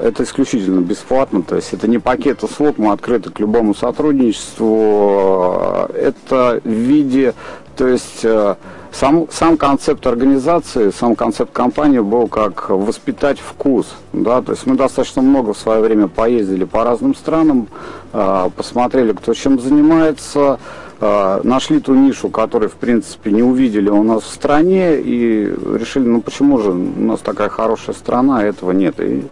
это 0.02 0.22
исключительно 0.22 0.80
бесплатно, 0.80 1.42
то 1.42 1.56
есть 1.56 1.72
это 1.72 1.88
не 1.88 1.98
пакет 1.98 2.42
услуг, 2.42 2.78
мы 2.78 2.92
открыты 2.92 3.30
к 3.30 3.40
любому 3.40 3.74
сотрудничеству, 3.74 5.88
это 5.94 6.60
в 6.64 6.68
виде, 6.68 7.34
то 7.76 7.86
есть 7.86 8.24
э, 8.24 8.56
сам, 8.92 9.26
сам 9.30 9.56
концепт 9.56 10.06
организации, 10.06 10.90
сам 10.90 11.16
концепт 11.16 11.52
компании 11.52 12.00
был 12.00 12.28
как 12.28 12.70
воспитать 12.70 13.38
вкус, 13.38 13.86
да, 14.12 14.42
то 14.42 14.52
есть 14.52 14.66
мы 14.66 14.76
достаточно 14.76 15.22
много 15.22 15.52
в 15.52 15.58
свое 15.58 15.80
время 15.80 16.08
поездили 16.08 16.64
по 16.64 16.84
разным 16.84 17.14
странам, 17.14 17.68
э, 18.12 18.50
посмотрели, 18.56 19.12
кто 19.12 19.34
чем 19.34 19.60
занимается, 19.60 20.58
э, 21.00 21.40
нашли 21.44 21.80
ту 21.80 21.94
нишу, 21.94 22.28
которую, 22.28 22.70
в 22.70 22.74
принципе, 22.74 23.32
не 23.32 23.42
увидели 23.42 23.90
у 23.90 24.02
нас 24.02 24.22
в 24.22 24.28
стране, 24.28 25.00
и 25.00 25.52
решили, 25.74 26.06
ну 26.06 26.20
почему 26.20 26.58
же 26.58 26.70
у 26.70 26.74
нас 26.74 27.20
такая 27.20 27.48
хорошая 27.48 27.94
страна, 27.94 28.40
а 28.40 28.42
этого 28.42 28.72
нет. 28.72 29.00
И 29.00 29.24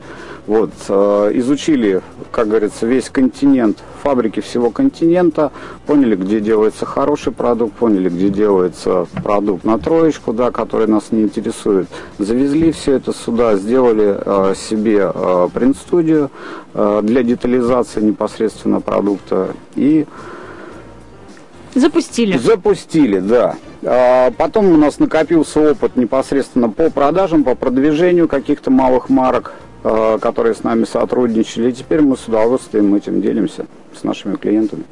вот, 0.49 0.71
э, 0.89 1.31
изучили, 1.35 2.01
как 2.31 2.49
говорится, 2.49 2.87
весь 2.87 3.11
континент, 3.11 3.79
фабрики 4.03 4.41
всего 4.41 4.71
континента, 4.71 5.53
поняли, 5.87 6.17
где 6.17 6.41
делается 6.41 6.87
хороший 6.87 7.35
продукт, 7.35 7.75
поняли, 7.75 8.09
где 8.09 8.31
делается 8.31 9.07
продукт 9.23 9.65
на 9.65 9.79
троечку, 9.79 10.33
да, 10.33 10.51
который 10.51 10.87
нас 10.87 11.13
не 11.13 11.21
интересует. 11.21 11.87
Завезли 12.19 12.73
все 12.73 12.95
это 12.95 13.13
сюда, 13.13 13.57
сделали 13.57 14.19
э, 14.19 14.55
себе 14.57 15.13
э, 15.15 15.49
принт-студию 15.53 16.31
э, 16.73 17.01
для 17.03 17.23
детализации 17.23 18.01
непосредственно 18.01 18.81
продукта 18.81 19.51
и 19.77 20.07
Запустили. 21.75 22.39
Запустили, 22.39 23.19
да. 23.19 23.57
А 23.85 24.31
Потом 24.31 24.73
у 24.73 24.79
нас 24.79 24.99
накопился 24.99 25.73
опыт 25.73 25.97
непосредственно 25.97 26.71
по 26.71 26.91
продажам, 26.91 27.45
по 27.45 27.55
продвижению 27.55 28.27
каких-то 28.27 28.71
малых 28.71 29.11
марок, 29.11 29.53
которые 30.21 30.55
с 30.55 30.65
нами 30.65 30.85
сотрудничали. 30.85 31.71
И 31.71 31.73
теперь 31.73 32.01
мы 32.01 32.17
с 32.17 32.27
удовольствием 32.29 32.95
этим 32.95 33.21
делимся 33.21 33.67
с 33.99 34.05
нашими 34.05 34.37
клиентами. 34.37 34.85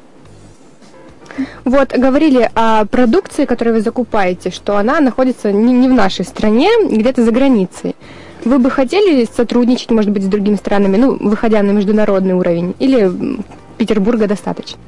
Вот, 1.65 1.89
говорили 1.95 2.49
о 2.55 2.85
продукции, 2.85 3.45
которую 3.45 3.75
вы 3.75 3.81
закупаете, 3.81 4.49
что 4.49 4.77
она 4.77 4.99
находится 4.99 5.51
не, 5.51 5.73
не 5.73 5.87
в 5.87 5.93
нашей 5.93 6.25
стране, 6.25 6.69
где-то 6.89 7.23
за 7.23 7.31
границей. 7.31 7.95
Вы 8.43 8.59
бы 8.59 8.71
хотели 8.71 9.25
сотрудничать, 9.25 9.91
может 9.91 10.11
быть, 10.11 10.23
с 10.23 10.27
другими 10.27 10.55
странами, 10.55 10.97
ну, 10.97 11.17
выходя 11.19 11.61
на 11.63 11.71
международный 11.71 12.33
уровень, 12.33 12.75
или 12.79 13.11
Петербурга 13.77 14.27
достаточно? 14.27 14.79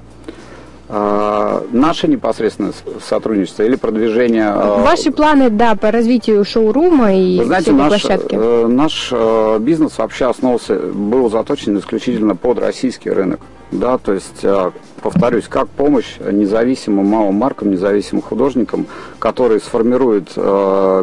А, 0.92 1.64
Наше 1.72 2.08
непосредственное 2.08 2.74
сотрудничество 3.08 3.62
или 3.62 3.76
продвижение... 3.76 4.48
а, 4.48 4.82
Ваши 4.84 5.12
планы, 5.12 5.52
да, 5.52 5.76
по 5.76 5.92
развитию 5.92 6.44
шоурума 6.44 7.14
и 7.14 7.38
Вы 7.38 7.46
знаете, 7.46 7.72
наш, 7.74 7.90
площадки? 7.90 8.36
э, 8.36 8.68
наш 8.68 9.10
э, 9.12 9.58
бизнес 9.60 9.96
вообще 10.00 10.26
основывался, 10.26 10.80
был 10.80 11.30
заточен 11.30 11.78
исключительно 11.78 12.36
под 12.36 12.58
российский 12.58 13.12
рынок. 13.12 13.40
Да, 13.72 14.00
то 14.00 14.14
есть, 14.14 14.40
э, 14.42 14.72
повторюсь, 15.04 15.44
как 15.48 15.68
помощь 15.70 16.16
независимым 16.20 17.06
малым 17.06 17.36
маркам, 17.36 17.70
независимым 17.70 18.24
художникам, 18.24 18.88
которые 19.20 19.60
сформируют 19.60 20.30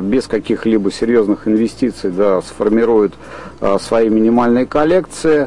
без 0.03 0.27
каких-либо 0.27 0.91
серьезных 0.91 1.47
инвестиций, 1.47 2.11
да, 2.11 2.43
сформируют 2.43 3.15
свои 3.81 4.09
минимальные 4.09 4.67
коллекции, 4.67 5.47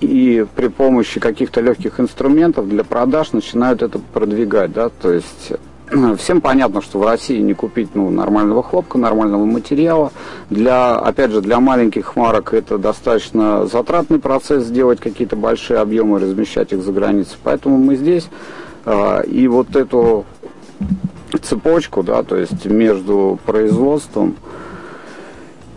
и 0.00 0.46
при 0.56 0.68
помощи 0.68 1.20
каких-то 1.20 1.60
легких 1.60 2.00
инструментов 2.00 2.68
для 2.68 2.82
продаж 2.82 3.32
начинают 3.32 3.82
это 3.82 3.98
продвигать, 3.98 4.72
да, 4.72 4.88
то 4.88 5.12
есть 5.12 5.52
Всем 6.18 6.40
понятно, 6.40 6.82
что 6.82 6.98
в 6.98 7.06
России 7.06 7.40
не 7.40 7.54
купить 7.54 7.90
ну, 7.94 8.10
нормального 8.10 8.62
хлопка, 8.62 8.98
нормального 8.98 9.44
материала. 9.44 10.10
Для, 10.50 10.98
опять 10.98 11.30
же, 11.30 11.40
для 11.40 11.60
маленьких 11.60 12.16
марок 12.16 12.54
это 12.54 12.78
достаточно 12.78 13.66
затратный 13.66 14.18
процесс 14.18 14.64
сделать 14.64 14.98
какие-то 15.00 15.36
большие 15.36 15.78
объемы, 15.78 16.18
размещать 16.18 16.72
их 16.72 16.82
за 16.82 16.92
границей. 16.92 17.36
Поэтому 17.42 17.78
мы 17.78 17.96
здесь. 17.96 18.28
а, 18.84 19.20
И 19.20 19.46
вот 19.46 19.76
эту 19.76 20.24
цепочку, 21.42 22.02
да, 22.02 22.22
то 22.22 22.36
есть 22.36 22.64
между 22.66 23.38
производством 23.46 24.36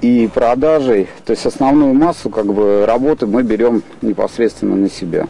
и 0.01 0.29
продажей, 0.33 1.07
то 1.25 1.31
есть 1.31 1.45
основную 1.45 1.93
массу 1.93 2.29
как 2.29 2.45
бы 2.53 2.85
работы 2.85 3.25
мы 3.25 3.43
берем 3.43 3.83
непосредственно 4.01 4.75
на 4.75 4.89
себя. 4.89 5.27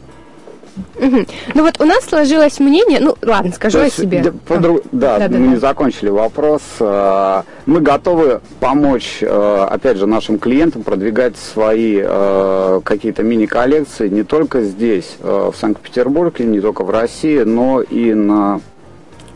Ну 0.97 1.63
вот 1.63 1.81
у 1.81 1.83
нас 1.83 2.05
сложилось 2.05 2.59
мнение, 2.59 2.99
ну 3.01 3.15
ладно, 3.21 3.51
скажу 3.51 3.79
То 3.79 3.81
о 3.81 3.85
есть, 3.85 3.97
себе. 3.97 4.21
да, 4.21 4.31
подру- 4.47 4.81
Да, 4.93 5.17
Да-да-да. 5.19 5.37
мы 5.37 5.47
не 5.47 5.55
закончили 5.57 6.09
вопрос. 6.09 6.61
А, 6.79 7.43
Мы 7.65 7.81
готовы 7.81 8.39
помочь, 8.61 9.17
э, 9.21 9.65
опять 9.69 9.97
же, 9.97 10.05
нашим 10.07 10.39
клиентам 10.39 10.83
продвигать 10.83 11.35
свои 11.37 11.99
э, 12.01 12.81
какие-то 12.83 13.23
мини-коллекции 13.23 14.07
не 14.07 14.23
только 14.23 14.61
здесь, 14.61 15.17
в 15.21 15.53
Санкт-Петербурге, 15.59 16.45
не 16.45 16.61
только 16.61 16.83
в 16.83 16.89
России, 16.91 17.39
но 17.39 17.81
и 17.81 18.13
на 18.13 18.61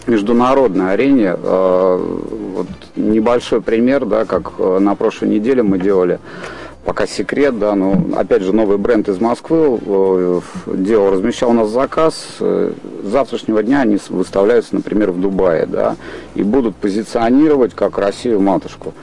международной 0.07 0.93
арене. 0.93 1.35
Э, 1.37 2.19
Вот 2.53 2.67
небольшой 2.95 3.61
пример, 3.61 4.05
да, 4.05 4.25
как 4.25 4.53
э, 4.59 4.79
на 4.79 4.95
прошлой 4.95 5.29
неделе 5.29 5.63
мы 5.63 5.79
делали 5.79 6.19
пока 6.85 7.07
секрет, 7.07 7.57
да, 7.57 7.75
но 7.75 7.95
опять 8.15 8.43
же 8.43 8.53
новый 8.53 8.77
бренд 8.77 9.09
из 9.09 9.19
Москвы 9.19 9.79
э, 9.81 10.41
делал, 10.67 11.11
размещал 11.11 11.49
у 11.51 11.53
нас 11.53 11.69
заказ. 11.69 12.13
С 12.39 12.73
завтрашнего 13.03 13.63
дня 13.63 13.81
они 13.81 13.97
выставляются, 14.09 14.75
например, 14.75 15.11
в 15.11 15.19
Дубае, 15.19 15.65
да, 15.65 15.95
и 16.35 16.43
будут 16.43 16.75
позиционировать 16.75 17.73
как 17.73 17.97
Россию 17.97 18.39
матушку. 18.39 18.93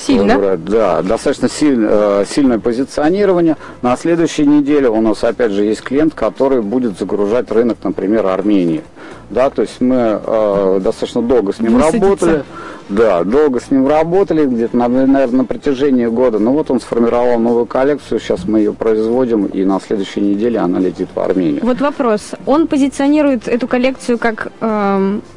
Сильно. 0.00 0.32
Э, 0.32 0.56
Да, 0.56 1.02
достаточно 1.02 1.48
силь- 1.48 1.86
э, 1.88 2.24
сильное 2.28 2.58
позиционирование. 2.58 3.56
На 3.82 3.96
следующей 3.96 4.46
неделе 4.46 4.88
у 4.88 5.00
нас 5.00 5.22
опять 5.24 5.52
же 5.52 5.64
есть 5.64 5.82
клиент, 5.82 6.14
который 6.14 6.62
будет 6.62 6.98
загружать 6.98 7.50
рынок, 7.50 7.78
например, 7.82 8.26
Армении. 8.26 8.82
Да, 9.30 9.48
то 9.50 9.62
есть 9.62 9.80
мы 9.80 10.20
э, 10.24 10.80
достаточно 10.82 11.22
долго 11.22 11.52
с 11.52 11.60
ним 11.60 11.74
Высадиться. 11.74 12.00
работали. 12.00 12.42
Да, 12.88 13.22
долго 13.22 13.60
с 13.60 13.70
ним 13.70 13.86
работали, 13.86 14.44
где-то, 14.46 14.76
наверное, 14.76 15.28
на 15.28 15.44
протяжении 15.44 16.06
года. 16.06 16.40
Ну 16.40 16.52
вот 16.52 16.70
он 16.72 16.80
сформировал 16.80 17.38
новую 17.38 17.66
коллекцию, 17.66 18.18
сейчас 18.18 18.48
мы 18.48 18.58
ее 18.58 18.72
производим, 18.72 19.46
и 19.46 19.64
на 19.64 19.78
следующей 19.80 20.20
неделе 20.22 20.58
она 20.58 20.80
летит 20.80 21.08
в 21.14 21.20
Армению. 21.20 21.60
Вот 21.64 21.80
вопрос. 21.80 22.32
Он 22.46 22.66
позиционирует 22.66 23.46
эту 23.46 23.68
коллекцию 23.68 24.18
как 24.18 24.50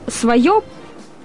свое 0.07 0.61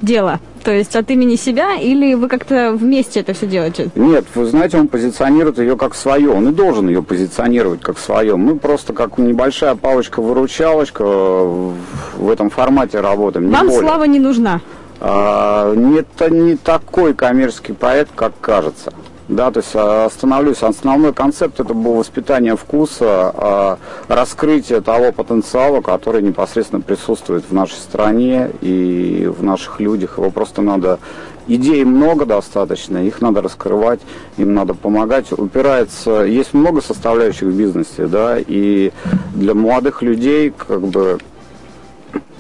дело, 0.01 0.41
то 0.65 0.71
есть 0.73 0.95
от 0.97 1.11
имени 1.11 1.37
себя, 1.37 1.77
или 1.77 2.15
вы 2.15 2.29
как-то 2.29 2.73
вместе 2.73 3.21
это 3.21 3.33
все 3.33 3.47
делаете? 3.47 3.89
Нет, 3.95 4.25
вы 4.35 4.47
знаете, 4.47 4.79
он 4.79 4.89
позиционирует 4.89 5.59
ее 5.59 5.77
как 5.77 5.95
свое. 5.95 6.31
Он 6.31 6.49
и 6.49 6.53
должен 6.53 6.89
ее 6.89 7.03
позиционировать 7.03 7.81
как 7.81 7.99
свое. 7.99 8.37
Мы 8.37 8.57
просто 8.59 8.93
как 8.93 9.19
небольшая 9.19 9.75
палочка-выручалочка 9.75 11.05
э, 11.05 11.73
в 12.17 12.31
этом 12.31 12.51
формате 12.51 13.01
работаем. 13.01 13.47
не 13.47 13.53
Вам 13.53 13.67
более. 13.69 13.81
слава 13.81 14.05
не 14.05 14.19
нужна. 14.19 14.61
А, 15.01 15.73
это 15.97 16.31
не 16.31 16.57
такой 16.57 17.15
коммерческий 17.15 17.73
проект, 17.73 18.11
как 18.15 18.33
кажется. 18.41 18.93
Да, 19.29 19.51
то 19.51 19.61
есть 19.61 19.73
а, 19.75 20.07
остановлюсь. 20.07 20.63
Основной 20.63 21.13
концепт 21.13 21.61
это 21.61 21.75
был 21.75 21.95
воспитание 21.95 22.57
вкуса, 22.57 23.33
а, 23.37 23.79
раскрытие 24.09 24.81
того 24.81 25.13
потенциала, 25.13 25.83
который 25.83 26.23
непосредственно 26.23 26.81
присутствует 26.81 27.45
в 27.49 27.53
нашей 27.53 27.77
стране 27.77 28.51
и 28.63 29.31
в 29.31 29.45
наших 29.45 29.81
людях. 29.81 30.17
Его 30.17 30.31
просто 30.31 30.63
надо 30.63 30.99
идей 31.47 31.85
много 31.85 32.25
достаточно, 32.25 33.07
их 33.07 33.21
надо 33.21 33.43
раскрывать, 33.43 34.01
им 34.39 34.55
надо 34.55 34.73
помогать. 34.73 35.31
Упирается, 35.31 36.23
есть 36.23 36.55
много 36.55 36.81
составляющих 36.81 37.49
в 37.49 37.57
бизнесе, 37.57 38.07
да, 38.07 38.39
и 38.39 38.93
для 39.35 39.53
молодых 39.53 40.01
людей 40.01 40.55
как 40.57 40.81
бы 40.81 41.19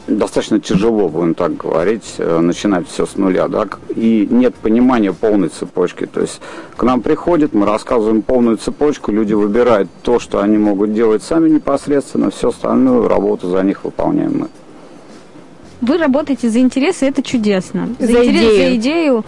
достаточно 0.08 0.58
тяжело, 0.58 1.08
будем 1.08 1.34
так 1.34 1.56
говорить, 1.56 2.14
э, 2.18 2.40
начинать 2.40 2.88
все 2.88 3.06
с 3.06 3.16
нуля, 3.16 3.48
да, 3.48 3.66
и 3.94 4.26
нет 4.30 4.54
понимания 4.54 5.12
полной 5.12 5.48
цепочки. 5.48 6.06
То 6.06 6.20
есть 6.20 6.40
к 6.76 6.82
нам 6.82 7.00
приходят, 7.02 7.54
мы 7.54 7.66
рассказываем 7.66 8.22
полную 8.22 8.56
цепочку, 8.56 9.12
люди 9.12 9.34
выбирают 9.34 9.88
то, 10.02 10.18
что 10.18 10.40
они 10.40 10.58
могут 10.58 10.94
делать 10.94 11.22
сами 11.22 11.48
непосредственно, 11.48 12.30
всю 12.30 12.48
остальную 12.48 13.08
работу 13.08 13.48
за 13.48 13.62
них 13.62 13.84
выполняем 13.84 14.38
мы. 14.38 14.48
Вы 15.80 15.98
работаете 15.98 16.48
за 16.48 16.58
интересы, 16.58 17.06
это 17.06 17.22
чудесно. 17.22 17.88
За 17.98 18.06
интерес, 18.06 18.26
идею. 18.26 18.56
за 18.56 18.76
идею 18.76 19.24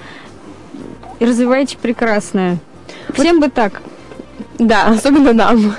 и 1.20 1.24
развиваете 1.24 1.78
прекрасное. 1.81 2.59
Всем 3.14 3.41
бы 3.41 3.49
так. 3.49 3.83
Да, 4.59 4.89
особенно 4.89 5.33
нам. 5.33 5.74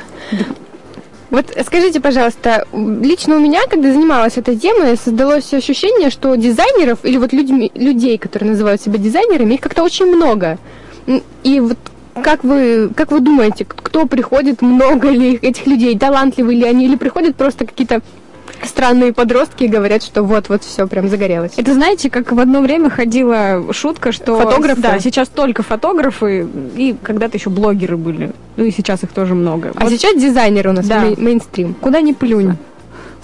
Вот 1.32 1.46
скажите, 1.66 2.02
пожалуйста, 2.02 2.68
лично 2.74 3.38
у 3.38 3.40
меня, 3.40 3.62
когда 3.70 3.94
занималась 3.94 4.38
этой 4.38 4.58
темой, 4.58 4.98
создалось 4.98 5.54
ощущение, 5.54 6.10
что 6.10 6.36
дизайнеров 6.36 7.00
или 7.04 7.18
вот 7.18 7.32
людьми, 7.32 7.72
людей, 7.74 8.18
которые 8.18 8.52
называют 8.52 8.82
себя 8.82 8.98
дизайнерами, 8.98 9.54
их 9.54 9.62
как-то 9.62 9.84
очень 9.84 10.14
много. 10.14 10.60
И 11.44 11.60
вот 11.62 11.78
как 12.22 12.44
вы, 12.44 12.92
как 12.94 13.12
вы 13.12 13.22
думаете, 13.22 13.66
кто 13.66 14.06
приходит, 14.06 14.62
много 14.62 15.10
ли 15.10 15.36
этих 15.36 15.68
людей, 15.68 15.98
талантливые 15.98 16.60
ли 16.60 16.66
они, 16.66 16.86
или 16.86 16.98
приходят 16.98 17.38
просто 17.38 17.66
какие-то 17.66 18.02
странные 18.66 19.14
подростки 19.14 19.66
говорят, 19.66 20.04
что 20.04 20.24
вот-вот 20.24 20.64
все 20.64 20.88
прям 20.88 21.08
загорелось. 21.10 21.54
Это 21.58 21.74
знаете, 21.74 22.10
как 22.10 22.32
в 22.32 22.40
одно 22.40 22.62
время 22.62 22.90
ходила 22.90 23.64
шутка, 23.74 24.12
что 24.12 24.38
Фотограф, 24.38 24.80
да, 24.80 24.94
да. 24.94 25.00
сейчас 25.00 25.28
только 25.28 25.64
фотографы 25.64 26.48
и 26.76 26.96
когда-то 27.02 27.38
еще 27.38 27.50
блогеры 27.50 27.98
были. 27.98 28.32
Ну 28.58 28.64
и 28.66 28.72
сейчас 28.72 29.04
их 29.04 29.12
тоже 29.12 29.34
много. 29.36 29.72
А 29.76 29.84
Вот 29.84 29.90
сейчас 29.92 30.16
дизайнеры 30.22 30.70
у 30.70 30.74
нас 30.74 30.88
Да. 30.88 31.04
мей- 31.04 31.16
мейнстрим. 31.18 31.74
куда 31.74 32.02
ни 32.02 32.14
плюнь. 32.14 32.56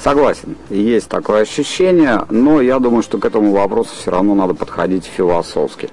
Согласен, 0.03 0.55
есть 0.69 1.09
такое 1.09 1.41
ощущение, 1.41 2.21
но 2.29 2.61
я 2.61 2.77
думаю, 2.77 3.01
что 3.01 3.17
к 3.17 3.25
этому 3.25 3.51
вопросу 3.51 3.89
все 3.99 4.11
равно 4.11 4.35
надо 4.35 4.53
подходить 4.53 5.05
философски. 5.05 5.89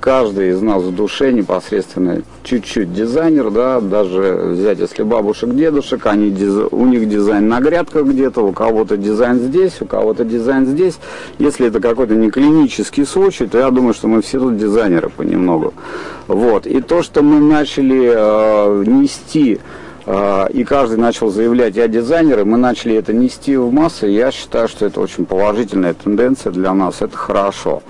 Каждый 0.00 0.50
из 0.50 0.62
нас 0.62 0.82
в 0.82 0.94
душе 0.94 1.32
непосредственно 1.32 2.22
чуть-чуть 2.44 2.94
дизайнер, 2.94 3.50
да, 3.50 3.80
даже 3.80 4.52
взять, 4.52 4.78
если 4.78 5.02
бабушек, 5.02 5.50
дедушек, 5.54 6.06
они 6.06 6.30
у 6.70 6.86
них 6.86 7.08
дизайн 7.08 7.48
на 7.48 7.60
грядках 7.60 8.06
где-то, 8.06 8.42
у 8.42 8.52
кого-то 8.52 8.96
дизайн 8.96 9.38
здесь, 9.40 9.80
у 9.80 9.86
кого-то 9.86 10.24
дизайн 10.24 10.66
здесь. 10.66 10.98
Если 11.38 11.66
это 11.66 11.80
какой-то 11.80 12.14
не 12.14 12.30
клинический 12.30 13.04
случай, 13.04 13.48
то 13.48 13.58
я 13.58 13.70
думаю, 13.70 13.92
что 13.92 14.06
мы 14.06 14.22
все 14.22 14.38
тут 14.38 14.56
дизайнеры 14.56 15.08
понемногу. 15.08 15.74
Вот. 16.28 16.66
И 16.66 16.80
то, 16.80 17.02
что 17.02 17.22
мы 17.22 17.40
начали 17.40 18.12
э, 18.14 18.84
нести 18.86 19.58
а, 20.10 20.46
и 20.46 20.64
каждый 20.64 20.98
начал 20.98 21.28
заявлять, 21.28 21.76
я 21.76 21.86
дизайнер, 21.86 22.40
и 22.40 22.44
мы 22.44 22.56
начали 22.56 22.94
это 22.94 23.12
нести 23.12 23.56
в 23.56 23.70
массы, 23.70 24.06
я 24.06 24.30
считаю, 24.30 24.66
что 24.66 24.86
это 24.86 25.00
очень 25.00 25.26
положительная 25.26 25.92
тенденция 25.92 26.50
для 26.50 26.72
нас, 26.72 27.02
это 27.02 27.14
хорошо. 27.14 27.82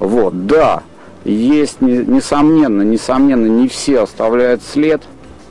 Вот, 0.00 0.46
да, 0.46 0.82
есть, 1.24 1.80
не- 1.80 2.04
несомненно, 2.04 2.82
несомненно, 2.82 3.46
не 3.46 3.68
все 3.68 4.00
оставляют 4.00 4.62
след 4.62 5.02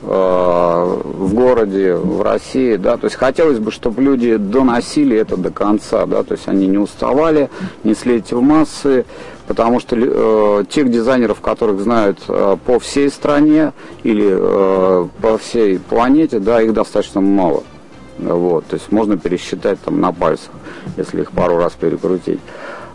э, 0.02 0.06
в 0.06 1.34
городе, 1.34 1.94
в 1.94 2.22
России, 2.22 2.76
да, 2.76 2.96
то 2.96 3.06
есть 3.06 3.16
хотелось 3.16 3.58
бы, 3.58 3.70
чтобы 3.70 4.02
люди 4.02 4.36
доносили 4.36 5.16
это 5.16 5.36
до 5.36 5.50
конца, 5.50 6.06
да, 6.06 6.22
то 6.22 6.32
есть 6.32 6.48
они 6.48 6.66
не 6.66 6.78
уставали, 6.78 7.50
несли 7.84 8.16
эти 8.16 8.34
массы, 8.34 9.04
потому 9.46 9.80
что 9.80 9.96
э, 9.98 10.64
тех 10.68 10.90
дизайнеров, 10.90 11.40
которых 11.40 11.80
знают 11.80 12.18
э, 12.28 12.56
по 12.64 12.78
всей 12.78 13.10
стране 13.10 13.72
или 14.02 14.28
э, 14.30 15.08
по 15.20 15.38
всей 15.38 15.78
планете, 15.78 16.38
да, 16.38 16.62
их 16.62 16.72
достаточно 16.72 17.20
мало. 17.20 17.62
Вот, 18.18 18.66
то 18.66 18.74
есть 18.74 18.92
можно 18.92 19.16
пересчитать 19.16 19.80
там 19.80 20.00
на 20.00 20.12
пальцах, 20.12 20.50
если 20.96 21.22
их 21.22 21.32
пару 21.32 21.56
раз 21.56 21.72
перекрутить. 21.72 22.40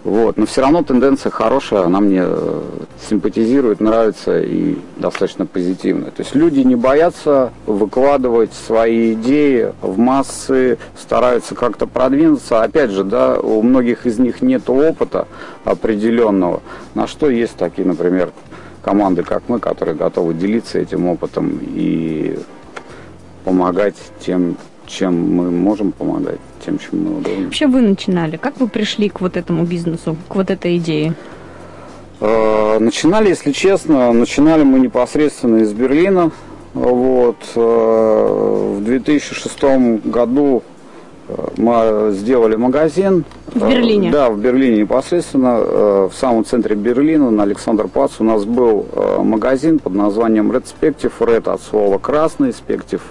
Вот, 0.06 0.38
но 0.38 0.46
все 0.46 0.62
равно 0.62 0.84
тенденция 0.84 1.32
хорошая, 1.32 1.82
она 1.82 2.00
мне 2.00 2.22
э, 2.24 2.62
симпатизирует, 3.10 3.80
нравится 3.80 4.40
и 4.40 4.78
достаточно 4.98 5.48
позитивная. 5.48 6.12
То 6.12 6.22
есть 6.22 6.36
люди 6.36 6.60
не 6.60 6.76
боятся 6.76 7.52
выкладывать 7.66 8.54
свои 8.54 9.14
идеи 9.14 9.74
в 9.82 9.98
массы, 9.98 10.78
стараются 10.96 11.56
как-то 11.56 11.88
продвинуться. 11.88 12.62
Опять 12.62 12.92
же, 12.92 13.04
да, 13.04 13.40
у 13.40 13.64
многих 13.64 14.06
из 14.06 14.20
них 14.20 14.44
нет 14.44 14.70
опыта 14.70 15.28
определенного, 15.64 16.62
на 16.94 17.08
что 17.08 17.28
есть 17.28 17.56
такие, 17.56 17.88
например, 17.88 18.30
команды, 18.84 19.24
как 19.24 19.42
мы, 19.48 19.60
которые 19.60 19.96
готовы 19.96 20.36
делиться 20.36 20.78
этим 20.78 21.08
опытом 21.08 21.60
и 21.60 22.38
помогать 23.44 23.96
тем, 24.20 24.56
чем 24.88 25.36
мы 25.36 25.52
можем 25.52 25.92
помогать, 25.92 26.40
тем, 26.66 26.78
чем 26.80 27.04
мы 27.04 27.18
удобно. 27.20 27.46
Вообще 27.46 27.68
вы 27.68 27.82
начинали. 27.82 28.38
Как 28.38 28.60
вы 28.60 28.68
пришли 28.68 29.10
к 29.10 29.22
вот 29.22 29.38
этому 29.38 29.64
бизнесу, 29.66 30.16
к 30.28 30.36
вот 30.36 30.50
этой 30.50 30.78
идее? 30.78 31.14
Э, 32.22 32.80
Начинали, 32.80 33.30
если 33.30 33.52
честно, 33.52 34.12
начинали 34.14 34.64
мы 34.64 34.80
непосредственно 34.80 35.58
из 35.58 35.74
Берлина. 35.74 36.32
Вот. 36.74 37.38
э, 37.56 38.76
В 38.80 38.84
2006 38.84 39.64
году 40.06 40.64
э, 41.28 41.48
мы 41.58 42.12
сделали 42.14 42.56
магазин. 42.56 43.24
В 43.54 43.70
Берлине? 43.70 44.12
Да, 44.12 44.30
в 44.30 44.38
Берлине 44.40 44.82
непосредственно. 44.82 45.60
В 46.08 46.14
самом 46.14 46.44
центре 46.46 46.76
Берлина, 46.76 47.32
на 47.32 47.44
Александр 47.44 47.88
Плац, 47.88 48.12
у 48.20 48.24
нас 48.24 48.44
был 48.44 48.86
магазин 49.20 49.80
под 49.80 49.94
названием 49.94 50.52
Redspective. 50.52 51.14
Red 51.20 51.50
от 51.50 51.62
слова 51.62 51.98
красный, 51.98 52.52
спектив 52.52 53.02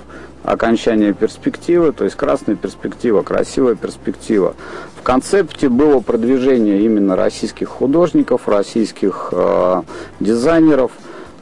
окончание 0.44 1.12
перспективы, 1.14 1.92
то 1.92 2.04
есть 2.04 2.16
красная 2.16 2.54
перспектива, 2.54 3.22
красивая 3.22 3.74
перспектива. 3.74 4.54
В 4.96 5.02
концепте 5.02 5.68
было 5.68 6.00
продвижение 6.00 6.82
именно 6.82 7.16
российских 7.16 7.68
художников, 7.68 8.46
российских 8.48 9.30
э, 9.32 9.82
дизайнеров 10.20 10.92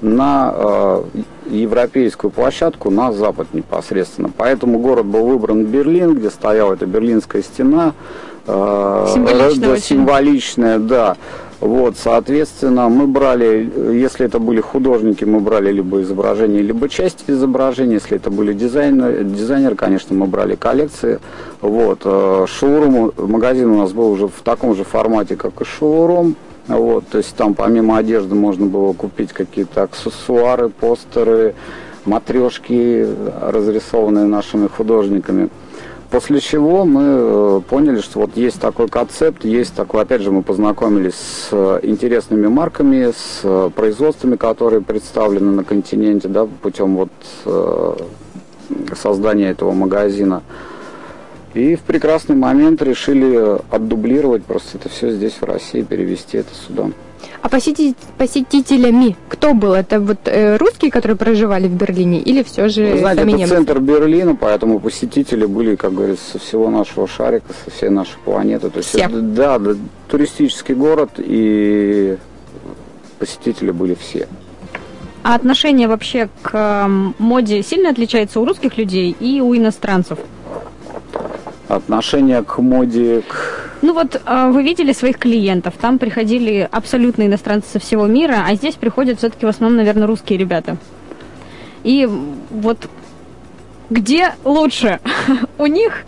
на 0.00 0.53
э, 0.55 1.03
европейскую 1.50 2.30
площадку, 2.30 2.90
на 2.90 3.12
Запад 3.12 3.48
непосредственно. 3.53 4.30
Поэтому 4.36 4.78
город 4.78 5.07
был 5.07 5.26
выбран 5.26 5.64
Берлин, 5.64 6.14
где 6.14 6.30
стояла 6.30 6.74
эта 6.74 6.86
Берлинская 6.86 7.42
стена. 7.42 7.94
э, 8.46 9.07
Символично 9.14 9.66
да, 9.66 9.72
очень. 9.72 9.82
символичная, 9.82 10.78
да. 10.78 11.16
Вот, 11.63 11.97
соответственно, 11.97 12.89
мы 12.89 13.07
брали, 13.07 13.71
если 13.95 14.27
это 14.27 14.41
были 14.41 14.61
художники, 14.61 15.23
мы 15.23 15.39
брали 15.39 15.71
либо 15.71 16.03
изображения, 16.03 16.61
либо 16.61 16.89
части 16.89 17.23
изображения. 17.29 17.95
Если 17.95 18.17
это 18.17 18.33
были 18.33 18.53
дизайнеры, 18.53 19.23
дизайнеры 19.23 19.77
конечно, 19.77 20.17
мы 20.17 20.27
брали 20.27 20.57
коллекции. 20.57 21.21
Вот, 21.61 22.01
э, 22.05 22.47
шоурум, 22.49 23.13
магазин 23.17 23.71
у 23.71 23.79
нас 23.79 23.93
был 23.93 24.11
уже 24.11 24.27
в 24.27 24.43
таком 24.43 24.75
же 24.75 24.83
формате, 24.83 25.37
как 25.37 25.61
и 25.61 25.65
шоурум. 25.65 26.35
Вот, 26.67 27.07
то 27.07 27.19
есть 27.19 27.37
там 27.37 27.55
помимо 27.55 27.97
одежды 27.97 28.35
можно 28.35 28.67
было 28.67 28.93
купить 28.93 29.33
какие-то 29.33 29.85
аксессуары, 29.85 30.69
постеры, 30.69 31.55
матрешки, 32.05 33.07
разрисованные 33.41 34.25
нашими 34.25 34.67
художниками. 34.67 35.49
После 36.13 36.41
чего 36.41 36.85
мы 36.85 37.03
э, 37.05 37.61
поняли, 37.71 38.03
что 38.03 38.19
вот 38.21 38.37
есть 38.37 38.61
такой 38.61 38.87
концепт, 38.87 39.47
есть 39.47 39.75
такой, 39.75 40.03
опять 40.03 40.21
же, 40.21 40.31
мы 40.31 40.43
познакомились 40.43 41.15
с 41.15 41.49
э, 41.53 41.81
интересными 41.85 42.49
марками, 42.49 43.13
с 43.13 43.41
э, 43.43 43.71
производствами, 43.75 44.37
которые 44.37 44.83
представлены 44.83 45.53
на 45.53 45.65
континенте, 45.65 46.29
да, 46.29 46.47
путем 46.61 46.97
вот 46.97 47.09
создания 48.95 49.49
этого 49.49 49.73
магазина. 49.73 50.43
И 51.55 51.76
в 51.76 51.80
прекрасный 51.80 52.34
момент 52.36 52.80
решили 52.82 53.59
отдублировать 53.70 54.44
просто 54.44 54.78
это 54.78 54.88
все 54.88 55.11
здесь, 55.11 55.34
в 55.40 55.44
России, 55.44 55.82
перевести 55.82 56.38
это 56.38 56.50
сюда. 56.66 56.90
А 57.42 57.48
посети- 57.48 57.94
посетителями 58.18 59.16
кто 59.28 59.53
был? 59.53 59.74
Это 59.74 60.00
вот 60.00 60.18
э, 60.26 60.57
русские, 60.57 60.90
которые 60.90 61.16
проживали 61.16 61.66
в 61.68 61.72
Берлине, 61.74 62.20
или 62.20 62.42
все 62.42 62.68
же 62.68 62.92
Вы 62.92 62.98
знаете, 62.98 63.22
это 63.22 63.30
немцы? 63.30 63.55
центр 63.55 63.80
Берлина, 63.80 64.34
поэтому 64.34 64.80
посетители 64.80 65.44
были, 65.44 65.74
как 65.76 65.92
говорится, 65.92 66.32
со 66.32 66.38
всего 66.38 66.70
нашего 66.70 67.07
шарика, 67.07 67.53
со 67.64 67.70
всей 67.70 67.90
нашей 67.90 68.16
планеты. 68.24 68.70
То 68.70 68.78
есть, 68.78 68.90
Все. 68.90 69.00
это, 69.00 69.20
да, 69.20 69.59
да, 69.59 69.72
туристический 70.09 70.74
город, 70.74 71.11
и 71.18 72.16
посетители 73.18 73.72
были 73.72 73.94
все. 73.94 74.26
А 75.24 75.34
отношение 75.34 75.86
вообще 75.86 76.28
к 76.42 76.50
эм, 76.55 77.14
моде 77.18 77.62
сильно 77.62 77.90
отличается 77.90 78.40
у 78.40 78.44
русских 78.44 78.76
людей 78.76 79.14
и 79.18 79.40
у 79.40 79.55
иностранцев? 79.57 80.18
Отношение 81.73 82.43
к 82.43 82.59
моде, 82.59 83.23
к... 83.27 83.70
Ну 83.81 83.95
вот 83.95 84.20
э, 84.27 84.51
вы 84.51 84.62
видели 84.62 84.93
своих 84.93 85.16
клиентов, 85.16 85.73
там 85.81 85.99
приходили 85.99 86.68
абсолютно 86.70 87.27
иностранцы 87.27 87.66
со 87.73 87.79
всего 87.79 88.07
мира, 88.07 88.45
а 88.47 88.55
здесь 88.55 88.75
приходят 88.75 89.18
все-таки 89.18 89.47
в 89.47 89.49
основном, 89.49 89.79
наверное, 89.79 90.07
русские 90.07 90.39
ребята. 90.39 90.77
И 91.83 92.07
вот 92.51 92.77
где 93.89 94.35
лучше? 94.45 95.01
У 95.59 95.64
них 95.64 96.05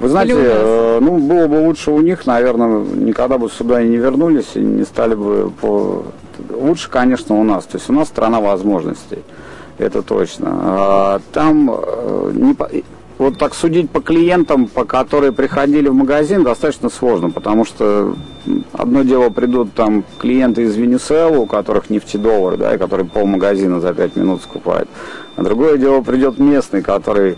Вы 0.00 0.08
знаете, 0.08 0.34
э, 0.34 0.98
ну, 1.02 1.18
было 1.18 1.46
бы 1.46 1.66
лучше 1.66 1.90
у 1.90 2.00
них, 2.00 2.24
наверное, 2.24 2.84
никогда 2.84 3.36
бы 3.36 3.50
сюда 3.50 3.82
и 3.82 3.88
не 3.88 3.98
вернулись, 3.98 4.52
и 4.54 4.60
не 4.60 4.84
стали 4.84 5.14
бы 5.14 5.50
по... 5.60 6.04
Лучше, 6.50 6.88
конечно, 6.88 7.38
у 7.38 7.44
нас. 7.44 7.66
То 7.66 7.76
есть 7.76 7.90
у 7.90 7.92
нас 7.92 8.08
страна 8.08 8.40
возможностей. 8.40 9.18
Это 9.76 10.00
точно. 10.00 10.48
А, 10.52 11.20
Там 11.32 11.70
э, 11.70 12.30
не 12.34 12.54
по- 12.54 12.70
вот 13.22 13.38
так 13.38 13.54
судить 13.54 13.90
по 13.90 14.00
клиентам, 14.00 14.66
по 14.66 14.84
которые 14.84 15.32
приходили 15.32 15.88
в 15.88 15.94
магазин, 15.94 16.42
достаточно 16.42 16.90
сложно, 16.90 17.30
потому 17.30 17.64
что 17.64 18.14
одно 18.72 19.02
дело 19.02 19.30
придут 19.30 19.72
там 19.74 20.04
клиенты 20.18 20.62
из 20.62 20.76
Венесуэлы, 20.76 21.38
у 21.38 21.46
которых 21.46 21.90
нефтедоллар, 21.90 22.56
да, 22.56 22.74
и 22.74 22.78
которые 22.78 23.06
полмагазина 23.06 23.80
за 23.80 23.94
5 23.94 24.16
минут 24.16 24.42
скупают. 24.42 24.88
А 25.36 25.42
другое 25.42 25.78
дело 25.78 26.02
придет 26.02 26.38
местный, 26.38 26.82
который 26.82 27.36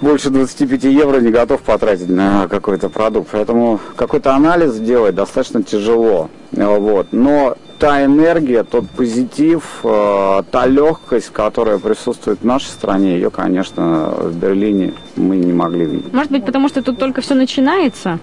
больше 0.00 0.30
25 0.30 0.84
евро 0.84 1.20
не 1.20 1.30
готов 1.30 1.60
потратить 1.62 2.08
на 2.08 2.48
какой-то 2.48 2.88
продукт. 2.88 3.28
Поэтому 3.32 3.80
какой-то 3.96 4.34
анализ 4.34 4.78
делать 4.78 5.14
достаточно 5.14 5.62
тяжело. 5.62 6.30
Вот. 6.52 7.08
Но 7.12 7.56
та 7.78 8.04
энергия, 8.04 8.62
тот 8.62 8.88
позитив, 8.90 9.80
э, 9.84 10.42
та 10.50 10.66
легкость, 10.66 11.30
которая 11.30 11.78
присутствует 11.78 12.40
в 12.40 12.44
нашей 12.44 12.66
стране, 12.66 13.14
ее, 13.14 13.30
конечно, 13.30 14.12
в 14.18 14.36
Берлине 14.36 14.92
мы 15.16 15.36
не 15.36 15.52
могли 15.52 15.86
видеть. 15.86 16.12
Может 16.12 16.30
быть, 16.30 16.44
потому 16.44 16.68
что 16.68 16.82
тут 16.82 16.98
только 16.98 17.22
все 17.22 17.34
начинается? 17.34 18.18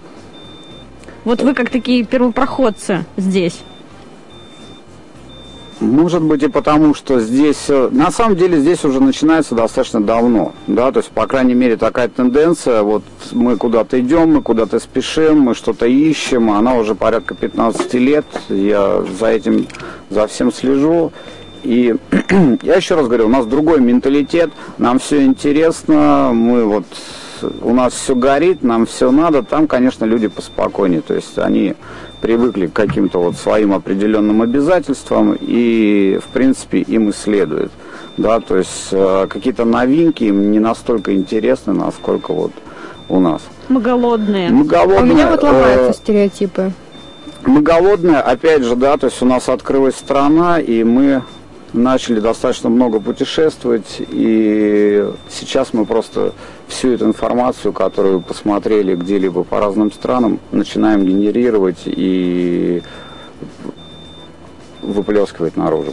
Вот 1.24 1.42
вы 1.42 1.54
как 1.54 1.70
такие 1.70 2.04
первопроходцы 2.04 3.04
здесь. 3.16 3.60
Может 5.80 6.22
быть 6.22 6.42
и 6.42 6.48
потому, 6.48 6.92
что 6.92 7.20
здесь, 7.20 7.66
э, 7.68 7.88
на 7.92 8.10
самом 8.10 8.36
деле 8.36 8.58
здесь 8.58 8.84
уже 8.84 9.00
начинается 9.00 9.54
достаточно 9.54 10.00
давно, 10.00 10.52
да, 10.66 10.90
то 10.90 10.98
есть, 10.98 11.10
по 11.10 11.28
крайней 11.28 11.54
мере, 11.54 11.76
такая 11.76 12.08
тенденция, 12.08 12.82
вот 12.82 13.04
мы 13.30 13.56
куда-то 13.56 14.00
идем, 14.00 14.34
мы 14.34 14.42
куда-то 14.42 14.80
спешим, 14.80 15.40
мы 15.40 15.54
что-то 15.54 15.86
ищем, 15.86 16.50
она 16.50 16.74
уже 16.74 16.96
порядка 16.96 17.36
15 17.36 17.94
лет, 17.94 18.26
я 18.48 19.04
за 19.20 19.26
этим, 19.26 19.68
за 20.10 20.26
всем 20.26 20.52
слежу, 20.52 21.12
и 21.62 21.94
я 22.62 22.74
еще 22.74 22.96
раз 22.96 23.06
говорю, 23.06 23.26
у 23.26 23.30
нас 23.30 23.46
другой 23.46 23.80
менталитет, 23.80 24.50
нам 24.78 24.98
все 24.98 25.24
интересно, 25.24 26.32
мы 26.34 26.64
вот, 26.64 26.86
у 27.42 27.74
нас 27.74 27.92
все 27.92 28.14
горит, 28.14 28.62
нам 28.62 28.86
все 28.86 29.10
надо, 29.10 29.42
там, 29.42 29.66
конечно, 29.66 30.04
люди 30.04 30.28
поспокойнее, 30.28 31.00
то 31.00 31.14
есть 31.14 31.38
они 31.38 31.74
привыкли 32.20 32.66
к 32.66 32.72
каким-то 32.72 33.20
вот 33.20 33.36
своим 33.36 33.72
определенным 33.72 34.42
обязательствам 34.42 35.36
и, 35.40 36.18
в 36.22 36.32
принципе, 36.32 36.80
им 36.80 37.08
и 37.10 37.12
следует. 37.12 37.70
Да, 38.16 38.40
то 38.40 38.56
есть 38.56 38.88
э, 38.90 39.26
какие-то 39.28 39.64
новинки 39.64 40.24
им 40.24 40.50
не 40.50 40.58
настолько 40.58 41.14
интересны, 41.14 41.72
насколько 41.72 42.32
вот 42.32 42.50
у 43.08 43.20
нас. 43.20 43.42
Мы 43.68 43.80
голодные. 43.80 44.50
Мы 44.50 44.64
голодные, 44.64 45.00
У 45.00 45.04
меня 45.04 45.30
вот 45.30 45.42
э, 45.44 45.46
ломаются 45.46 45.92
стереотипы. 45.92 46.72
мы 47.46 47.62
голодные, 47.62 48.16
опять 48.16 48.64
же, 48.64 48.74
да, 48.74 48.96
то 48.96 49.06
есть 49.06 49.22
у 49.22 49.24
нас 49.24 49.48
открылась 49.48 49.94
страна, 49.94 50.58
и 50.58 50.82
мы 50.82 51.22
начали 51.72 52.18
достаточно 52.18 52.68
много 52.70 52.98
путешествовать, 52.98 53.96
и 53.98 55.08
сейчас 55.30 55.72
мы 55.72 55.84
просто 55.84 56.32
всю 56.68 56.92
эту 56.92 57.06
информацию, 57.06 57.72
которую 57.72 58.20
посмотрели 58.20 58.94
где-либо 58.94 59.42
по 59.42 59.58
разным 59.60 59.90
странам, 59.90 60.38
начинаем 60.52 61.04
генерировать 61.04 61.82
и 61.86 62.82
выплескивать 64.82 65.56
наружу. 65.56 65.92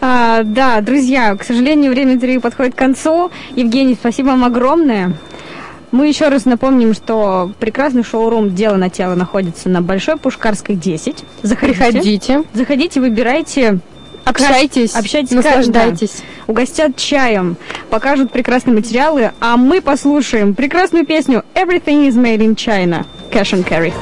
А, 0.00 0.42
да, 0.42 0.80
друзья, 0.80 1.36
к 1.36 1.44
сожалению, 1.44 1.92
время 1.92 2.14
интервью 2.14 2.40
подходит 2.40 2.74
к 2.74 2.78
концу. 2.78 3.30
Евгений, 3.54 3.94
спасибо 3.94 4.28
вам 4.28 4.44
огромное. 4.44 5.12
Мы 5.92 6.08
еще 6.08 6.28
раз 6.28 6.46
напомним, 6.46 6.94
что 6.94 7.52
прекрасный 7.60 8.02
шоурум 8.02 8.54
«Дело 8.54 8.76
на 8.76 8.88
тело» 8.88 9.14
находится 9.14 9.68
на 9.68 9.82
Большой 9.82 10.16
Пушкарской, 10.16 10.74
10. 10.74 11.22
Заходите. 11.42 11.78
Приходите, 11.78 12.42
Заходите, 12.54 13.00
выбирайте. 13.00 13.78
Общайтесь, 14.24 14.94
Общайтесь, 14.94 15.32
наслаждайтесь. 15.32 16.16
да. 16.46 16.52
Угостят 16.52 16.96
чаем, 16.96 17.56
покажут 17.90 18.32
прекрасные 18.32 18.74
материалы, 18.74 19.32
а 19.40 19.56
мы 19.56 19.80
послушаем 19.80 20.54
прекрасную 20.54 21.06
песню 21.06 21.44
«Everything 21.54 22.08
is 22.08 22.14
made 22.14 22.38
in 22.38 22.54
China» 22.54 23.04
Cash 23.30 23.52
and 23.52 23.64
Carry. 23.68 23.92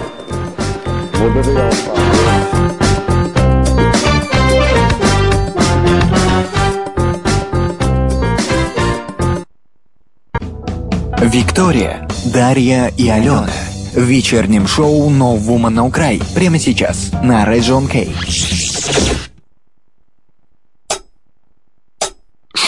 Виктория, 11.23 12.07
Дарья 12.33 12.93
и 12.97 13.09
Алена. 13.09 13.49
В 13.95 14.01
вечернем 14.03 14.67
шоу 14.67 15.11
No 15.11 15.37
Woman 15.39 15.75
No 15.75 15.91
Cry. 15.93 16.23
Прямо 16.35 16.59
сейчас 16.59 17.11
на 17.23 17.45
Region 17.45 17.89
K. 17.89 18.09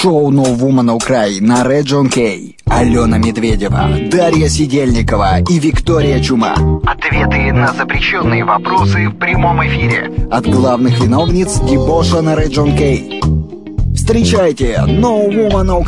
Шоу 0.03 0.33
No 0.33 0.43
Woman 0.57 0.99
Cry 0.99 1.41
на 1.41 1.63
Region 1.63 2.09
K. 2.09 2.57
Алена 2.67 3.19
Медведева, 3.19 3.89
Дарья 4.11 4.49
Сидельникова 4.49 5.43
и 5.49 5.61
Виктория 5.61 6.21
Чума. 6.21 6.57
Ответы 6.85 7.53
на 7.53 7.73
запрещенные 7.73 8.45
вопросы 8.45 9.09
в 9.09 9.17
прямом 9.17 9.65
эфире. 9.65 10.13
От 10.29 10.45
главных 10.49 10.99
виновниц 10.99 11.61
дебоша 11.61 12.21
на 12.21 12.35
Region 12.35 12.77
K. 12.77 13.95
Встречайте 13.95 14.83
No 14.89 15.29
Woman 15.29 15.67
No 15.67 15.85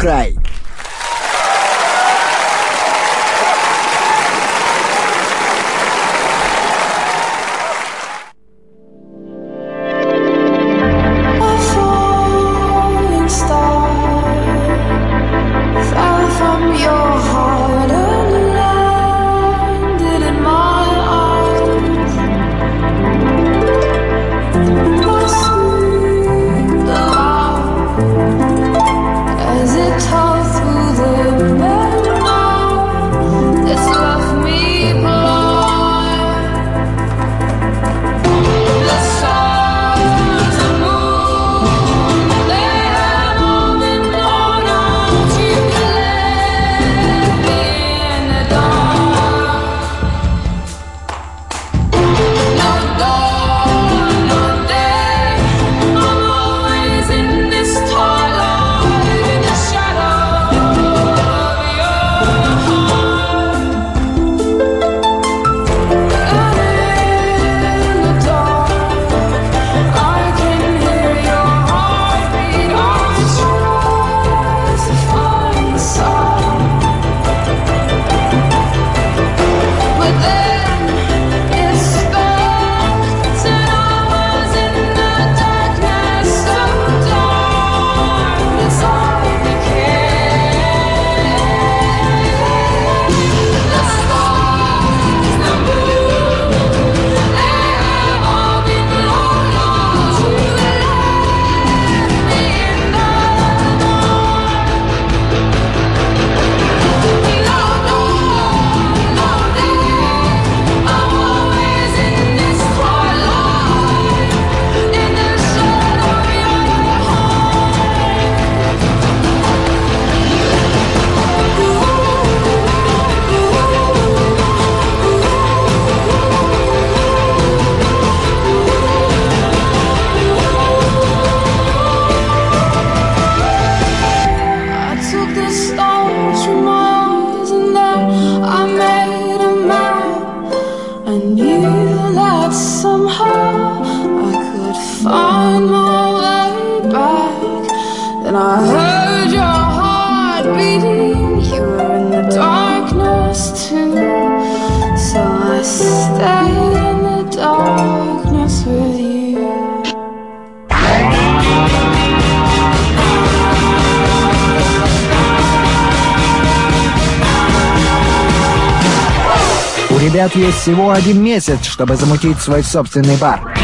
всего 170.64 170.92
один 170.92 171.22
месяц, 171.22 171.66
чтобы 171.66 171.94
замутить 171.94 172.38
свой 172.38 172.62
собственный 172.62 173.18
бар. 173.18 173.54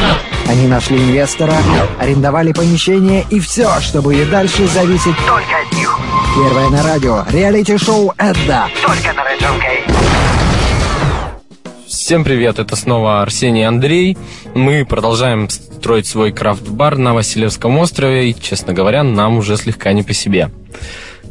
Они 0.47 0.67
нашли 0.67 0.99
инвестора, 0.99 1.55
арендовали 1.99 2.53
помещение 2.53 3.25
и 3.31 3.41
все, 3.41 3.81
чтобы 3.81 4.17
и 4.17 4.25
дальше 4.27 4.67
зависеть 4.67 5.17
Только 5.27 5.63
от 5.67 5.73
них. 5.79 5.99
Первое 6.37 6.69
на 6.69 6.83
радио. 6.83 7.25
Реалити-шоу 7.31 8.13
«Эдда». 8.19 8.69
Только 8.85 9.15
на 9.15 9.21
Red. 9.21 9.41
Всем 11.89 12.23
привет, 12.23 12.59
это 12.59 12.77
снова 12.77 13.23
Арсений 13.23 13.67
Андрей. 13.67 14.19
Мы 14.55 14.85
продолжаем 14.85 15.49
строить 15.49 16.07
свой 16.07 16.33
крафт-бар 16.33 16.99
на 16.99 17.15
Васильевском 17.15 17.79
острове, 17.79 18.29
и, 18.29 18.39
честно 18.39 18.75
говоря, 18.75 19.05
нам 19.05 19.39
уже 19.39 19.57
слегка 19.57 19.95
не 19.95 20.03
по 20.03 20.13
себе. 20.13 20.51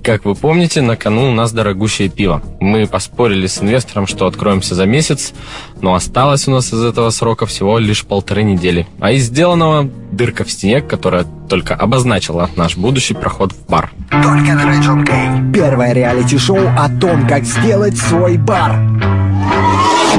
Как 0.04 0.26
вы 0.26 0.34
помните, 0.34 0.82
на 0.82 0.96
кону 0.96 1.30
у 1.30 1.32
нас 1.32 1.52
дорогущее 1.52 2.10
пиво. 2.10 2.42
Мы 2.60 2.88
поспорили 2.88 3.48
с 3.48 3.62
инвестором, 3.62 4.06
что 4.06 4.28
откроемся 4.28 4.76
за 4.76 4.86
месяц, 4.86 5.34
но 5.82 5.94
осталось 5.94 6.48
у 6.48 6.52
нас 6.52 6.74
из 6.74 6.84
этого 6.84 7.10
срока 7.10 7.46
всего 7.46 7.78
лишь 7.80 8.06
полторы 8.06 8.44
недели. 8.44 8.88
А 9.00 9.12
из 9.12 9.26
сделанного 9.26 9.90
дырка 10.12 10.44
в 10.44 10.52
стене, 10.52 10.82
которая 10.82 11.26
только 11.48 11.74
обозначила 11.74 12.50
наш 12.56 12.76
будущий 12.76 13.14
проход 13.14 13.54
в 13.54 13.66
бар. 13.70 13.92
Только 14.10 14.54
на 14.54 14.64
Red 14.64 14.82
John 14.82 15.06
Kay. 15.06 15.54
Первое 15.54 15.94
реалити-шоу 15.94 16.68
о 16.78 16.90
том, 16.90 17.28
как 17.28 17.46
сделать 17.46 17.98
свой 17.98 18.38
бар. 18.38 18.78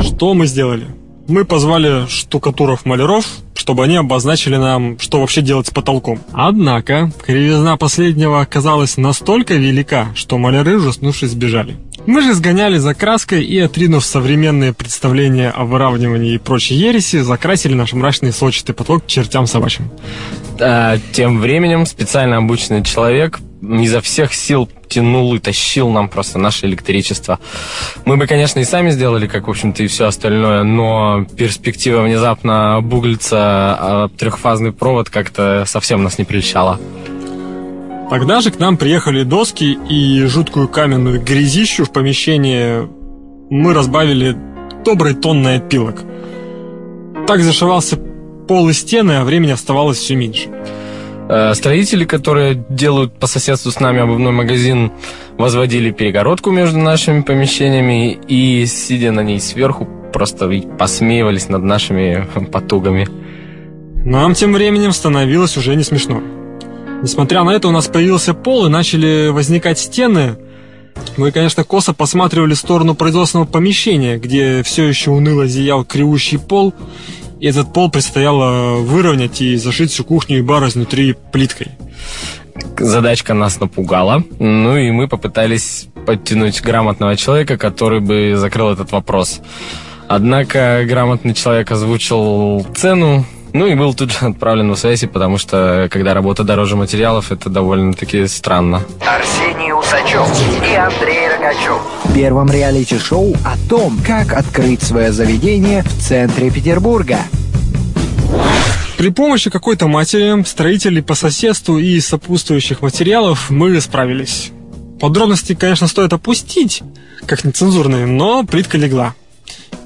Что 0.02 0.34
мы 0.34 0.46
сделали? 0.46 0.86
Мы 1.28 1.44
позвали 1.44 2.08
штукатуров-маляров, 2.08 3.24
чтобы 3.54 3.84
они 3.84 3.96
обозначили 3.96 4.56
нам, 4.56 4.98
что 4.98 5.20
вообще 5.20 5.42
делать 5.42 5.68
с 5.68 5.70
потолком. 5.70 6.18
Однако, 6.32 7.12
кривизна 7.24 7.76
последнего 7.76 8.40
оказалась 8.40 8.96
настолько 8.96 9.54
велика, 9.54 10.08
что 10.14 10.38
маляры, 10.38 10.78
ужаснувшись, 10.78 11.30
сбежали. 11.30 11.76
Мы 12.06 12.22
же 12.22 12.34
сгоняли 12.34 12.78
за 12.78 12.94
краской 12.94 13.44
и, 13.44 13.58
отринув 13.58 14.04
современные 14.04 14.72
представления 14.72 15.50
о 15.50 15.64
выравнивании 15.64 16.34
и 16.34 16.38
прочей 16.38 16.74
ереси, 16.74 17.20
закрасили 17.20 17.74
наш 17.74 17.92
мрачный 17.92 18.32
сочетый 18.32 18.74
потолок 18.74 19.04
к 19.04 19.06
чертям 19.06 19.46
собачьим. 19.46 19.90
А, 20.58 20.98
тем 21.12 21.40
временем 21.40 21.86
специально 21.86 22.38
обученный 22.38 22.82
человек 22.82 23.40
изо 23.62 24.00
всех 24.00 24.32
сил 24.32 24.68
тянул 24.88 25.34
и 25.34 25.38
тащил 25.38 25.90
нам 25.90 26.08
просто 26.08 26.38
наше 26.38 26.66
электричество. 26.66 27.38
Мы 28.04 28.16
бы, 28.16 28.26
конечно, 28.26 28.58
и 28.58 28.64
сами 28.64 28.90
сделали, 28.90 29.26
как, 29.26 29.46
в 29.46 29.50
общем-то, 29.50 29.82
и 29.82 29.86
все 29.86 30.06
остальное, 30.06 30.64
но 30.64 31.26
перспектива 31.36 32.02
внезапно 32.02 32.76
обуглиться 32.76 33.36
а 33.38 34.08
трехфазный 34.08 34.72
провод 34.72 35.10
как-то 35.10 35.64
совсем 35.66 36.02
нас 36.02 36.18
не 36.18 36.24
прельщала. 36.24 36.80
Тогда 38.10 38.40
же 38.40 38.50
к 38.50 38.58
нам 38.58 38.76
приехали 38.76 39.22
доски 39.22 39.78
и 39.88 40.24
жуткую 40.24 40.66
каменную 40.66 41.22
грязищу 41.22 41.84
в 41.84 41.92
помещении 41.92 42.88
мы 43.50 43.72
разбавили 43.72 44.36
доброй 44.84 45.14
тонной 45.14 45.58
опилок. 45.58 46.02
Так 47.28 47.40
зашивался 47.42 47.96
пол 48.48 48.68
и 48.68 48.72
стены, 48.72 49.12
а 49.12 49.24
времени 49.24 49.52
оставалось 49.52 49.98
все 49.98 50.16
меньше. 50.16 50.48
Э, 51.28 51.54
Строители, 51.54 52.04
которые 52.04 52.64
делают 52.68 53.16
по 53.16 53.28
соседству 53.28 53.70
с 53.70 53.78
нами 53.78 54.00
обувной 54.00 54.32
магазин, 54.32 54.90
возводили 55.38 55.92
перегородку 55.92 56.50
между 56.50 56.78
нашими 56.78 57.22
помещениями 57.22 58.18
и, 58.26 58.66
сидя 58.66 59.12
на 59.12 59.20
ней 59.20 59.38
сверху, 59.38 59.88
просто 60.12 60.50
посмеивались 60.76 61.48
над 61.48 61.62
нашими 61.62 62.26
потугами. 62.50 63.06
Нам 64.04 64.34
тем 64.34 64.52
временем 64.52 64.90
становилось 64.90 65.56
уже 65.56 65.76
не 65.76 65.84
смешно. 65.84 66.20
Несмотря 67.02 67.44
на 67.44 67.50
это, 67.50 67.68
у 67.68 67.70
нас 67.70 67.88
появился 67.88 68.34
пол 68.34 68.66
и 68.66 68.68
начали 68.68 69.28
возникать 69.28 69.78
стены. 69.78 70.36
Мы, 71.16 71.32
конечно, 71.32 71.64
косо 71.64 71.94
посматривали 71.94 72.52
в 72.52 72.58
сторону 72.58 72.94
производственного 72.94 73.46
помещения, 73.46 74.18
где 74.18 74.62
все 74.62 74.84
еще 74.84 75.10
уныло 75.10 75.46
зиял 75.46 75.84
кривущий 75.84 76.38
пол, 76.38 76.74
и 77.40 77.46
этот 77.46 77.72
пол 77.72 77.90
предстояло 77.90 78.76
выровнять 78.76 79.40
и 79.40 79.56
зашить 79.56 79.90
всю 79.90 80.04
кухню 80.04 80.38
и 80.38 80.42
бар 80.42 80.66
изнутри 80.68 81.16
плиткой. 81.32 81.68
Задачка 82.78 83.32
нас 83.32 83.58
напугала, 83.60 84.22
ну 84.38 84.76
и 84.76 84.90
мы 84.90 85.08
попытались 85.08 85.88
подтянуть 86.04 86.60
грамотного 86.60 87.16
человека, 87.16 87.56
который 87.56 88.00
бы 88.00 88.34
закрыл 88.36 88.70
этот 88.70 88.92
вопрос. 88.92 89.40
Однако 90.06 90.84
грамотный 90.86 91.32
человек 91.32 91.70
озвучил 91.70 92.66
цену, 92.74 93.24
ну 93.52 93.66
и 93.66 93.74
был 93.74 93.94
тут 93.94 94.12
же 94.12 94.26
отправлен 94.26 94.70
в 94.72 94.76
связи, 94.78 95.06
потому 95.06 95.38
что 95.38 95.88
когда 95.90 96.14
работа 96.14 96.44
дороже 96.44 96.76
материалов, 96.76 97.32
это 97.32 97.50
довольно-таки 97.50 98.26
странно. 98.26 98.82
Арсений 99.00 99.72
Усачев 99.72 100.28
и 100.62 100.74
Андрей 100.74 101.28
Рогачев. 101.28 101.80
В 102.04 102.14
первом 102.14 102.50
реалити-шоу 102.50 103.34
о 103.44 103.68
том, 103.68 103.98
как 104.06 104.32
открыть 104.32 104.82
свое 104.82 105.12
заведение 105.12 105.82
в 105.82 106.00
центре 106.00 106.50
Петербурга. 106.50 107.18
При 108.96 109.08
помощи 109.08 109.48
какой-то 109.50 109.88
матери, 109.88 110.42
строителей 110.44 111.02
по 111.02 111.14
соседству 111.14 111.78
и 111.78 111.98
сопутствующих 112.00 112.82
материалов 112.82 113.48
мы 113.48 113.80
справились. 113.80 114.52
Подробности, 115.00 115.54
конечно, 115.54 115.86
стоит 115.86 116.12
опустить, 116.12 116.82
как 117.24 117.44
нецензурные, 117.44 118.04
но 118.04 118.44
плитка 118.44 118.76
легла. 118.76 119.14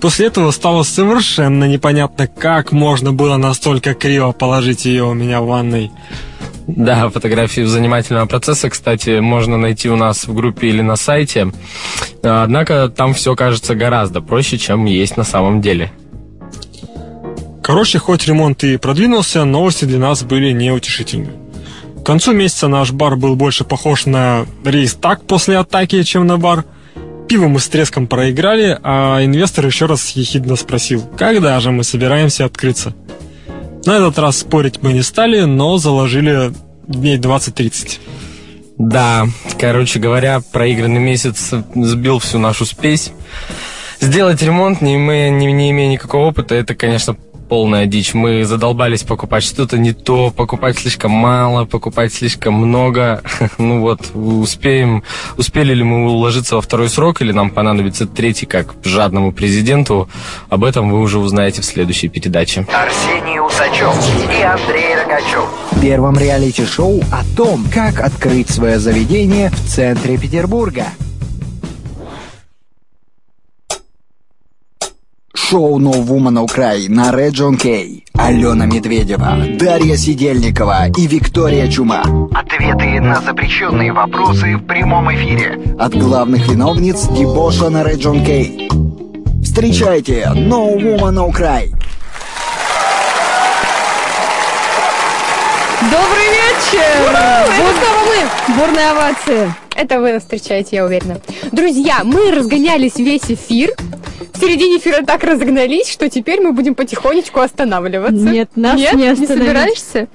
После 0.05 0.27
этого 0.27 0.51
стало 0.51 0.83
совершенно 0.83 1.65
непонятно, 1.65 2.27
как 2.27 2.73
можно 2.73 3.15
было 3.15 3.39
настолько 3.39 3.95
криво 3.95 4.33
положить 4.33 4.85
ее 4.85 5.05
у 5.05 5.15
меня 5.15 5.41
в 5.41 5.47
ванной. 5.47 5.91
Да, 6.67 7.09
фотографии 7.09 7.63
занимательного 7.63 8.27
процесса, 8.27 8.69
кстати, 8.69 9.21
можно 9.21 9.57
найти 9.57 9.89
у 9.89 9.97
нас 9.97 10.27
в 10.27 10.35
группе 10.35 10.69
или 10.69 10.83
на 10.83 10.97
сайте. 10.97 11.53
Однако 12.23 12.91
там 12.91 13.15
все 13.15 13.35
кажется 13.35 13.75
гораздо 13.75 14.21
проще, 14.21 14.59
чем 14.59 14.85
есть 14.85 15.17
на 15.17 15.25
самом 15.25 15.63
деле. 15.63 15.91
Короче, 17.63 17.99
хоть 17.99 18.27
ремонт 18.27 18.63
и 18.63 18.77
продвинулся, 18.77 19.47
новости 19.47 19.87
для 19.87 20.01
нас 20.01 20.23
были 20.23 20.53
неутешительны. 20.53 21.31
К 22.03 22.05
концу 22.05 22.35
месяца 22.35 22.69
наш 22.69 22.93
бар 22.93 23.17
был 23.17 23.37
больше 23.37 23.65
похож 23.65 24.05
на 24.05 24.45
рейстаг 24.67 25.23
после 25.27 25.57
атаки, 25.57 26.03
чем 26.03 26.27
на 26.27 26.37
бар. 26.37 26.67
Пиво 27.35 27.49
мы 27.49 27.59
с 27.59 27.67
треском 27.67 28.07
проиграли, 28.07 28.79
а 28.85 29.19
инвестор 29.25 29.67
еще 29.67 29.87
раз 29.87 30.11
ехидно 30.11 30.55
спросил, 30.55 31.05
когда 31.19 31.59
же 31.59 31.73
мы 31.73 31.83
собираемся 31.83 32.45
открыться. 32.45 32.95
На 33.85 33.97
этот 33.97 34.21
раз 34.21 34.39
спорить 34.39 34.81
мы 34.83 34.93
не 34.93 35.03
стали, 35.03 35.41
но 35.41 35.77
заложили 35.79 36.53
дней 36.87 37.19
20-30. 37.19 37.99
Да, 38.79 39.27
короче 39.59 39.99
говоря, 39.99 40.43
проигранный 40.53 41.01
месяц 41.01 41.51
сбил 41.75 42.21
всю 42.21 42.39
нашу 42.39 42.67
спесь. 42.67 43.11
Сделать 44.01 44.41
ремонт, 44.41 44.81
не, 44.81 44.97
мы, 44.97 45.29
не, 45.31 45.51
не 45.51 45.73
имея 45.73 45.91
никакого 45.91 46.27
опыта, 46.27 46.55
это, 46.55 46.77
конечно, 46.77 47.17
полная 47.49 47.87
дичь. 47.87 48.15
Мы 48.15 48.45
задолбались 48.45 49.03
покупать 49.03 49.43
что-то 49.43 49.79
не 49.79 49.93
то, 49.93 50.31
покупать 50.31 50.79
слишком 50.79 51.11
мало, 51.11 51.65
покупать 51.65 52.13
слишком 52.13 52.55
много. 52.55 53.23
Ну 53.59 53.81
вот, 53.81 54.01
успеем, 54.15 55.05
успели 55.37 55.75
ли 55.75 55.85
мы 55.85 56.11
уложиться 56.11 56.57
во 56.57 56.61
второй 56.61 56.89
срок, 56.89 57.23
или 57.23 57.33
нам 57.33 57.51
понадобится 57.51 58.07
третий, 58.07 58.47
как 58.47 58.75
жадному 58.83 59.33
президенту, 59.33 60.09
об 60.49 60.65
этом 60.65 60.91
вы 60.91 61.01
уже 61.01 61.19
узнаете 61.19 61.63
в 61.63 61.65
следующей 61.65 62.09
передаче. 62.09 62.67
Арсений 62.73 63.41
Усачев 63.41 63.95
и 64.39 64.43
Андрей 64.43 64.97
Рогачев. 64.97 65.49
В 65.71 65.81
первом 65.81 66.19
реалити-шоу 66.19 67.01
о 67.13 67.37
том, 67.37 67.65
как 67.73 68.01
открыть 68.01 68.51
свое 68.51 68.79
заведение 68.79 69.51
в 69.51 69.69
центре 69.69 70.19
Петербурга. 70.19 70.87
Шоу 75.51 75.79
No 75.79 75.93
Woman 75.93 76.43
Украй 76.43 76.89
на 76.89 77.11
Red 77.13 77.33
John 77.33 77.61
Kay. 77.61 78.03
Алена 78.15 78.65
Медведева, 78.65 79.37
Дарья 79.59 79.95
Сидельникова 79.95 80.89
и 80.97 81.07
Виктория 81.07 81.69
Чума. 81.69 82.03
Ответы 82.33 82.99
на 83.03 83.21
запрещенные 83.21 83.93
вопросы 83.93 84.57
в 84.57 84.65
прямом 84.65 85.15
эфире. 85.15 85.61
От 85.79 85.95
главных 85.95 86.49
виновниц 86.49 87.09
дебоша 87.09 87.69
на 87.69 87.83
Red 87.83 87.99
John 87.99 88.25
Kay. 88.25 89.43
Встречайте 89.43 90.31
No 90.35 90.79
Woman 90.79 91.29
Украй. 91.29 91.73
Добрый 95.91 96.29
вечер! 96.29 97.11
Это 97.11 97.75
снова 97.79 98.05
мы! 98.07 98.57
Бурные 98.57 98.91
овации. 98.91 99.55
Это 99.77 100.01
вы 100.01 100.13
нас 100.13 100.23
встречаете, 100.23 100.77
я 100.77 100.85
уверена. 100.85 101.21
Друзья, 101.53 102.01
мы 102.05 102.31
разгонялись 102.31 102.97
весь 102.97 103.25
эфир. 103.31 103.73
В 104.33 104.39
середине 104.41 104.79
эфира 104.79 105.05
так 105.05 105.23
разогнались, 105.25 105.89
что 105.91 106.09
теперь 106.09 106.41
мы 106.41 106.53
будем 106.53 106.75
потихонечку 106.75 107.41
останавливаться. 107.41 108.15
Нет, 108.17 108.51
нас 108.57 108.79
Нет? 108.79 108.95
не 108.95 109.03
не 109.03 109.09
остановить. 109.09 109.45
собираешься? 109.47 110.09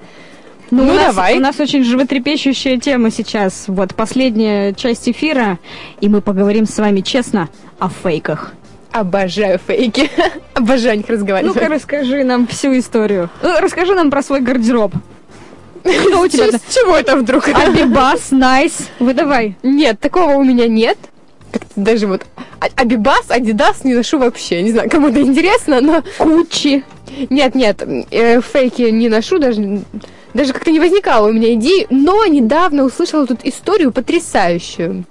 Ну, 0.70 0.84
Ну, 0.84 0.92
у, 0.92 0.94
нас, 0.96 1.06
давай. 1.14 1.36
у 1.36 1.40
нас 1.40 1.58
очень 1.60 1.84
животрепещущая 1.84 2.78
тема 2.78 3.10
сейчас. 3.10 3.64
Вот 3.66 3.94
последняя 3.94 4.72
часть 4.74 5.08
эфира, 5.08 5.58
и 6.00 6.08
мы 6.08 6.20
поговорим 6.20 6.66
с 6.66 6.76
вами 6.78 7.00
честно 7.00 7.48
о 7.78 7.88
фейках. 7.88 8.52
Обожаю 8.92 9.60
фейки. 9.64 10.10
Обожаю 10.54 10.94
о 10.94 10.96
них 10.96 11.08
разговаривать. 11.08 11.54
Ну-ка, 11.54 11.68
расскажи 11.68 12.24
нам 12.24 12.46
всю 12.46 12.76
историю. 12.78 13.30
Ну, 13.42 13.60
Расскажи 13.60 13.94
нам 13.94 14.10
про 14.10 14.22
свой 14.22 14.40
гардероб. 14.40 14.92
Что 15.82 16.20
у 16.20 16.28
тебя? 16.28 16.46
С 16.46 16.74
чего 16.74 16.96
это 16.96 17.16
вдруг? 17.16 17.48
Абибас, 17.48 18.30
найс. 18.30 18.88
Выдавай. 18.98 19.56
Нет, 19.62 20.00
такого 20.00 20.32
у 20.34 20.44
меня 20.44 20.68
нет. 20.68 20.98
Как-то 21.52 21.80
даже 21.80 22.06
вот 22.06 22.24
а- 22.60 22.68
Абибас, 22.76 23.30
Адидас 23.30 23.84
не 23.84 23.94
ношу 23.94 24.18
вообще. 24.18 24.62
Не 24.62 24.70
знаю, 24.72 24.90
кому-то 24.90 25.20
интересно, 25.20 25.80
но... 25.80 26.02
Кучи. 26.18 26.84
Нет, 27.30 27.54
нет, 27.54 27.82
э, 28.10 28.40
фейки 28.40 28.82
не 28.82 29.08
ношу, 29.08 29.38
даже, 29.38 29.80
даже 30.32 30.52
как-то 30.52 30.70
не 30.70 30.78
возникало 30.78 31.28
у 31.28 31.32
меня 31.32 31.54
идеи, 31.54 31.86
но 31.90 32.24
недавно 32.26 32.84
услышала 32.84 33.26
тут 33.26 33.40
историю 33.44 33.92
потрясающую. 33.92 35.04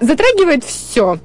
Затрагивает 0.00 0.64
все. 0.64 1.18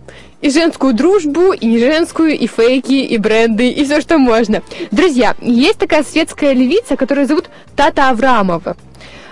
И 0.43 0.49
женскую 0.49 0.93
дружбу, 0.93 1.53
и 1.53 1.65
не 1.65 1.79
женскую, 1.79 2.37
и 2.37 2.47
фейки, 2.47 2.91
и 2.91 3.17
бренды, 3.17 3.69
и 3.69 3.85
все, 3.85 4.01
что 4.01 4.17
можно. 4.17 4.61
Друзья, 4.91 5.35
есть 5.39 5.79
такая 5.79 6.03
светская 6.03 6.51
львица, 6.53 6.97
которую 6.97 7.27
зовут 7.27 7.49
Тата 7.77 8.09
Аврамова. 8.09 8.75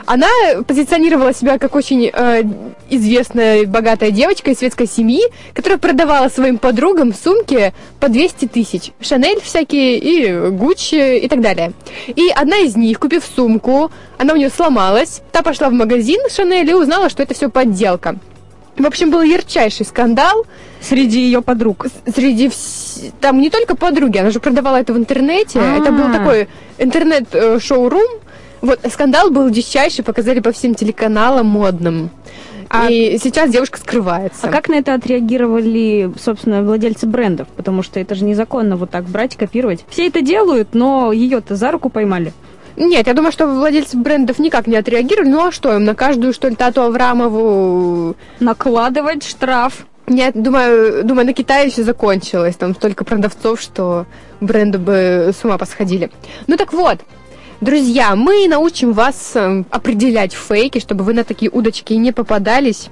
Она 0.05 0.28
позиционировала 0.66 1.34
себя 1.34 1.59
как 1.59 1.76
очень 1.76 2.09
э, 2.14 2.43
известная 2.89 3.66
богатая 3.66 4.12
девочка 4.12 4.51
из 4.51 4.59
светской 4.59 4.88
семьи, 4.88 5.22
которая 5.53 5.80
продавала 5.80 6.30
своим 6.30 6.57
подругам 6.57 7.14
сумки 7.14 7.74
по 7.99 8.07
200 8.07 8.47
тысяч. 8.47 8.91
Шанель 9.01 9.41
всякие 9.41 9.97
и 9.97 10.49
Гуччи 10.49 11.18
и 11.18 11.28
так 11.28 11.41
далее. 11.41 11.74
И 12.07 12.30
одна 12.34 12.59
из 12.59 12.78
них, 12.78 12.99
купив 12.99 13.26
сумку, 13.36 13.91
она 14.18 14.34
у 14.34 14.38
нее 14.38 14.49
сломалась. 14.49 15.22
Та 15.34 15.41
пошла 15.41 15.70
в 15.70 15.74
магазин 15.74 16.22
Шанель 16.30 16.70
и 16.70 16.74
узнала, 16.74 17.09
что 17.09 17.22
это 17.22 17.34
все 17.34 17.49
подделка. 17.49 18.18
В 18.82 18.86
общем, 18.88 19.11
был 19.11 19.21
ярчайший 19.21 19.86
скандал. 19.86 20.45
Среди 20.82 21.19
ее 21.21 21.41
подруг. 21.43 21.86
Среди 22.15 22.47
вс- 22.47 23.11
Там 23.21 23.39
не 23.39 23.49
только 23.51 23.75
подруги, 23.75 24.17
она 24.17 24.32
же 24.32 24.39
продавала 24.39 24.77
это 24.77 24.93
в 24.93 24.97
интернете. 24.97 25.59
А. 25.59 25.77
Это 25.77 25.91
был 25.91 26.11
такой 26.11 26.47
интернет-шоурум. 26.79 28.07
Вот, 28.61 28.79
скандал 28.91 29.29
был 29.29 29.49
дичайший, 29.49 30.03
показали 30.03 30.39
по 30.39 30.51
всем 30.51 30.73
телеканалам 30.75 31.45
модным. 31.47 32.09
И 32.89 33.19
сейчас 33.21 33.51
девушка 33.51 33.77
скрывается. 33.79 34.47
А 34.47 34.49
как 34.49 34.69
на 34.69 34.75
это 34.75 34.93
отреагировали, 34.93 36.11
собственно, 36.19 36.63
владельцы 36.63 37.05
брендов? 37.05 37.47
Потому 37.55 37.84
что 37.84 37.99
это 37.99 38.15
же 38.15 38.23
незаконно 38.23 38.77
вот 38.77 38.89
так 38.89 39.03
брать, 39.03 39.36
копировать. 39.36 39.84
Все 39.89 40.07
это 40.07 40.21
делают, 40.21 40.69
но 40.73 41.11
ее-то 41.11 41.55
за 41.55 41.71
руку 41.71 41.89
поймали. 41.89 42.34
Нет, 42.82 43.05
я 43.05 43.13
думаю, 43.13 43.32
что 43.32 43.45
владельцы 43.45 43.95
брендов 43.95 44.39
никак 44.39 44.65
не 44.65 44.75
отреагировали. 44.75 45.29
Ну 45.29 45.45
а 45.45 45.51
что 45.51 45.75
им, 45.75 45.84
на 45.84 45.93
каждую, 45.93 46.34
что 46.34 46.47
ли, 46.47 46.55
Тату 46.55 46.82
Аврамову... 46.82 48.15
Накладывать 48.39 49.23
штраф? 49.23 49.86
Нет, 50.07 50.34
думаю, 50.34 51.03
думаю, 51.03 51.27
на 51.27 51.34
Китае 51.34 51.69
все 51.69 51.84
закончилось. 51.84 52.55
Там 52.55 52.73
столько 52.73 53.05
продавцов, 53.05 53.61
что 53.61 54.07
бренды 54.39 54.79
бы 54.79 55.29
с 55.32 55.45
ума 55.45 55.59
посходили. 55.59 56.09
Ну 56.47 56.57
так 56.57 56.73
вот, 56.73 57.01
друзья, 57.61 58.15
мы 58.15 58.47
научим 58.47 58.93
вас 58.93 59.34
э, 59.36 59.63
определять 59.69 60.34
фейки, 60.34 60.79
чтобы 60.79 61.03
вы 61.03 61.13
на 61.13 61.23
такие 61.23 61.51
удочки 61.51 61.93
не 61.93 62.11
попадались. 62.11 62.89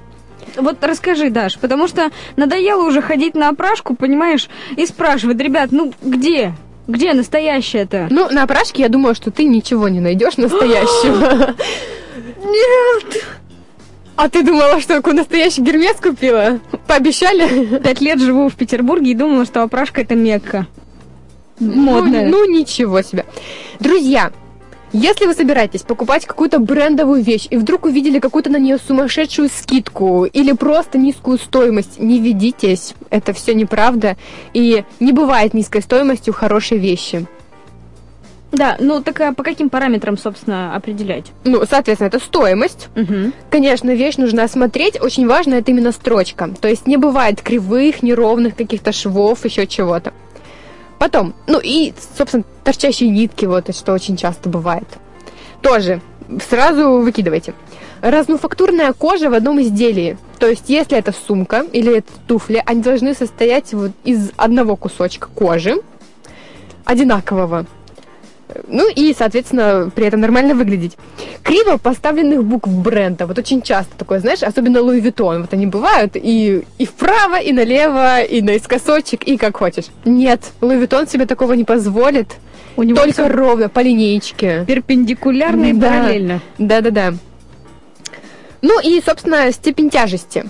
Вот 0.54 0.84
расскажи, 0.84 1.30
Даш, 1.30 1.58
потому 1.58 1.88
что 1.88 2.10
надоело 2.36 2.86
уже 2.86 3.02
ходить 3.02 3.34
на 3.34 3.48
опрашку, 3.48 3.96
понимаешь, 3.96 4.48
и 4.76 4.86
спрашивать, 4.86 5.40
ребят, 5.40 5.72
ну 5.72 5.92
где? 6.00 6.54
Где 6.90 7.12
настоящее-то? 7.12 8.08
Ну, 8.10 8.28
на 8.30 8.42
опрашке 8.42 8.82
я 8.82 8.88
думаю, 8.88 9.14
что 9.14 9.30
ты 9.30 9.44
ничего 9.44 9.88
не 9.88 10.00
найдешь 10.00 10.36
настоящего. 10.36 11.54
Нет! 12.44 13.24
А 14.16 14.28
ты 14.28 14.42
думала, 14.42 14.80
что 14.80 14.96
такой 14.96 15.14
настоящий 15.14 15.62
гермес 15.62 15.96
купила? 15.96 16.58
Пообещали? 16.88 17.78
Пять 17.78 18.00
лет 18.00 18.20
живу 18.20 18.48
в 18.48 18.54
Петербурге 18.56 19.12
и 19.12 19.14
думала, 19.14 19.44
что 19.44 19.62
опрашка 19.62 20.00
это 20.00 20.16
Мекка. 20.16 20.66
Модная. 21.60 22.26
Ну, 22.28 22.44
ну, 22.44 22.58
ничего 22.58 23.02
себе. 23.02 23.24
Друзья, 23.78 24.32
если 24.92 25.26
вы 25.26 25.34
собираетесь 25.34 25.82
покупать 25.82 26.26
какую-то 26.26 26.58
брендовую 26.58 27.22
вещь 27.22 27.46
и 27.50 27.56
вдруг 27.56 27.84
увидели 27.84 28.18
какую-то 28.18 28.50
на 28.50 28.56
нее 28.56 28.78
сумасшедшую 28.78 29.48
скидку 29.48 30.24
или 30.24 30.52
просто 30.52 30.98
низкую 30.98 31.38
стоимость, 31.38 31.98
не 31.98 32.18
ведитесь, 32.18 32.94
это 33.10 33.32
все 33.32 33.54
неправда. 33.54 34.16
И 34.52 34.84
не 34.98 35.12
бывает 35.12 35.54
низкой 35.54 35.82
стоимости 35.82 36.30
у 36.30 36.32
хорошей 36.32 36.78
вещи. 36.78 37.26
Да, 38.52 38.76
ну 38.80 39.00
так 39.00 39.20
а 39.20 39.32
по 39.32 39.44
каким 39.44 39.70
параметрам, 39.70 40.18
собственно, 40.18 40.74
определять? 40.74 41.26
Ну, 41.44 41.62
соответственно, 41.70 42.08
это 42.08 42.18
стоимость. 42.18 42.88
Конечно, 43.48 43.94
вещь 43.94 44.16
нужно 44.16 44.42
осмотреть. 44.42 45.00
Очень 45.00 45.26
важно 45.26 45.54
это 45.54 45.70
именно 45.70 45.92
строчка. 45.92 46.50
То 46.60 46.68
есть 46.68 46.86
не 46.86 46.96
бывает 46.96 47.40
кривых, 47.42 48.02
неровных 48.02 48.56
каких-то 48.56 48.92
швов, 48.92 49.44
еще 49.44 49.66
чего-то. 49.66 50.12
Потом, 51.00 51.32
ну 51.46 51.58
и, 51.58 51.94
собственно, 52.18 52.44
торчащие 52.62 53.08
нитки, 53.08 53.46
вот 53.46 53.74
что 53.74 53.94
очень 53.94 54.18
часто 54.18 54.50
бывает. 54.50 54.84
Тоже 55.62 56.02
сразу 56.46 56.98
выкидывайте. 56.98 57.54
Разнуфактурная 58.02 58.92
кожа 58.92 59.30
в 59.30 59.32
одном 59.32 59.62
изделии. 59.62 60.18
То 60.38 60.46
есть, 60.46 60.64
если 60.68 60.98
это 60.98 61.14
сумка 61.26 61.64
или 61.72 61.96
это 61.96 62.12
туфли, 62.26 62.62
они 62.66 62.82
должны 62.82 63.14
состоять 63.14 63.72
вот 63.72 63.92
из 64.04 64.32
одного 64.36 64.76
кусочка 64.76 65.28
кожи, 65.34 65.76
одинакового. 66.84 67.64
Ну 68.68 68.90
и, 68.90 69.14
соответственно, 69.16 69.90
при 69.94 70.06
этом 70.06 70.20
нормально 70.20 70.54
выглядеть. 70.54 70.96
Криво 71.42 71.76
поставленных 71.76 72.44
букв 72.44 72.68
бренда. 72.68 73.26
Вот 73.26 73.38
очень 73.38 73.62
часто 73.62 73.96
такое, 73.96 74.20
знаешь, 74.20 74.42
особенно 74.42 74.80
Луи 74.80 75.00
Vuitton. 75.00 75.42
Вот 75.42 75.52
они 75.52 75.66
бывают 75.66 76.12
и, 76.14 76.64
и 76.78 76.86
вправо, 76.86 77.40
и 77.40 77.52
налево, 77.52 78.22
и 78.22 78.42
наискосочек, 78.42 79.24
и 79.24 79.36
как 79.36 79.56
хочешь. 79.56 79.86
Нет, 80.04 80.52
Луи 80.60 80.76
Vuitton 80.76 81.08
себе 81.10 81.26
такого 81.26 81.52
не 81.54 81.64
позволит. 81.64 82.28
У 82.76 82.82
него 82.82 82.98
Только 82.98 83.12
всё 83.12 83.28
ровно, 83.28 83.68
по 83.68 83.80
линеечке. 83.80 84.64
Перпендикулярно 84.66 85.66
и 85.66 85.72
Да. 85.72 85.88
параллельно. 85.88 86.40
Да-да-да. 86.58 87.14
Ну 88.62 88.80
и, 88.80 89.00
собственно, 89.04 89.50
степень 89.52 89.90
тяжести. 89.90 90.44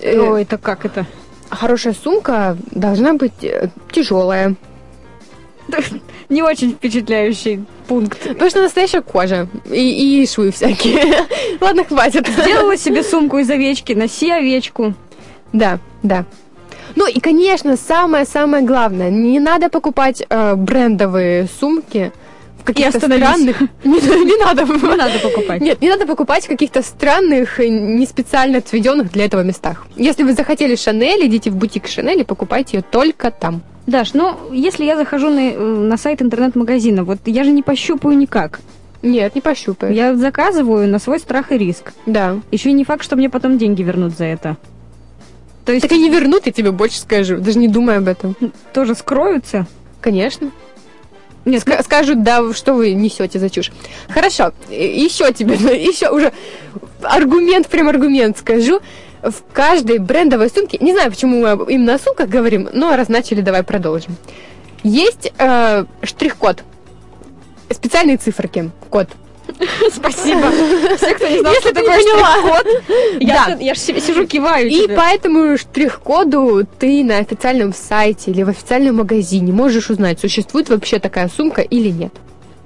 Э, 0.00 0.18
Ой, 0.18 0.42
это 0.42 0.58
как 0.58 0.84
это? 0.84 1.06
Хорошая 1.48 1.94
сумка 1.94 2.56
должна 2.70 3.14
быть 3.14 3.32
тяжелая. 3.92 4.54
Не 6.28 6.42
очень 6.42 6.72
впечатляющий 6.72 7.64
пункт. 7.86 8.20
Потому 8.20 8.50
что 8.50 8.62
настоящая 8.62 9.02
кожа. 9.02 9.48
И, 9.70 10.22
и 10.22 10.26
швы 10.26 10.50
всякие. 10.50 11.26
Ладно, 11.60 11.84
хватит. 11.84 12.26
Сделала 12.28 12.76
себе 12.76 13.02
сумку 13.02 13.38
из 13.38 13.50
овечки, 13.50 13.92
носи 13.92 14.30
овечку. 14.30 14.94
Да, 15.52 15.78
да. 16.02 16.24
Ну 16.94 17.06
и, 17.06 17.20
конечно, 17.20 17.76
самое-самое 17.76 18.64
главное, 18.64 19.10
не 19.10 19.38
надо 19.38 19.68
покупать 19.68 20.22
э, 20.28 20.54
брендовые 20.54 21.46
сумки 21.60 22.10
в 22.58 22.64
каких-то 22.64 22.98
странных... 22.98 23.60
Не, 23.84 24.00
не 24.00 24.42
надо. 24.42 24.64
Не 24.64 24.96
надо 24.96 25.18
покупать. 25.18 25.60
Нет, 25.60 25.80
не 25.82 25.90
надо 25.90 26.06
покупать 26.06 26.46
в 26.46 26.48
каких-то 26.48 26.82
странных, 26.82 27.60
э, 27.60 27.68
не 27.68 28.06
специально 28.06 28.58
отведенных 28.58 29.12
для 29.12 29.26
этого 29.26 29.42
местах. 29.42 29.86
Если 29.96 30.22
вы 30.22 30.32
захотели 30.32 30.74
Шанель, 30.74 31.26
идите 31.26 31.50
в 31.50 31.56
бутик 31.56 31.86
Шанель 31.86 32.20
и 32.20 32.24
покупайте 32.24 32.78
ее 32.78 32.82
только 32.82 33.30
там. 33.30 33.62
Даш, 33.86 34.14
ну, 34.14 34.36
если 34.52 34.84
я 34.84 34.96
захожу 34.96 35.30
на, 35.30 35.38
э, 35.40 35.58
на 35.58 35.96
сайт 35.96 36.20
интернет-магазина, 36.20 37.04
вот 37.04 37.18
я 37.26 37.44
же 37.44 37.50
не 37.50 37.62
пощупаю 37.62 38.16
никак. 38.18 38.60
Нет, 39.02 39.34
не 39.36 39.40
пощупаешь. 39.40 39.94
Я 39.94 40.16
заказываю 40.16 40.88
на 40.88 40.98
свой 40.98 41.20
страх 41.20 41.52
и 41.52 41.58
риск. 41.58 41.92
Да. 42.06 42.40
Еще 42.50 42.70
и 42.70 42.72
не 42.72 42.84
факт, 42.84 43.04
что 43.04 43.14
мне 43.14 43.30
потом 43.30 43.58
деньги 43.58 43.82
вернут 43.82 44.16
за 44.16 44.24
это. 44.24 44.56
То 45.64 45.72
есть 45.72 45.82
Так 45.82 45.92
и 45.92 45.98
не 45.98 46.10
вернут, 46.10 46.46
я 46.46 46.52
тебе 46.52 46.72
больше 46.72 46.98
скажу. 46.98 47.38
Даже 47.38 47.58
не 47.58 47.68
думай 47.68 47.98
об 47.98 48.08
этом. 48.08 48.36
тоже 48.72 48.94
скроются? 48.94 49.66
Конечно. 50.00 50.50
Нет, 51.44 51.62
Ска- 51.64 51.82
скажут, 51.84 52.24
да, 52.24 52.52
что 52.52 52.74
вы 52.74 52.92
несете 52.94 53.38
за 53.38 53.50
чушь. 53.50 53.70
Хорошо, 54.08 54.52
еще 54.68 55.32
тебе, 55.32 55.54
еще 55.86 56.10
уже 56.10 56.32
аргумент, 57.02 57.68
прям 57.68 57.88
аргумент 57.88 58.38
скажу. 58.38 58.80
В 59.30 59.52
каждой 59.52 59.98
брендовой 59.98 60.48
сумке, 60.50 60.78
не 60.80 60.92
знаю, 60.92 61.10
почему 61.10 61.40
мы 61.40 61.72
именно 61.72 61.94
о 61.94 61.98
сумках 61.98 62.28
говорим, 62.28 62.68
но 62.72 62.94
раз 62.96 63.08
начали, 63.08 63.40
давай 63.40 63.62
продолжим. 63.62 64.16
Есть 64.82 65.32
э, 65.38 65.84
штрих-код, 66.02 66.62
специальные 67.70 68.18
циферки, 68.18 68.70
код. 68.90 69.08
Спасибо. 69.92 70.50
Все, 70.96 71.14
кто 71.14 71.28
не 71.28 71.38
знал, 71.40 71.52
Если 71.52 71.68
что 71.68 71.74
ты 71.74 71.74
такое 71.74 72.00
штрих-код, 72.00 72.66
я, 73.20 73.44
Да. 73.46 73.56
я 73.60 73.74
ж 73.74 73.78
си- 73.78 74.00
сижу, 74.00 74.26
киваю 74.26 74.68
И 74.68 74.82
тебе. 74.84 74.96
по 74.96 75.02
этому 75.02 75.56
штрих-коду 75.56 76.66
ты 76.78 77.02
на 77.04 77.18
официальном 77.18 77.72
сайте 77.72 78.30
или 78.30 78.42
в 78.42 78.48
официальном 78.48 78.96
магазине 78.96 79.52
можешь 79.52 79.88
узнать, 79.90 80.20
существует 80.20 80.68
вообще 80.68 80.98
такая 80.98 81.28
сумка 81.28 81.62
или 81.62 81.88
нет. 81.90 82.12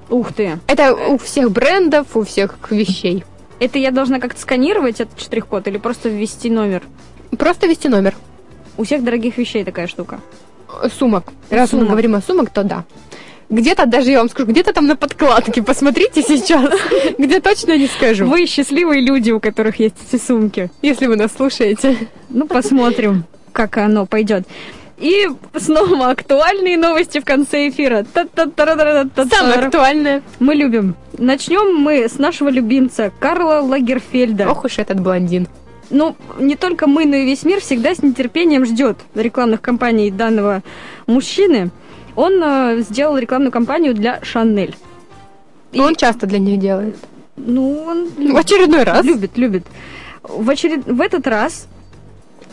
Ух 0.09 0.33
ты. 0.33 0.59
Это 0.67 0.95
у 0.95 1.19
всех 1.19 1.51
брендов, 1.53 2.09
у 2.15 2.25
всех 2.25 2.57
вещей. 2.71 3.25
Это 3.61 3.79
я 3.79 3.91
должна 3.91 4.19
как-то 4.19 4.41
сканировать 4.41 5.01
этот 5.01 5.21
штрих-код 5.21 5.69
или 5.69 5.77
просто 5.77 6.09
ввести 6.09 6.51
номер? 6.51 6.83
Просто 7.39 7.67
ввести 7.67 7.89
номер. 7.89 8.15
У 8.77 8.85
всех 8.85 9.05
дорогих 9.05 9.37
вещей 9.37 9.65
такая 9.65 9.87
штука. 9.87 10.21
Сумок. 10.99 11.25
Раз 11.51 11.73
мы 11.73 11.81
Сумок. 11.81 11.89
говорим 11.91 12.15
о 12.15 12.23
сумок, 12.23 12.51
то 12.51 12.65
да. 12.65 12.85
Где-то, 13.51 13.87
даже 13.87 14.11
я 14.13 14.19
вам 14.19 14.31
скажу, 14.31 14.49
где-то 14.49 14.73
там 14.73 14.87
на 14.87 14.97
подкладке, 14.97 15.63
посмотрите 15.63 16.23
сейчас, 16.23 16.73
где 17.19 17.41
точно 17.41 17.77
не 17.77 17.89
скажу. 17.89 18.27
Вы 18.27 18.47
счастливые 18.47 19.03
люди, 19.03 19.31
у 19.31 19.41
которых 19.41 19.79
есть 19.81 19.97
эти 20.09 20.23
сумки. 20.23 20.71
Если 20.83 21.07
вы 21.07 21.17
нас 21.17 21.33
слушаете. 21.33 21.97
Ну, 22.29 22.47
посмотрим, 22.47 23.25
как 23.53 23.77
оно 23.77 24.07
пойдет. 24.07 24.45
И 25.01 25.29
снова 25.57 26.11
актуальные 26.11 26.77
новости 26.77 27.21
в 27.21 27.25
конце 27.25 27.69
эфира. 27.71 28.05
Самое 28.15 29.55
актуальное. 29.55 30.23
Мы 30.39 30.55
любим. 30.55 30.95
Начнем 31.17 31.77
мы 31.77 32.07
с 32.07 32.19
нашего 32.19 32.51
любимца 32.51 33.11
Карла 33.19 33.61
Лагерфельда. 33.63 34.49
Ох 34.51 34.65
уж 34.65 34.79
этот 34.79 35.01
блондин. 35.01 35.49
Ну, 35.89 36.15
не 36.39 36.55
только 36.55 36.87
мы, 36.87 37.07
но 37.07 37.17
и 37.17 37.25
весь 37.25 37.45
мир 37.45 37.61
всегда 37.61 37.95
с 37.95 38.03
нетерпением 38.03 38.65
ждет 38.67 38.99
рекламных 39.15 39.63
кампаний 39.63 40.11
данного 40.11 40.63
мужчины. 41.07 41.71
Он 42.15 42.41
э, 42.43 42.81
сделал 42.81 43.17
рекламную 43.17 43.51
кампанию 43.51 43.95
для 43.95 44.21
Шанель. 44.23 44.77
И 45.73 45.81
он 45.81 45.95
часто 45.95 46.27
для 46.27 46.39
них 46.39 46.61
делает. 46.61 46.97
Ну, 47.37 47.85
он 47.87 48.11
В 48.33 48.37
очередной 48.37 48.83
раз. 48.83 49.05
Любит, 49.05 49.37
любит. 49.39 49.65
В, 50.23 50.49
очеред... 50.49 50.85
в 50.87 51.01
этот 51.01 51.27
раз 51.27 51.67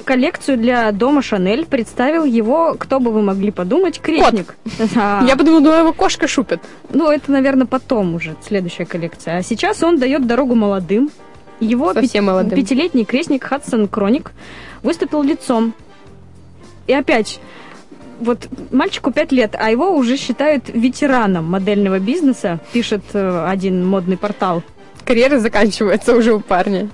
коллекцию 0.06 0.58
для 0.58 0.92
дома 0.92 1.22
Шанель 1.22 1.66
представил 1.66 2.24
его, 2.24 2.76
кто 2.78 3.00
бы 3.00 3.12
вы 3.12 3.22
могли 3.22 3.52
подумать, 3.52 4.00
крестник. 4.00 4.56
А, 4.96 5.24
Я 5.28 5.36
подумала, 5.36 5.60
ну 5.62 5.74
его 5.80 5.94
кошка 5.94 6.28
шупит. 6.28 6.62
Ну, 6.92 7.10
это, 7.10 7.32
наверное, 7.32 7.66
потом 7.68 8.16
уже, 8.16 8.36
следующая 8.46 8.86
коллекция. 8.86 9.38
А 9.38 9.44
сейчас 9.44 9.84
он 9.84 9.98
дает 10.00 10.26
дорогу 10.28 10.56
молодым. 10.56 11.10
Его 11.60 11.94
Совсем 11.94 12.24
пи- 12.26 12.28
молодым. 12.28 12.52
пятилетний 12.58 13.04
крестник 13.04 13.44
Хадсон 13.44 13.88
Кроник 13.88 14.32
выступил 14.84 15.24
лицом. 15.24 15.74
И 16.86 16.94
опять, 16.94 17.40
вот 18.20 18.48
мальчику 18.72 19.12
пять 19.12 19.32
лет, 19.32 19.56
а 19.60 19.72
его 19.72 19.96
уже 19.96 20.18
считают 20.18 20.66
ветераном 20.70 21.46
модельного 21.46 22.00
бизнеса, 22.00 22.60
пишет 22.74 23.02
э, 23.14 23.46
один 23.48 23.86
модный 23.86 24.18
портал. 24.18 24.62
Карьера 25.04 25.40
заканчивается 25.40 26.16
уже 26.16 26.34
у 26.34 26.40
парня. 26.40 26.90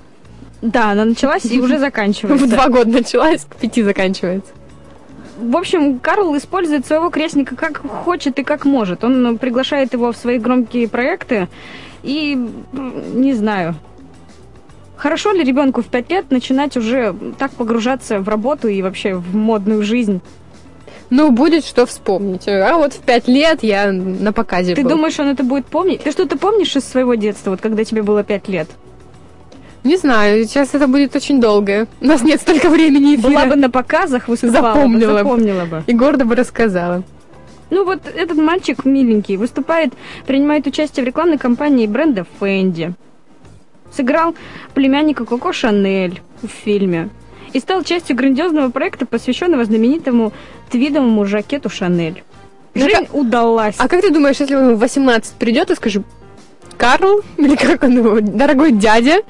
Да, 0.64 0.92
она 0.92 1.04
началась 1.04 1.44
и 1.44 1.60
уже 1.60 1.78
заканчивается. 1.78 2.46
В 2.46 2.48
два 2.48 2.68
года 2.68 2.90
началась, 2.90 3.44
к 3.44 3.56
пяти 3.56 3.82
заканчивается. 3.82 4.50
В 5.38 5.56
общем, 5.56 5.98
Карл 5.98 6.34
использует 6.38 6.86
своего 6.86 7.10
крестника 7.10 7.54
как 7.54 7.82
хочет 7.86 8.38
и 8.38 8.44
как 8.44 8.64
может. 8.64 9.04
Он 9.04 9.36
приглашает 9.36 9.92
его 9.92 10.10
в 10.10 10.16
свои 10.16 10.38
громкие 10.38 10.88
проекты 10.88 11.48
и, 12.02 12.38
не 13.12 13.34
знаю, 13.34 13.74
хорошо 14.96 15.32
ли 15.32 15.44
ребенку 15.44 15.82
в 15.82 15.86
пять 15.86 16.08
лет 16.10 16.30
начинать 16.30 16.78
уже 16.78 17.14
так 17.38 17.50
погружаться 17.52 18.20
в 18.20 18.28
работу 18.28 18.68
и 18.68 18.80
вообще 18.80 19.14
в 19.14 19.34
модную 19.36 19.82
жизнь? 19.82 20.22
Ну, 21.10 21.30
будет 21.30 21.66
что 21.66 21.84
вспомнить. 21.84 22.48
А 22.48 22.78
вот 22.78 22.94
в 22.94 23.00
пять 23.00 23.28
лет 23.28 23.62
я 23.62 23.92
на 23.92 24.32
показе 24.32 24.74
Ты 24.74 24.82
был. 24.82 24.90
думаешь, 24.90 25.18
он 25.20 25.28
это 25.28 25.42
будет 25.44 25.66
помнить? 25.66 26.02
Ты 26.02 26.10
что-то 26.10 26.38
помнишь 26.38 26.74
из 26.74 26.84
своего 26.84 27.16
детства, 27.16 27.50
вот 27.50 27.60
когда 27.60 27.84
тебе 27.84 28.02
было 28.02 28.24
пять 28.24 28.48
лет? 28.48 28.68
Не 29.84 29.98
знаю, 29.98 30.44
сейчас 30.44 30.74
это 30.74 30.88
будет 30.88 31.14
очень 31.14 31.40
долго. 31.40 31.86
У 32.00 32.06
нас 32.06 32.22
нет 32.22 32.40
столько 32.40 32.70
времени 32.70 33.16
эфира. 33.16 33.28
Была 33.28 33.46
бы 33.46 33.56
на 33.56 33.70
показах, 33.70 34.28
выступала 34.28 34.74
Запомнила 34.74 35.12
бы. 35.12 35.18
запомнила 35.18 35.64
бы. 35.66 35.82
И 35.86 35.92
гордо 35.92 36.24
бы 36.24 36.34
рассказала. 36.34 37.02
Ну 37.70 37.84
вот 37.84 38.00
этот 38.14 38.38
мальчик 38.38 38.84
миленький 38.86 39.36
выступает, 39.36 39.92
принимает 40.26 40.66
участие 40.66 41.04
в 41.04 41.06
рекламной 41.06 41.36
кампании 41.38 41.86
бренда 41.86 42.26
Фэнди. 42.38 42.94
Сыграл 43.92 44.34
племянника 44.74 45.24
Коко 45.26 45.52
Шанель 45.52 46.22
в 46.42 46.48
фильме. 46.48 47.10
И 47.52 47.60
стал 47.60 47.84
частью 47.84 48.16
грандиозного 48.16 48.70
проекта, 48.70 49.06
посвященного 49.06 49.64
знаменитому 49.64 50.32
твидовому 50.70 51.24
жакету 51.26 51.68
Шанель. 51.68 52.24
Ну, 52.74 52.84
Жизнь 52.84 53.06
удалась. 53.12 53.76
А 53.78 53.86
как 53.86 54.00
ты 54.00 54.10
думаешь, 54.10 54.40
если 54.40 54.56
он 54.56 54.74
в 54.74 54.78
18 54.80 55.34
придет 55.34 55.70
и 55.70 55.74
скажет, 55.76 56.04
Карл, 56.76 57.20
или 57.36 57.54
как 57.54 57.84
он 57.84 57.96
его, 57.96 58.20
дорогой 58.20 58.72
дядя, 58.72 59.22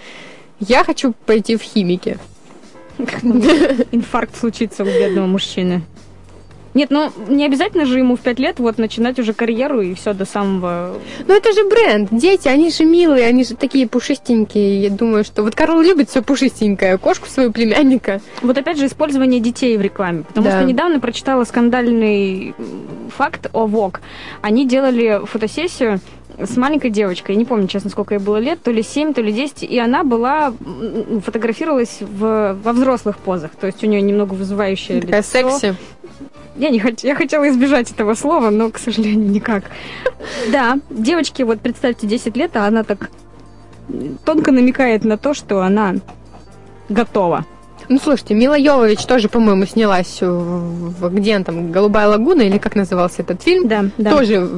я 0.60 0.84
хочу 0.84 1.14
пойти 1.26 1.56
в 1.56 1.62
химики. 1.62 2.18
Инфаркт 3.92 4.36
случится 4.36 4.82
у 4.82 4.86
бедного 4.86 5.26
мужчины. 5.26 5.82
Нет, 6.74 6.90
ну 6.90 7.12
не 7.28 7.46
обязательно 7.46 7.86
же 7.86 8.00
ему 8.00 8.16
в 8.16 8.20
пять 8.20 8.40
лет 8.40 8.58
вот 8.58 8.78
начинать 8.78 9.16
уже 9.20 9.32
карьеру 9.32 9.80
и 9.80 9.94
все 9.94 10.12
до 10.12 10.24
самого... 10.24 10.98
Ну 11.26 11.34
это 11.34 11.52
же 11.52 11.68
бренд, 11.68 12.08
дети, 12.10 12.48
они 12.48 12.72
же 12.72 12.84
милые, 12.84 13.26
они 13.26 13.44
же 13.44 13.54
такие 13.54 13.86
пушистенькие. 13.86 14.82
Я 14.82 14.90
думаю, 14.90 15.22
что 15.22 15.44
вот 15.44 15.54
Карл 15.54 15.80
любит 15.80 16.10
все 16.10 16.20
пушистенькое, 16.20 16.98
кошку 16.98 17.28
свою 17.28 17.52
племянника. 17.52 18.20
Вот 18.42 18.58
опять 18.58 18.76
же 18.76 18.86
использование 18.86 19.38
детей 19.38 19.76
в 19.78 19.82
рекламе. 19.82 20.24
Потому 20.24 20.46
Да. 20.46 20.58
что 20.58 20.64
недавно 20.64 20.98
прочитала 20.98 21.44
скандальный 21.44 22.56
факт 23.16 23.48
о 23.52 23.66
Vogue. 23.68 23.98
Они 24.42 24.66
делали 24.66 25.20
фотосессию 25.24 26.00
с 26.38 26.56
маленькой 26.56 26.90
девочкой, 26.90 27.34
я 27.34 27.38
не 27.38 27.44
помню, 27.44 27.68
честно, 27.68 27.90
сколько 27.90 28.14
ей 28.14 28.20
было 28.20 28.38
лет, 28.38 28.62
то 28.62 28.70
ли 28.70 28.82
7, 28.82 29.14
то 29.14 29.22
ли 29.22 29.32
10, 29.32 29.62
и 29.62 29.78
она 29.78 30.04
была, 30.04 30.52
фотографировалась 31.24 31.98
в, 32.00 32.58
во 32.62 32.72
взрослых 32.72 33.18
позах, 33.18 33.52
то 33.58 33.66
есть 33.66 33.82
у 33.84 33.86
нее 33.86 34.02
немного 34.02 34.34
вызывающее 34.34 35.00
Такая 35.00 35.20
лицо. 35.20 35.30
секси. 35.30 35.76
Я, 36.56 36.70
не 36.70 36.78
хот... 36.78 37.00
я 37.00 37.14
хотела 37.14 37.48
избежать 37.48 37.90
этого 37.90 38.14
слова, 38.14 38.50
но, 38.50 38.70
к 38.70 38.78
сожалению, 38.78 39.28
никак. 39.28 39.64
Да, 40.52 40.78
девочке, 40.88 41.44
вот 41.44 41.60
представьте, 41.60 42.06
10 42.06 42.36
лет, 42.36 42.56
а 42.56 42.66
она 42.66 42.84
так 42.84 43.10
тонко 44.24 44.52
намекает 44.52 45.04
на 45.04 45.18
то, 45.18 45.34
что 45.34 45.60
она 45.60 45.96
готова. 46.88 47.44
Ну, 47.88 47.98
слушайте, 48.02 48.34
Мила 48.34 48.56
Йовович 48.56 49.04
тоже, 49.04 49.28
по-моему, 49.28 49.66
снялась 49.66 50.18
в, 50.20 51.08
где 51.10 51.36
он 51.36 51.44
там, 51.44 51.70
«Голубая 51.70 52.08
лагуна» 52.08 52.42
или 52.42 52.58
как 52.58 52.76
назывался 52.76 53.22
этот 53.22 53.42
фильм. 53.42 53.68
Да, 53.68 53.86
да. 53.98 54.10
Тоже, 54.10 54.48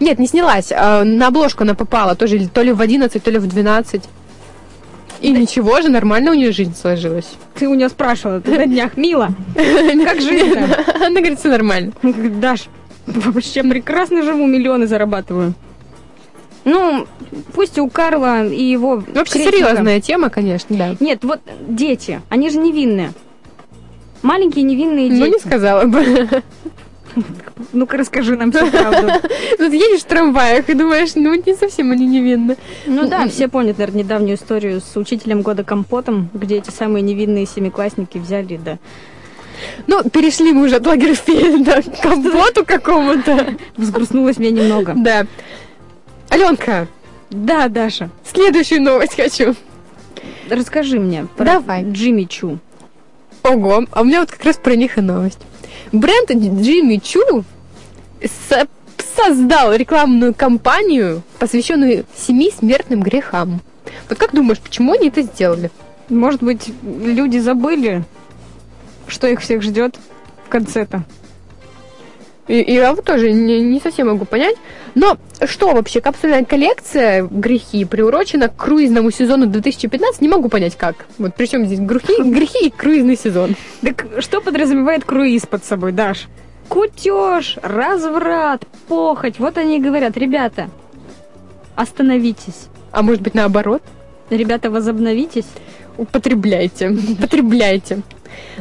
нет, 0.00 0.18
не 0.18 0.26
снялась, 0.26 0.70
а 0.70 1.04
на 1.04 1.28
обложку 1.28 1.64
она 1.64 1.74
попала, 1.74 2.14
тоже 2.14 2.48
то 2.48 2.62
ли 2.62 2.72
в 2.72 2.80
11, 2.80 3.22
то 3.22 3.30
ли 3.30 3.38
в 3.38 3.46
12. 3.46 4.02
И 5.20 5.30
ничего 5.30 5.80
же, 5.80 5.88
нормально 5.88 6.32
у 6.32 6.34
нее 6.34 6.52
жизнь 6.52 6.74
сложилась. 6.76 7.30
Ты 7.58 7.68
у 7.68 7.74
нее 7.74 7.88
спрашивала 7.88 8.40
ты 8.40 8.58
на 8.58 8.66
днях, 8.66 8.96
Мила, 8.96 9.30
как 9.54 10.20
жизнь 10.20 10.54
Она 10.54 11.20
говорит, 11.20 11.38
все 11.38 11.48
нормально. 11.48 11.92
Даш, 12.02 12.68
вообще 13.06 13.62
прекрасно 13.62 14.22
живу, 14.22 14.46
миллионы 14.46 14.86
зарабатываю. 14.86 15.54
Ну, 16.64 17.06
пусть 17.52 17.78
у 17.78 17.88
Карла 17.88 18.46
и 18.46 18.62
его... 18.62 19.02
Вообще 19.14 19.40
крестника- 19.40 19.50
серьезная 19.68 20.00
тема, 20.00 20.30
конечно, 20.30 20.76
да. 20.76 20.96
Нет, 21.00 21.24
вот 21.24 21.40
дети, 21.66 22.22
они 22.30 22.50
же 22.50 22.58
невинные. 22.58 23.12
Маленькие 24.22 24.64
невинные 24.64 25.10
дети. 25.10 25.20
Ну, 25.20 25.26
не 25.26 25.38
сказала 25.38 25.84
бы. 25.84 26.28
Ну-ка, 27.72 27.96
расскажи 27.96 28.36
нам 28.36 28.50
всю 28.50 28.66
правду. 28.70 29.12
Ну, 29.58 29.70
ты 29.70 29.76
едешь 29.76 30.00
в 30.00 30.04
трамваях 30.04 30.68
и 30.68 30.74
думаешь, 30.74 31.14
ну, 31.14 31.34
не 31.34 31.54
совсем 31.54 31.92
они 31.92 32.06
невинны. 32.06 32.56
Ну 32.86 33.08
да, 33.08 33.28
все 33.28 33.48
помнят, 33.48 33.78
наверное, 33.78 34.02
недавнюю 34.02 34.36
историю 34.36 34.80
с 34.80 34.96
учителем 34.96 35.42
года 35.42 35.62
компотом, 35.62 36.28
где 36.34 36.56
эти 36.56 36.70
самые 36.70 37.02
невинные 37.02 37.46
семиклассники 37.46 38.18
взяли, 38.18 38.58
да. 38.62 38.78
Ну, 39.86 40.02
перешли 40.10 40.52
мы 40.52 40.64
уже 40.64 40.76
от 40.76 40.86
Лагерфельда 40.86 41.82
к 41.98 42.02
компоту 42.02 42.64
какому-то. 42.64 43.54
Взгрустнулось 43.76 44.38
мне 44.38 44.50
немного. 44.50 44.94
Да. 44.96 45.26
Аленка, 46.34 46.88
Да, 47.30 47.68
Даша, 47.68 48.10
следующую 48.24 48.82
новость 48.82 49.14
хочу. 49.14 49.54
расскажи 50.50 50.98
мне 50.98 51.26
про 51.36 51.44
Давай. 51.44 51.84
Джимми 51.84 52.24
Чу. 52.24 52.58
Ого, 53.44 53.84
а 53.92 54.00
у 54.00 54.04
меня 54.04 54.18
вот 54.20 54.32
как 54.32 54.44
раз 54.44 54.56
про 54.56 54.74
них 54.74 54.98
и 54.98 55.00
новость. 55.00 55.38
Бренд 55.92 56.30
Джимми 56.32 56.96
Чу 56.96 57.44
со- 58.48 58.66
создал 59.16 59.74
рекламную 59.74 60.34
кампанию, 60.34 61.22
посвященную 61.38 62.04
семи 62.16 62.50
смертным 62.50 63.00
грехам. 63.00 63.60
Вот 64.08 64.18
как 64.18 64.32
думаешь, 64.34 64.58
почему 64.58 64.92
они 64.94 65.08
это 65.08 65.22
сделали? 65.22 65.70
Может 66.08 66.42
быть, 66.42 66.68
люди 66.82 67.38
забыли, 67.38 68.02
что 69.06 69.28
их 69.28 69.40
всех 69.40 69.62
ждет 69.62 69.96
в 70.46 70.48
конце-то. 70.48 71.04
И, 72.46 72.60
и 72.60 72.74
я 72.74 72.92
вот 72.92 73.04
тоже 73.04 73.32
не, 73.32 73.60
не 73.60 73.80
совсем 73.80 74.08
могу 74.08 74.24
понять. 74.24 74.56
Но 74.94 75.16
что 75.46 75.72
вообще, 75.72 76.00
капсульная 76.00 76.44
коллекция 76.44 77.24
«Грехи» 77.24 77.84
приурочена 77.84 78.48
к 78.48 78.56
круизному 78.56 79.10
сезону 79.10 79.46
2015? 79.46 80.20
Не 80.20 80.28
могу 80.28 80.48
понять, 80.48 80.76
как. 80.76 81.06
Вот 81.18 81.34
причем 81.36 81.64
здесь 81.66 81.80
грехи, 81.80 82.22
грехи 82.22 82.66
и 82.66 82.70
круизный 82.70 83.16
сезон. 83.16 83.56
Так 83.82 84.06
что 84.18 84.40
подразумевает 84.40 85.04
круиз 85.04 85.46
под 85.46 85.64
собой, 85.64 85.92
Даш? 85.92 86.28
Кутеж, 86.68 87.56
разврат, 87.62 88.66
похоть. 88.88 89.38
Вот 89.38 89.58
они 89.58 89.78
и 89.78 89.80
говорят, 89.80 90.16
ребята, 90.16 90.68
остановитесь. 91.74 92.68
А 92.90 93.02
может 93.02 93.22
быть 93.22 93.34
наоборот? 93.34 93.82
Ребята, 94.30 94.70
возобновитесь. 94.70 95.46
Употребляйте, 95.96 96.90
употребляйте. 97.12 98.02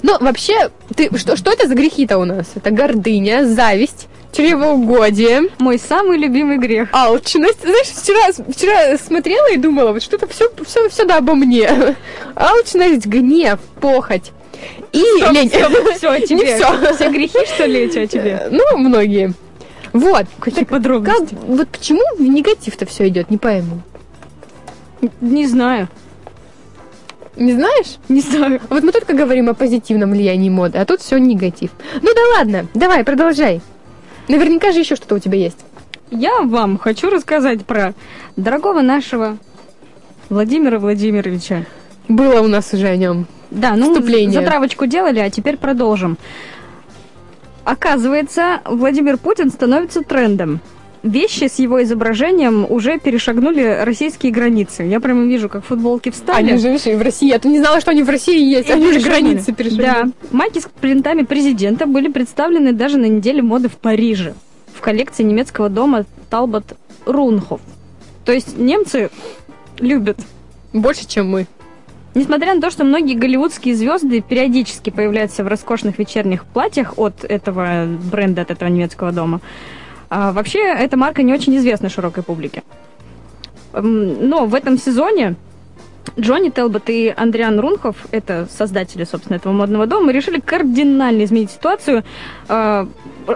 Ну, 0.01 0.17
вообще, 0.19 0.69
ты, 0.95 1.09
что, 1.17 1.35
что 1.37 1.51
это 1.51 1.67
за 1.67 1.75
грехи-то 1.75 2.17
у 2.17 2.25
нас? 2.25 2.47
Это 2.55 2.71
гордыня, 2.71 3.45
зависть, 3.45 4.07
чревоугодие, 4.31 5.49
Мой 5.59 5.79
самый 5.79 6.17
любимый 6.17 6.57
грех. 6.57 6.89
алчность. 6.91 7.61
Знаешь, 7.61 7.87
вчера, 7.87 8.43
вчера 8.51 8.97
смотрела 8.97 9.51
и 9.51 9.57
думала, 9.57 9.91
вот 9.93 10.01
что-то 10.03 10.27
все, 10.27 10.49
все, 10.65 10.89
все 10.89 11.05
да 11.05 11.17
обо 11.17 11.35
мне. 11.35 11.95
Алчность, 12.35 13.05
гнев, 13.05 13.59
похоть. 13.79 14.31
И 14.91 14.97
лень. 14.99 15.49
Все, 15.95 16.15
Не 16.17 16.25
тебе. 16.27 16.55
всё. 16.55 16.93
Все 16.95 17.09
грехи, 17.09 17.45
что 17.45 17.65
ли, 17.65 17.85
о 17.85 18.07
тебе? 18.07 18.47
Ну, 18.51 18.77
многие. 18.77 19.33
Вот. 19.91 20.25
Какие 20.39 20.61
Как, 20.65 20.69
подробности? 20.69 21.35
вот 21.47 21.67
почему 21.67 22.01
в 22.17 22.21
негатив-то 22.21 22.85
все 22.85 23.07
идет, 23.07 23.29
не 23.29 23.37
пойму. 23.37 23.81
Не 25.21 25.45
знаю. 25.47 25.87
Не 27.35 27.53
знаешь? 27.53 27.97
Не 28.09 28.21
знаю. 28.21 28.61
Вот 28.69 28.83
мы 28.83 28.91
только 28.91 29.13
говорим 29.13 29.49
о 29.49 29.53
позитивном 29.53 30.11
влиянии 30.11 30.49
моды, 30.49 30.77
а 30.77 30.85
тут 30.85 31.01
все 31.01 31.17
негатив. 31.17 31.71
Ну 32.01 32.09
да 32.13 32.21
ладно, 32.37 32.67
давай, 32.73 33.03
продолжай. 33.03 33.61
Наверняка 34.27 34.71
же 34.71 34.79
еще 34.79 34.95
что-то 34.95 35.15
у 35.15 35.19
тебя 35.19 35.37
есть. 35.37 35.59
Я 36.11 36.41
вам 36.41 36.77
хочу 36.77 37.09
рассказать 37.09 37.65
про 37.65 37.93
дорогого 38.35 38.81
нашего 38.81 39.37
Владимира 40.29 40.77
Владимировича. 40.79 41.65
Было 42.07 42.41
у 42.41 42.47
нас 42.47 42.71
уже 42.73 42.87
о 42.87 42.95
нем. 42.97 43.25
Да, 43.49 43.75
ну, 43.75 43.91
Вступление. 43.93 44.41
затравочку 44.41 44.85
делали, 44.85 45.19
а 45.19 45.29
теперь 45.29 45.57
продолжим. 45.57 46.17
Оказывается, 47.63 48.61
Владимир 48.65 49.17
Путин 49.17 49.49
становится 49.49 50.01
трендом. 50.01 50.59
Вещи 51.03 51.49
с 51.49 51.59
его 51.59 51.83
изображением 51.83 52.65
уже 52.69 52.97
перешагнули 52.97 53.81
российские 53.83 54.31
границы. 54.31 54.83
Я 54.83 55.01
прямо 55.01 55.25
вижу, 55.25 55.49
как 55.49 55.65
футболки 55.65 56.09
встали. 56.09 56.51
Они 56.51 56.57
же 56.57 56.69
видишь, 56.69 56.87
и 56.87 56.95
в 56.95 57.01
России. 57.01 57.27
Я-то 57.27 57.49
не 57.49 57.59
знала, 57.59 57.81
что 57.81 57.91
они 57.91 58.03
в 58.03 58.09
России 58.09 58.41
есть. 58.41 58.69
И 58.69 58.71
Они 58.71 58.87
уже 58.87 59.01
границы 59.01 59.51
перешагнули. 59.51 59.85
Да. 59.85 60.09
Майки 60.31 60.59
с 60.59 60.69
принтами 60.79 61.23
президента 61.23 61.87
были 61.87 62.07
представлены 62.07 62.71
даже 62.71 62.97
на 62.97 63.05
неделе 63.07 63.41
моды 63.41 63.67
в 63.67 63.73
Париже 63.73 64.33
в 64.73 64.79
коллекции 64.79 65.23
немецкого 65.23 65.67
дома 65.67 66.05
Талбот 66.29 66.77
Рунхоф. 67.05 67.59
То 68.23 68.31
есть 68.31 68.57
немцы 68.57 69.09
любят. 69.79 70.17
Больше, 70.71 71.05
чем 71.05 71.29
мы. 71.29 71.47
Несмотря 72.15 72.55
на 72.55 72.61
то, 72.61 72.69
что 72.69 72.83
многие 72.83 73.15
голливудские 73.15 73.75
звезды 73.75 74.21
периодически 74.21 74.89
появляются 74.89 75.43
в 75.43 75.47
роскошных 75.47 75.97
вечерних 75.99 76.45
платьях 76.45 76.93
от 76.97 77.23
этого 77.23 77.85
бренда, 77.85 78.43
от 78.43 78.51
этого 78.51 78.69
немецкого 78.69 79.11
дома, 79.11 79.41
а, 80.15 80.31
вообще 80.31 80.59
эта 80.59 80.95
марка 80.95 81.23
не 81.23 81.33
очень 81.33 81.57
известна 81.57 81.89
широкой 81.89 82.21
публике. 82.21 82.61
М, 83.73 84.29
Но 84.29 84.45
в 84.45 84.53
этом 84.53 84.77
сезоне 84.77 85.35
Джонни 86.19 86.49
Телбот 86.49 86.89
и 86.89 87.11
Андриан 87.17 87.59
Рунхов, 87.59 87.95
это 88.11 88.47
создатели, 88.55 89.05
собственно, 89.05 89.37
этого 89.37 89.53
модного 89.53 89.87
дома, 89.87 90.11
решили 90.11 90.39
кардинально 90.39 91.23
изменить 91.23 91.49
ситуацию, 91.49 92.03
э, 92.47 92.85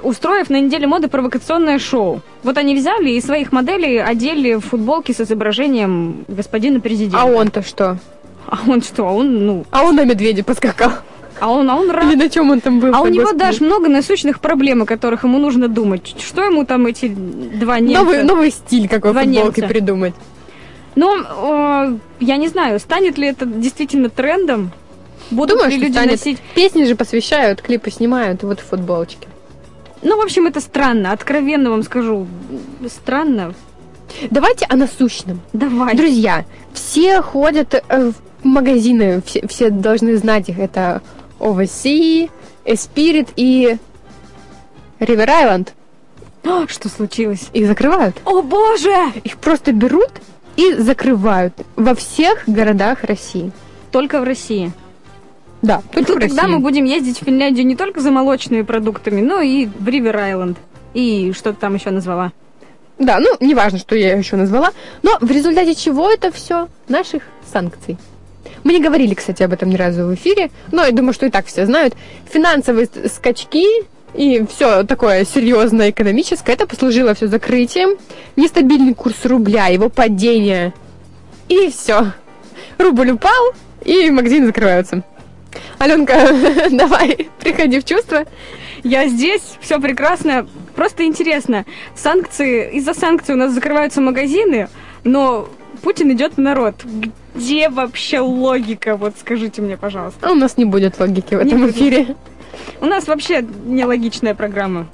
устроив 0.04 0.52
на 0.52 0.60
неделе 0.60 0.86
моды 0.86 1.08
провокационное 1.08 1.80
шоу. 1.80 2.22
Вот 2.44 2.58
они 2.60 2.76
взяли 2.76 3.10
и 3.10 3.22
своих 3.22 3.52
моделей 3.52 3.98
одели 3.98 4.54
в 4.56 4.62
футболки 4.62 5.14
с 5.14 5.22
изображением 5.22 6.26
господина 6.28 6.80
президента. 6.80 7.22
А 7.22 7.26
он-то 7.26 7.64
что? 7.64 7.98
А 8.46 8.60
он 8.68 8.84
что? 8.84 9.08
А 9.08 9.12
он, 9.14 9.46
ну... 9.48 9.66
А 9.72 9.84
он 9.84 9.96
на 9.96 10.06
медведе 10.06 10.44
поскакал. 10.44 10.92
А 11.40 11.52
он, 11.52 11.70
а 11.70 11.76
он 11.76 11.90
рад. 11.92 12.06
Или 12.06 12.16
на 12.16 12.30
чем 12.30 12.50
он 12.52 12.62
там 12.62 12.80
был? 12.80 12.94
А 12.94 13.02
у 13.02 13.08
него 13.08 13.24
господи? 13.24 13.40
даже 13.40 13.64
много 13.64 13.90
насущных 13.90 14.40
проблем, 14.40 14.82
о 14.84 14.86
которых 14.86 15.24
ему 15.24 15.38
нужно 15.38 15.68
думать. 15.68 16.16
Что 16.20 16.44
ему 16.44 16.66
там 16.66 16.86
эти 16.88 17.08
два 17.10 17.80
немца? 17.80 18.04
Новый, 18.04 18.24
новый 18.24 18.52
стиль 18.52 18.88
какой 18.88 19.12
Два 19.12 19.24
футболки 19.24 19.60
немца. 19.60 19.74
придумать. 19.74 20.14
Ну, 20.96 21.16
э, 21.22 21.98
я 22.20 22.38
не 22.38 22.48
знаю, 22.48 22.80
станет 22.80 23.18
ли 23.18 23.28
это 23.28 23.46
действительно 23.46 24.10
трендом? 24.10 24.72
Будут 25.30 25.58
Думаю, 25.58 25.72
ли 25.72 25.78
люди 25.78 25.92
станет. 25.92 26.12
носить... 26.12 26.40
Песни 26.56 26.86
же 26.86 26.96
посвящают, 26.96 27.62
клипы 27.62 27.92
снимают, 27.92 28.44
вот 28.44 28.60
футболочки. 28.62 29.28
Ну, 30.02 30.18
в 30.18 30.24
общем, 30.24 30.48
это 30.48 30.60
странно. 30.60 31.12
Откровенно 31.12 31.70
вам 31.70 31.84
скажу. 31.84 32.28
Странно. 32.88 33.54
Давайте 34.32 34.66
о 34.70 34.76
насущном. 34.76 35.42
Давай. 35.54 35.96
Друзья, 35.96 36.46
все 36.74 37.22
ходят 37.22 37.74
э, 37.76 38.12
в 38.12 38.46
магазины, 38.46 39.22
все, 39.26 39.46
все 39.48 39.70
должны 39.70 40.16
знать 40.18 40.50
их. 40.50 40.60
Это 40.60 41.02
Oversea, 41.40 42.30
Spirit 42.66 43.30
и 43.36 43.78
River 45.00 45.28
Island. 45.28 45.70
А, 46.44 46.68
Что 46.68 46.90
случилось? 46.90 47.50
Их 47.54 47.68
закрывают. 47.68 48.16
О, 48.26 48.42
боже! 48.42 48.96
Их 49.24 49.38
просто 49.38 49.72
берут 49.72 50.10
и 50.56 50.74
закрывают 50.74 51.54
во 51.76 51.94
всех 51.96 52.44
городах 52.48 53.04
России. 53.04 53.52
Только 53.92 54.20
в 54.20 54.24
России. 54.24 54.72
Да, 55.62 55.82
только 55.92 56.14
в 56.14 56.20
тогда 56.20 56.48
мы 56.48 56.60
будем 56.60 56.86
ездить 56.86 57.20
в 57.20 57.26
Финляндию 57.26 57.66
не 57.66 57.76
только 57.76 58.00
за 58.00 58.12
молочными 58.12 58.62
продуктами, 58.62 59.22
но 59.22 59.42
и 59.42 59.66
в 59.66 59.88
Ривер 59.88 60.16
Айленд. 60.18 60.58
И 60.94 61.32
что 61.34 61.52
ты 61.52 61.60
там 61.60 61.76
еще 61.76 61.90
назвала? 61.90 62.32
Да, 63.00 63.20
ну, 63.20 63.36
неважно, 63.40 63.78
что 63.78 63.96
я 63.96 64.16
еще 64.16 64.36
назвала. 64.36 64.72
Но 65.04 65.18
в 65.20 65.30
результате 65.30 65.76
чего 65.76 66.10
это 66.10 66.32
все? 66.32 66.68
Наших 66.88 67.24
санкций. 67.52 67.98
Мы 68.64 68.74
не 68.74 68.82
говорили, 68.82 69.14
кстати, 69.14 69.44
об 69.44 69.54
этом 69.54 69.70
ни 69.70 69.76
разу 69.76 70.06
в 70.06 70.16
эфире, 70.16 70.50
но 70.72 70.86
я 70.86 70.92
думаю, 70.92 71.14
что 71.14 71.26
и 71.26 71.30
так 71.30 71.46
все 71.46 71.66
знают. 71.66 71.96
Финансовые 72.32 72.88
скачки 73.14 73.66
и 74.14 74.46
все 74.50 74.84
такое 74.84 75.26
серьезное 75.26 75.92
экономическое, 75.92 76.54
это 76.54 76.66
послужило 76.66 77.14
все 77.14 77.28
закрытием. 77.28 77.98
Нестабильный 78.36 78.94
курс 78.94 79.26
рубля, 79.26 79.68
его 79.68 79.90
падение. 79.90 80.74
И 81.50 81.70
все. 81.70 82.14
Рубль 82.78 83.12
упал, 83.12 83.54
и 83.84 84.10
магазины 84.10 84.48
закрываются. 84.48 85.04
Аленка, 85.78 86.14
давай, 86.72 87.30
приходи 87.40 87.80
в 87.80 87.86
чувство. 87.86 88.26
Я 88.84 89.08
здесь, 89.08 89.42
все 89.62 89.80
прекрасно. 89.80 90.48
Просто 90.76 91.06
интересно. 91.06 91.66
Санкции, 91.96 92.72
из-за 92.78 92.94
санкций 92.94 93.36
у 93.36 93.38
нас 93.38 93.52
закрываются 93.52 94.02
магазины, 94.02 94.70
но 95.04 95.50
Путин 95.82 96.12
идет 96.12 96.34
в 96.38 96.40
народ. 96.40 96.76
Где 97.36 97.70
вообще 97.70 98.20
логика? 98.20 98.96
Вот 98.98 99.14
скажите 99.20 99.62
мне, 99.62 99.78
пожалуйста. 99.78 100.28
А 100.28 100.32
у 100.32 100.36
нас 100.36 100.58
не 100.58 100.66
будет 100.66 101.00
логики 101.00 101.36
в 101.36 101.44
Не 101.44 101.50
этом 101.52 101.62
будет. 101.62 101.76
эфире. 101.76 102.16
У 102.82 102.86
нас 102.86 103.08
вообще 103.08 103.42
нелогичная 103.66 104.34
программа. 104.34 104.88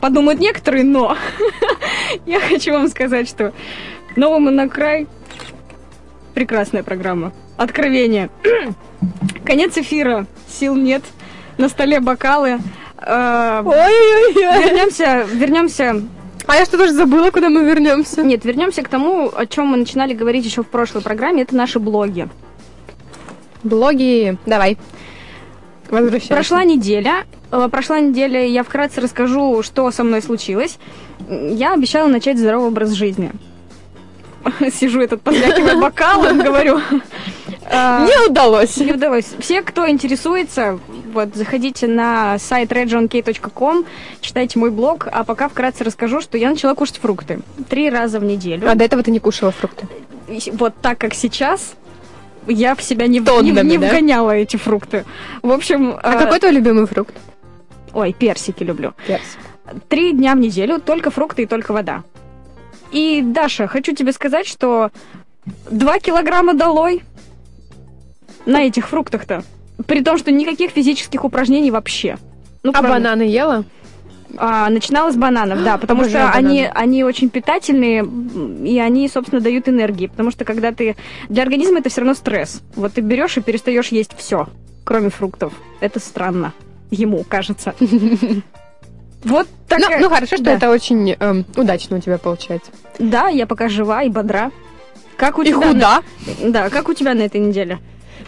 Подумают 0.00 0.40
некоторые, 0.40 0.84
но 0.84 1.16
я 2.26 2.40
хочу 2.40 2.72
вам 2.72 2.88
сказать, 2.88 3.28
что 3.28 3.52
Новому 4.16 4.50
на 4.50 4.68
край 4.68 5.06
прекрасная 6.34 6.82
программа. 6.82 7.32
Откровение. 7.56 8.30
Конец 9.44 9.76
эфира. 9.76 10.26
Сил 10.48 10.76
нет. 10.76 11.02
На 11.56 11.68
столе 11.68 12.00
бокалы. 12.00 12.60
Э, 12.98 13.62
Ой-ой-ой. 13.64 14.64
Вернемся, 14.64 15.26
вернемся. 15.32 16.02
А 16.48 16.56
я 16.56 16.64
что-то 16.64 16.90
забыла, 16.90 17.30
куда 17.30 17.50
мы 17.50 17.62
вернемся. 17.62 18.22
Нет, 18.22 18.46
вернемся 18.46 18.82
к 18.82 18.88
тому, 18.88 19.30
о 19.34 19.44
чем 19.44 19.66
мы 19.66 19.76
начинали 19.76 20.14
говорить 20.14 20.46
еще 20.46 20.62
в 20.62 20.66
прошлой 20.66 21.02
программе. 21.02 21.42
Это 21.42 21.54
наши 21.54 21.78
блоги. 21.78 22.26
Блоги, 23.62 24.38
давай. 24.46 24.78
Возвращайся. 25.90 26.32
Прошла 26.32 26.64
неделя. 26.64 27.26
Э, 27.50 27.68
Прошла 27.70 28.00
неделя, 28.00 28.46
я 28.46 28.62
вкратце 28.62 29.02
расскажу, 29.02 29.62
что 29.62 29.90
со 29.90 30.04
мной 30.04 30.22
случилось. 30.22 30.78
Я 31.28 31.74
обещала 31.74 32.08
начать 32.08 32.38
здоровый 32.38 32.68
образ 32.68 32.92
жизни. 32.92 33.30
Сижу 34.72 35.00
этот 35.00 35.22
позвякиваю 35.22 35.80
бокалом, 35.80 36.38
говорю. 36.40 36.80
Э, 37.70 38.06
Не 38.06 38.28
удалось. 38.30 38.76
Не 38.78 38.92
удалось. 38.92 39.26
Все, 39.38 39.62
кто 39.62 39.88
интересуется, 39.88 40.78
вот, 41.12 41.34
заходите 41.34 41.86
на 41.86 42.38
сайт 42.38 42.72
redjonkey.com, 42.72 43.84
читайте 44.20 44.58
мой 44.58 44.70
блог, 44.70 45.08
а 45.10 45.24
пока 45.24 45.48
вкратце 45.48 45.84
расскажу, 45.84 46.20
что 46.20 46.38
я 46.38 46.50
начала 46.50 46.74
кушать 46.74 46.98
фрукты. 46.98 47.40
Три 47.68 47.90
раза 47.90 48.20
в 48.20 48.24
неделю. 48.24 48.70
А 48.70 48.74
до 48.74 48.84
этого 48.84 49.02
ты 49.02 49.10
не 49.10 49.18
кушала 49.18 49.50
фрукты? 49.52 49.86
Вот 50.52 50.74
так, 50.80 50.98
как 50.98 51.14
сейчас, 51.14 51.74
я 52.46 52.74
в 52.74 52.82
себя 52.82 53.06
не, 53.06 53.20
в- 53.20 53.22
не, 53.22 53.26
Тоннами, 53.26 53.68
не 53.68 53.78
да? 53.78 53.88
вгоняла 53.88 54.30
эти 54.32 54.56
фрукты. 54.56 55.04
В 55.42 55.50
общем... 55.50 55.96
А 56.02 56.14
э, 56.14 56.18
какой 56.18 56.38
твой 56.38 56.52
любимый 56.52 56.86
фрукт? 56.86 57.14
Ой, 57.92 58.12
персики 58.12 58.62
люблю. 58.62 58.92
Персик. 59.06 59.38
Три 59.88 60.12
дня 60.12 60.34
в 60.34 60.38
неделю, 60.38 60.80
только 60.80 61.10
фрукты 61.10 61.42
и 61.42 61.46
только 61.46 61.72
вода. 61.72 62.02
И, 62.92 63.22
Даша, 63.22 63.66
хочу 63.66 63.94
тебе 63.94 64.12
сказать, 64.12 64.46
что 64.46 64.90
два 65.70 65.98
килограмма 65.98 66.54
долой 66.54 67.02
на 68.46 68.62
этих 68.64 68.88
фруктах-то. 68.88 69.42
При 69.86 70.02
том, 70.02 70.18
что 70.18 70.30
никаких 70.32 70.70
физических 70.72 71.24
упражнений 71.24 71.70
вообще. 71.70 72.16
Ну, 72.62 72.70
А 72.70 72.80
правда. 72.80 72.88
бананы 72.90 73.22
ела? 73.22 73.64
А, 74.36 74.68
начинала 74.68 75.10
с 75.10 75.16
бананов, 75.16 75.62
да, 75.62 75.78
потому 75.78 76.02
Обожаю 76.02 76.28
что 76.28 76.36
они, 76.38 76.62
бананы. 76.62 76.72
они 76.74 77.04
очень 77.04 77.30
питательные, 77.30 78.04
и 78.64 78.78
они, 78.78 79.08
собственно, 79.08 79.40
дают 79.40 79.68
энергии. 79.68 80.06
Потому 80.08 80.30
что 80.30 80.44
когда 80.44 80.72
ты... 80.72 80.96
Для 81.28 81.42
организма 81.42 81.78
это 81.78 81.88
все 81.90 82.00
равно 82.00 82.14
стресс. 82.14 82.62
Вот 82.74 82.94
ты 82.94 83.00
берешь 83.00 83.36
и 83.36 83.40
перестаешь 83.40 83.88
есть 83.88 84.12
все, 84.16 84.48
кроме 84.84 85.10
фруктов. 85.10 85.52
Это 85.80 86.00
странно. 86.00 86.52
Ему 86.90 87.24
кажется. 87.24 87.74
Вот 89.24 89.46
Ну, 89.70 89.78
такая... 89.78 90.00
ну, 90.00 90.08
хорошо, 90.08 90.36
что 90.36 90.44
Да. 90.44 90.52
это 90.52 90.70
очень 90.70 91.16
эм, 91.18 91.44
удачно 91.56 91.96
у 91.96 92.00
тебя 92.00 92.18
получается. 92.18 92.70
Да, 92.98 93.28
я 93.28 93.46
пока 93.46 93.68
жива 93.68 94.02
и 94.02 94.08
бодра. 94.08 94.50
Как 95.16 95.38
у 95.38 95.42
И 95.42 95.46
тебя 95.46 95.56
худа. 95.56 95.74
На... 95.74 96.02
Да, 96.50 96.70
как 96.70 96.88
у 96.88 96.94
тебя 96.94 97.14
на 97.14 97.22
этой 97.22 97.40
неделе? 97.40 97.78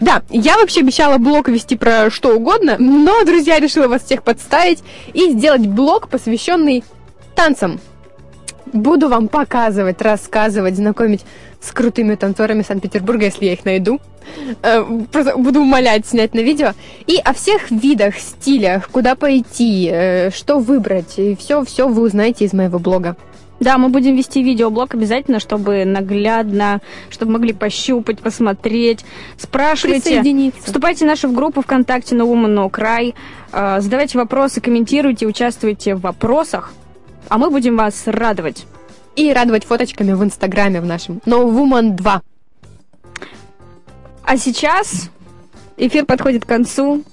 Да, 0.01 0.23
я 0.31 0.57
вообще 0.57 0.81
обещала 0.81 1.19
блог 1.19 1.49
вести 1.49 1.77
про 1.77 2.11
что 2.11 2.35
угодно, 2.35 2.77
но, 2.79 3.23
друзья, 3.25 3.59
решила 3.59 3.87
вас 3.87 4.03
всех 4.05 4.23
подставить 4.23 4.83
и 5.13 5.31
сделать 5.31 5.67
блог, 5.67 6.09
посвященный 6.09 6.83
танцам. 7.35 7.81
Буду 8.73 9.09
вам 9.09 9.29
показывать, 9.29 10.01
рассказывать, 10.03 10.77
знакомить 10.77 11.25
с 11.61 11.73
крутыми 11.73 12.15
танцорами 12.15 12.63
Санкт-Петербурга, 12.63 13.27
если 13.27 13.47
я 13.47 13.53
их 13.53 13.65
найду. 13.65 14.01
Э, 14.63 14.85
Просто 15.13 15.37
буду 15.37 15.61
умолять 15.61 16.07
снять 16.07 16.35
на 16.35 16.41
видео. 16.41 16.73
И 17.07 17.17
о 17.17 17.33
всех 17.33 17.71
видах, 17.71 18.17
стилях, 18.19 18.89
куда 18.89 19.15
пойти, 19.15 19.89
э, 19.93 20.31
что 20.31 20.59
выбрать. 20.59 21.19
И 21.19 21.37
все-все 21.37 21.89
вы 21.89 22.03
узнаете 22.03 22.45
из 22.45 22.53
моего 22.53 22.79
блога. 22.79 23.17
Да, 23.61 23.77
мы 23.77 23.91
будем 23.91 24.17
вести 24.17 24.43
видеоблог 24.43 24.95
обязательно, 24.95 25.39
чтобы 25.39 25.85
наглядно, 25.85 26.81
чтобы 27.11 27.33
могли 27.33 27.53
пощупать, 27.53 28.19
посмотреть, 28.19 29.05
спрашивайте. 29.37 30.03
Присоединиться. 30.03 30.61
Вступайте 30.65 31.05
в 31.05 31.09
нашу 31.09 31.31
группу 31.31 31.61
ВКонтакте 31.61 32.17
No 32.17 32.27
Woman 32.27 32.55
No 32.55 32.71
Cry, 32.71 33.15
э, 33.53 33.81
задавайте 33.83 34.17
вопросы, 34.17 34.63
комментируйте, 34.63 35.27
участвуйте 35.27 35.95
в 35.95 36.01
вопросах, 36.01 36.73
а 37.31 37.39
мы 37.39 37.49
будем 37.49 37.77
вас 37.77 38.03
радовать. 38.07 38.67
И 39.17 39.33
радовать 39.33 39.65
фоточками 39.65 40.13
в 40.13 40.23
Инстаграме 40.23 40.81
в 40.81 40.85
нашем. 40.85 41.21
No 41.25 41.49
Woman 41.49 41.93
2. 41.93 42.23
А 44.25 44.37
сейчас 44.37 45.11
эфир 45.77 46.05
подходит 46.05 46.45
к 46.45 46.49
концу. 46.49 47.05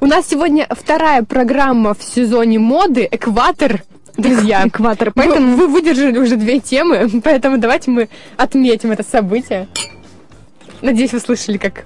У 0.00 0.06
нас 0.06 0.26
сегодня 0.26 0.66
вторая 0.70 1.22
программа 1.22 1.94
в 1.94 2.02
сезоне 2.02 2.58
моды 2.58 3.08
«Экватор». 3.10 3.82
Друзья, 4.16 4.62
Экватор, 4.66 5.12
поэтому 5.12 5.36
поэтому 5.36 5.56
вы 5.56 5.68
выдержали 5.68 6.18
уже 6.18 6.36
две 6.36 6.58
темы, 6.58 7.08
поэтому 7.24 7.58
давайте 7.58 7.90
мы 7.90 8.08
отметим 8.36 8.90
это 8.90 9.04
событие. 9.04 9.68
Надеюсь, 10.82 11.12
вы 11.12 11.20
слышали, 11.20 11.56
как 11.56 11.84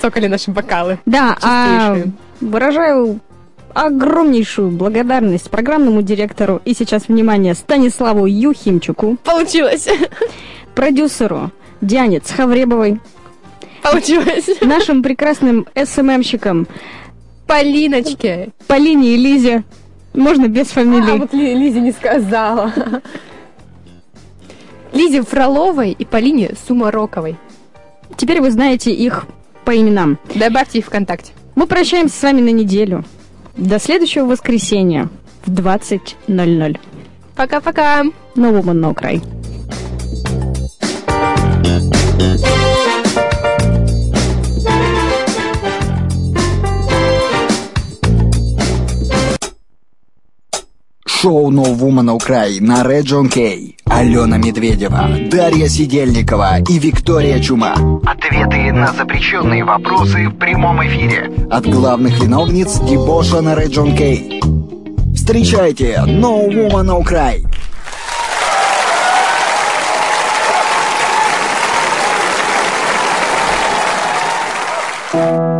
цокали 0.00 0.26
наши 0.26 0.50
бокалы. 0.50 0.98
Да, 1.04 1.36
а 1.42 1.96
выражаю 2.40 3.20
огромнейшую 3.74 4.70
благодарность 4.70 5.50
программному 5.50 6.00
директору 6.02 6.60
и 6.64 6.74
сейчас, 6.74 7.08
внимание, 7.08 7.54
Станиславу 7.54 8.26
Юхимчуку, 8.26 9.16
Получилось. 9.24 9.88
продюсеру 10.74 11.50
Диане 11.80 12.20
Цхавребовой, 12.20 13.00
Получилось. 13.82 14.48
нашим 14.62 15.02
прекрасным 15.02 15.66
СММщикам 15.74 16.66
Полиночке. 17.46 18.50
Полине 18.66 19.14
и 19.14 19.16
Лизе, 19.16 19.64
можно 20.14 20.48
без 20.48 20.70
А, 20.70 20.74
фамилий. 20.74 21.18
вот 21.18 21.32
Ли- 21.34 21.54
Лизе 21.54 21.80
не 21.80 21.92
сказала. 21.92 22.72
Лизе 24.92 25.22
Фроловой 25.22 25.90
и 25.90 26.04
Полине 26.04 26.54
Сумароковой. 26.66 27.36
Теперь 28.16 28.40
вы 28.40 28.50
знаете 28.50 28.92
их 28.92 29.26
по 29.64 29.76
именам. 29.76 30.18
Добавьте 30.34 30.78
их 30.78 30.86
ВКонтакте. 30.86 31.32
Мы 31.56 31.66
прощаемся 31.66 32.16
с 32.16 32.22
вами 32.22 32.40
на 32.42 32.50
неделю. 32.50 33.04
До 33.56 33.78
следующего 33.78 34.26
воскресенья 34.26 35.08
в 35.44 35.52
20.00. 35.52 36.78
Пока-пока. 37.36 38.04
На 38.34 38.50
Woman 38.50 38.80
No 38.80 38.94
Cry. 38.94 39.22
Шоу 51.06 51.50
No 51.52 51.64
Woman 51.76 52.04
No 52.04 52.18
Cry 52.18 52.60
на 52.60 52.82
John 52.82 53.28
Кей. 53.28 53.76
Алена 54.04 54.36
Медведева, 54.36 55.08
Дарья 55.30 55.66
Сидельникова 55.66 56.58
и 56.68 56.78
Виктория 56.78 57.40
Чума. 57.40 57.74
Ответы 58.04 58.70
на 58.70 58.92
запрещенные 58.92 59.64
вопросы 59.64 60.28
в 60.28 60.36
прямом 60.36 60.86
эфире. 60.86 61.32
От 61.50 61.66
главных 61.66 62.22
виновниц 62.22 62.80
дебоша 62.80 63.40
на 63.40 63.54
John 63.64 63.96
Кей. 63.96 64.42
Встречайте 65.14 65.94
No 66.06 66.46
Woman 66.50 66.84
No 66.84 67.02
Cry. 67.02 67.46
Thank 75.14 75.53